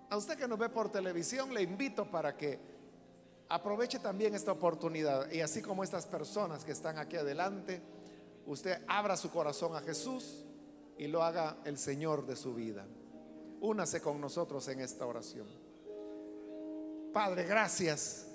A 0.10 0.18
usted 0.18 0.38
que 0.38 0.48
nos 0.48 0.60
ve 0.60 0.70
por 0.70 0.92
televisión, 0.92 1.54
le 1.54 1.62
invito 1.62 2.10
para 2.10 2.36
que 2.36 2.60
aproveche 3.48 4.00
también 4.00 4.36
esta 4.36 4.52
oportunidad. 4.52 5.32
Y 5.32 5.42
así 5.42 5.62
como 5.62 5.84
estas 5.84 6.06
personas 6.06 6.66
que 6.66 6.72
están 6.72 6.98
aquí 6.98 7.16
adelante, 7.16 7.82
usted 8.46 8.84
abra 8.88 9.16
su 9.16 9.32
corazón 9.32 9.76
a 9.76 9.82
Jesús 9.82 10.46
y 10.98 11.08
lo 11.08 11.24
haga 11.24 11.58
el 11.64 11.78
Señor 11.78 12.26
de 12.26 12.36
su 12.36 12.54
vida. 12.54 12.86
Únase 13.62 14.02
con 14.02 14.20
nosotros 14.22 14.68
en 14.70 14.82
esta 14.82 15.06
oración. 15.06 15.48
Padre, 17.14 17.44
gracias 17.44 18.26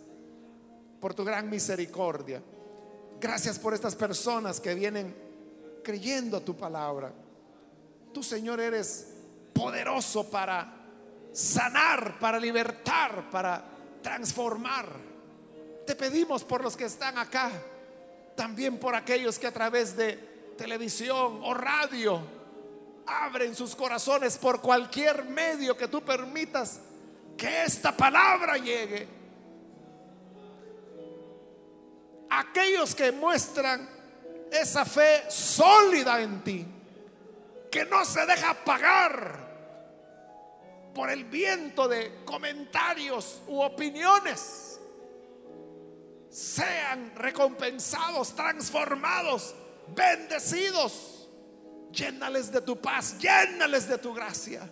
por 1.00 1.14
tu 1.14 1.24
gran 1.24 1.48
misericordia. 1.48 2.42
Gracias 3.20 3.58
por 3.58 3.72
estas 3.72 3.94
personas 3.94 4.60
que 4.60 4.74
vienen 4.74 5.14
creyendo 5.82 6.40
tu 6.42 6.56
palabra. 6.56 7.12
Tú, 8.12 8.22
Señor, 8.22 8.60
eres 8.60 9.14
poderoso 9.52 10.28
para 10.30 10.84
sanar, 11.32 12.18
para 12.18 12.38
libertar, 12.38 13.30
para 13.30 13.64
transformar. 14.02 14.88
Te 15.86 15.94
pedimos 15.94 16.44
por 16.44 16.62
los 16.62 16.76
que 16.76 16.84
están 16.84 17.18
acá, 17.18 17.50
también 18.36 18.78
por 18.78 18.94
aquellos 18.94 19.38
que 19.38 19.46
a 19.46 19.52
través 19.52 19.96
de 19.96 20.16
televisión 20.56 21.40
o 21.42 21.54
radio 21.54 22.20
abren 23.06 23.54
sus 23.54 23.74
corazones 23.74 24.38
por 24.38 24.60
cualquier 24.60 25.24
medio 25.24 25.76
que 25.76 25.88
tú 25.88 26.02
permitas 26.02 26.80
que 27.36 27.64
esta 27.64 27.96
palabra 27.96 28.56
llegue 28.56 29.24
aquellos 32.38 32.94
que 32.94 33.12
muestran 33.12 33.88
esa 34.50 34.84
fe 34.84 35.24
sólida 35.28 36.20
en 36.20 36.42
ti, 36.42 36.66
que 37.70 37.84
no 37.84 38.04
se 38.04 38.24
deja 38.26 38.54
pagar 38.64 39.44
por 40.94 41.10
el 41.10 41.24
viento 41.24 41.88
de 41.88 42.24
comentarios 42.24 43.42
u 43.46 43.60
opiniones, 43.60 44.78
sean 46.30 47.14
recompensados, 47.16 48.34
transformados, 48.34 49.54
bendecidos. 49.88 51.23
Llénales 51.94 52.50
de 52.50 52.60
tu 52.60 52.80
paz, 52.80 53.18
llénales 53.18 53.88
de 53.88 53.98
tu 53.98 54.12
gracia. 54.12 54.68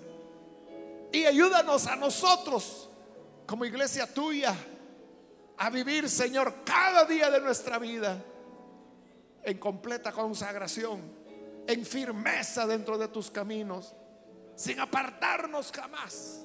Y 1.12 1.24
ayúdanos 1.24 1.86
a 1.86 1.96
nosotros, 1.96 2.88
como 3.46 3.64
iglesia 3.64 4.12
tuya, 4.12 4.56
a 5.58 5.70
vivir, 5.70 6.08
Señor, 6.08 6.64
cada 6.64 7.04
día 7.04 7.30
de 7.30 7.40
nuestra 7.40 7.78
vida 7.78 8.22
en 9.42 9.58
completa 9.58 10.12
consagración, 10.12 11.00
en 11.66 11.84
firmeza 11.84 12.66
dentro 12.66 12.96
de 12.98 13.08
tus 13.08 13.30
caminos, 13.30 13.94
sin 14.56 14.80
apartarnos 14.80 15.70
jamás 15.70 16.40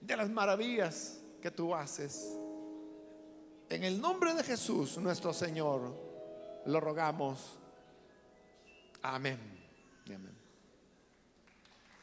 de 0.00 0.16
las 0.16 0.28
maravillas 0.28 1.18
que 1.40 1.50
tú 1.50 1.74
haces. 1.74 2.36
En 3.68 3.84
el 3.84 4.00
nombre 4.00 4.34
de 4.34 4.42
Jesús, 4.42 4.98
nuestro 4.98 5.32
Señor, 5.32 5.94
lo 6.66 6.80
rogamos. 6.80 7.58
Amén. 9.02 9.38
Amén. 10.06 10.38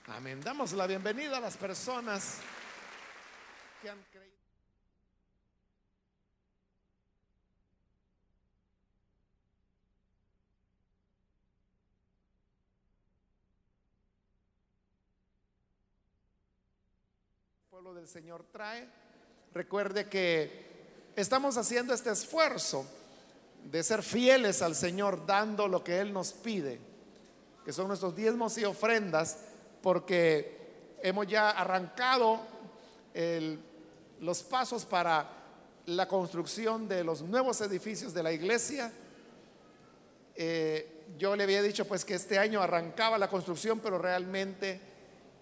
Amén. 0.08 0.41
Damos 0.41 0.74
la 0.74 0.88
bienvenida 0.88 1.38
a 1.38 1.39
las 1.39 1.56
personas 1.56 2.39
que 3.82 3.89
han 3.89 4.04
creído. 4.12 4.39
del 17.93 18.08
Señor 18.08 18.45
trae. 18.52 18.88
Recuerde 19.54 20.08
que 20.08 21.12
estamos 21.16 21.58
haciendo 21.58 21.93
este 21.93 22.12
esfuerzo 22.12 22.86
de 23.64 23.84
ser 23.84 24.04
fieles 24.04 24.62
al 24.62 24.76
Señor, 24.76 25.26
dando 25.26 25.68
lo 25.68 25.84
que 25.84 26.00
Él 26.00 26.14
nos 26.14 26.32
pide, 26.32 26.80
que 27.70 27.74
son 27.74 27.88
nuestros 27.88 28.15
diezmos 28.15 28.57
y 28.57 28.65
ofrendas, 28.65 29.38
porque 29.84 30.97
hemos 31.03 31.28
ya 31.28 31.51
arrancado 31.51 32.39
los 34.22 34.41
pasos 34.41 34.86
para 34.86 35.30
la 35.86 36.07
construcción 36.07 36.88
de 36.88 37.03
los 37.03 37.22
nuevos 37.22 37.61
edificios 37.61 38.11
de 38.11 38.24
la 38.24 38.32
iglesia. 38.32 38.91
Eh, 40.34 41.05
yo 41.15 41.36
le 41.36 41.43
había 41.43 41.61
dicho 41.61 41.86
pues 41.86 42.03
que 42.03 42.15
este 42.15 42.39
año 42.39 42.59
arrancaba 42.59 43.20
la 43.20 43.30
construcción, 43.30 43.80
pero 43.82 43.99
realmente 43.99 44.82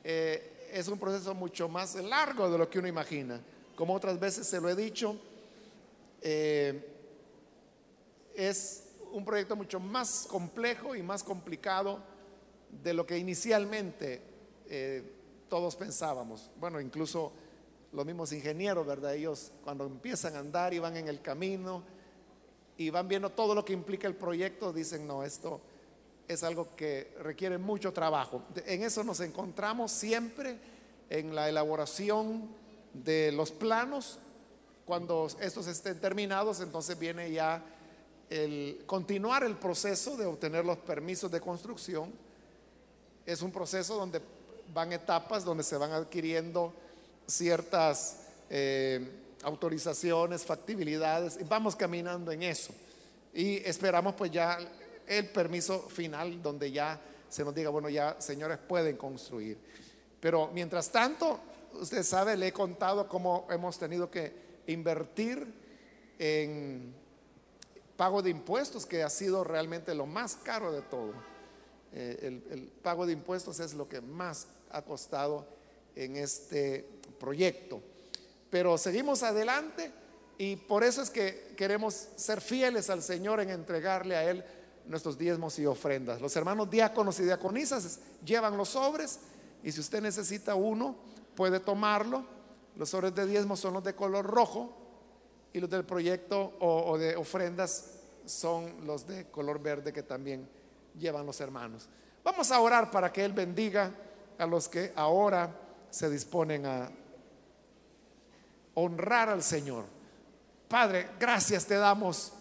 eh, 0.03 0.67
es 0.73 0.89
un 0.89 0.99
proceso 0.99 1.33
mucho 1.33 1.69
más 1.69 1.95
largo 1.95 2.51
de 2.51 2.57
lo 2.57 2.69
que 2.69 2.79
uno 2.79 2.89
imagina. 2.89 3.39
Como 3.73 3.93
otras 3.93 4.19
veces 4.19 4.45
se 4.45 4.59
lo 4.59 4.67
he 4.67 4.75
dicho, 4.75 5.17
eh, 6.21 6.93
es 8.35 8.83
un 9.13 9.23
proyecto 9.23 9.55
mucho 9.55 9.79
más 9.79 10.27
complejo 10.29 10.93
y 10.93 11.01
más 11.01 11.23
complicado 11.23 12.16
de 12.69 12.93
lo 12.93 13.05
que 13.05 13.17
inicialmente 13.17 14.21
eh, 14.69 15.03
todos 15.49 15.75
pensábamos. 15.75 16.49
Bueno, 16.59 16.79
incluso 16.81 17.31
los 17.93 18.05
mismos 18.05 18.31
ingenieros, 18.33 18.85
¿verdad? 18.85 19.15
Ellos 19.15 19.51
cuando 19.63 19.85
empiezan 19.85 20.35
a 20.35 20.39
andar 20.39 20.73
y 20.73 20.79
van 20.79 20.97
en 20.97 21.07
el 21.07 21.21
camino 21.21 21.83
y 22.77 22.89
van 22.89 23.07
viendo 23.07 23.31
todo 23.31 23.55
lo 23.55 23.65
que 23.65 23.73
implica 23.73 24.07
el 24.07 24.15
proyecto, 24.15 24.71
dicen, 24.71 25.07
no, 25.07 25.23
esto 25.23 25.61
es 26.27 26.43
algo 26.43 26.75
que 26.75 27.15
requiere 27.21 27.57
mucho 27.57 27.93
trabajo. 27.93 28.43
En 28.65 28.83
eso 28.83 29.03
nos 29.03 29.19
encontramos 29.21 29.91
siempre 29.91 30.59
en 31.09 31.33
la 31.33 31.49
elaboración 31.49 32.49
de 32.93 33.31
los 33.31 33.51
planos. 33.51 34.19
Cuando 34.85 35.27
estos 35.41 35.67
estén 35.67 35.99
terminados, 35.99 36.59
entonces 36.59 36.97
viene 36.99 37.31
ya 37.31 37.63
el 38.29 38.83
continuar 38.85 39.43
el 39.43 39.55
proceso 39.55 40.17
de 40.17 40.25
obtener 40.25 40.65
los 40.65 40.77
permisos 40.77 41.31
de 41.31 41.39
construcción. 41.39 42.11
Es 43.27 43.41
un 43.41 43.51
proceso 43.51 43.95
donde 43.95 44.21
van 44.73 44.93
etapas, 44.93 45.43
donde 45.43 45.61
se 45.61 45.75
van 45.75 45.91
adquiriendo 45.91 46.73
ciertas 47.27 48.21
eh, 48.49 49.05
autorizaciones, 49.43 50.45
factibilidades, 50.45 51.37
y 51.41 51.43
vamos 51.43 51.75
caminando 51.75 52.31
en 52.31 52.43
eso. 52.43 52.73
Y 53.33 53.57
esperamos 53.57 54.15
pues 54.15 54.31
ya 54.31 54.57
el 55.05 55.27
permiso 55.27 55.89
final 55.89 56.41
donde 56.41 56.71
ya 56.71 57.01
se 57.27 57.43
nos 57.43 57.53
diga, 57.53 57.69
bueno, 57.69 57.89
ya 57.89 58.15
señores 58.21 58.59
pueden 58.59 58.95
construir. 58.95 59.57
Pero 60.21 60.49
mientras 60.53 60.89
tanto, 60.89 61.37
usted 61.73 62.03
sabe, 62.03 62.37
le 62.37 62.47
he 62.47 62.53
contado 62.53 63.09
cómo 63.09 63.45
hemos 63.49 63.77
tenido 63.77 64.09
que 64.09 64.33
invertir 64.67 65.45
en 66.17 66.93
pago 67.97 68.21
de 68.21 68.29
impuestos, 68.29 68.85
que 68.85 69.03
ha 69.03 69.09
sido 69.09 69.43
realmente 69.43 69.93
lo 69.93 70.05
más 70.05 70.37
caro 70.37 70.71
de 70.71 70.81
todo. 70.83 71.36
Eh, 71.93 72.41
el, 72.49 72.71
pago 72.81 73.05
de 73.05 73.13
impuestos 73.13 73.59
es 73.59 73.73
lo 73.73 73.87
que 73.87 74.01
más 74.01 74.47
ha 74.71 74.81
costado 74.81 75.47
en 75.95 76.15
este 76.15 76.87
proyecto. 77.19 77.81
Pero 78.49 78.77
seguimos 78.77 79.23
adelante 79.23 79.91
y 80.37 80.55
por 80.55 80.83
eso 80.83 81.01
es 81.01 81.09
que 81.09 81.53
queremos 81.57 82.07
ser 82.15 82.41
fieles 82.41 82.89
al 82.89 83.01
Señor 83.01 83.39
en 83.39 83.49
entregarle 83.49 84.15
a 84.15 84.29
Él 84.29 84.43
nuestros 84.85 85.17
diezmos 85.17 85.59
y 85.59 85.65
ofrendas. 85.65 86.21
Los 86.21 86.35
hermanos 86.35 86.69
diáconos 86.69 87.19
y 87.19 87.23
diaconisas 87.23 87.99
llevan 88.23 88.57
los 88.57 88.69
sobres 88.69 89.19
y 89.63 89.71
si 89.71 89.79
usted 89.79 90.01
necesita 90.01 90.55
uno, 90.55 90.95
puede 91.35 91.59
tomarlo. 91.59 92.25
Los 92.75 92.89
sobres 92.89 93.13
de 93.15 93.25
diezmos 93.25 93.59
son 93.59 93.73
los 93.73 93.83
de 93.83 93.95
color 93.95 94.25
rojo 94.25 94.73
y 95.53 95.59
los 95.59 95.69
del 95.69 95.85
proyecto 95.85 96.53
o, 96.59 96.97
de 96.97 97.15
ofrendas 97.15 97.91
son 98.25 98.85
los 98.85 99.07
de 99.07 99.25
color 99.25 99.61
verde 99.61 99.93
que 99.93 100.03
también 100.03 100.47
llevan 100.99 101.25
los 101.25 101.39
hermanos. 101.41 101.87
Vamos 102.23 102.51
a 102.51 102.59
orar 102.59 102.91
para 102.91 103.11
que 103.11 103.23
Él 103.23 103.33
bendiga 103.33 103.91
a 104.37 104.45
los 104.45 104.67
que 104.67 104.91
ahora 104.95 105.49
se 105.89 106.09
disponen 106.09 106.65
a 106.65 106.91
honrar 108.73 109.29
al 109.29 109.41
Señor. 109.41 109.85
Padre, 110.67 111.09
gracias 111.19 111.65
te 111.65 111.75
damos 111.75 112.33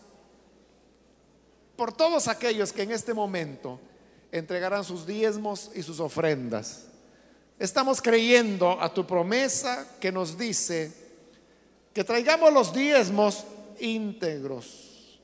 por 1.76 1.92
todos 1.92 2.28
aquellos 2.28 2.72
que 2.72 2.82
en 2.82 2.90
este 2.90 3.14
momento 3.14 3.78
entregarán 4.32 4.84
sus 4.84 5.06
diezmos 5.06 5.70
y 5.74 5.82
sus 5.82 6.00
ofrendas. 6.00 6.86
Estamos 7.58 8.02
creyendo 8.02 8.80
a 8.82 8.92
tu 8.92 9.06
promesa 9.06 9.96
que 10.00 10.12
nos 10.12 10.36
dice 10.36 10.92
que 11.94 12.04
traigamos 12.04 12.52
los 12.52 12.74
diezmos 12.74 13.44
íntegros 13.78 15.20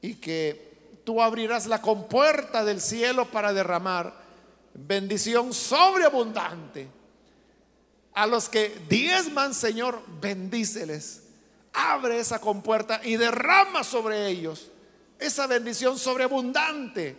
y 0.00 0.14
que 0.14 0.71
tú 1.04 1.22
abrirás 1.22 1.66
la 1.66 1.80
compuerta 1.80 2.64
del 2.64 2.80
cielo 2.80 3.26
para 3.30 3.52
derramar 3.52 4.14
bendición 4.74 5.52
sobreabundante. 5.52 6.88
A 8.14 8.26
los 8.26 8.48
que 8.48 8.80
diezman, 8.88 9.54
Señor, 9.54 10.02
bendíceles. 10.20 11.22
Abre 11.72 12.18
esa 12.18 12.38
compuerta 12.40 13.00
y 13.02 13.16
derrama 13.16 13.82
sobre 13.82 14.28
ellos 14.28 14.70
esa 15.18 15.46
bendición 15.46 15.98
sobreabundante 15.98 17.16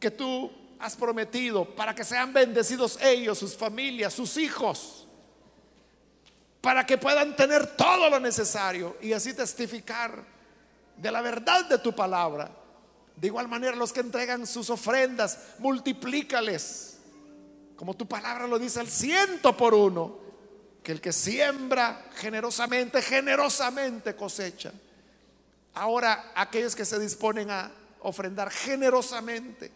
que 0.00 0.10
tú 0.10 0.50
has 0.80 0.96
prometido 0.96 1.64
para 1.76 1.94
que 1.94 2.02
sean 2.02 2.32
bendecidos 2.32 2.98
ellos, 3.00 3.38
sus 3.38 3.56
familias, 3.56 4.12
sus 4.12 4.36
hijos, 4.36 5.06
para 6.60 6.84
que 6.84 6.98
puedan 6.98 7.36
tener 7.36 7.76
todo 7.76 8.10
lo 8.10 8.18
necesario 8.18 8.96
y 9.00 9.12
así 9.12 9.34
testificar 9.34 10.24
de 10.96 11.10
la 11.12 11.20
verdad 11.20 11.66
de 11.66 11.78
tu 11.78 11.94
palabra. 11.94 12.50
De 13.16 13.28
igual 13.28 13.48
manera, 13.48 13.76
los 13.76 13.92
que 13.92 14.00
entregan 14.00 14.46
sus 14.46 14.70
ofrendas, 14.70 15.38
multiplícales, 15.58 16.98
como 17.76 17.94
tu 17.94 18.06
palabra 18.06 18.46
lo 18.46 18.58
dice, 18.58 18.80
al 18.80 18.88
ciento 18.88 19.56
por 19.56 19.74
uno, 19.74 20.18
que 20.82 20.92
el 20.92 21.00
que 21.00 21.12
siembra 21.12 22.06
generosamente, 22.16 23.00
generosamente 23.00 24.14
cosecha. 24.14 24.72
Ahora, 25.74 26.32
aquellos 26.34 26.76
que 26.76 26.84
se 26.84 26.98
disponen 26.98 27.50
a 27.50 27.70
ofrendar 28.00 28.50
generosamente, 28.50 29.70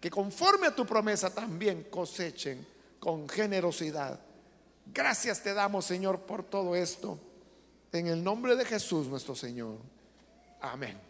que 0.00 0.10
conforme 0.10 0.68
a 0.68 0.74
tu 0.74 0.86
promesa 0.86 1.32
también 1.32 1.84
cosechen 1.90 2.66
con 2.98 3.28
generosidad. 3.28 4.18
Gracias 4.92 5.42
te 5.42 5.54
damos, 5.54 5.84
Señor, 5.84 6.20
por 6.20 6.42
todo 6.42 6.74
esto. 6.74 7.18
En 7.92 8.08
el 8.08 8.22
nombre 8.22 8.56
de 8.56 8.64
Jesús 8.64 9.06
nuestro 9.06 9.34
Señor. 9.34 9.76
Amén. 10.60 11.05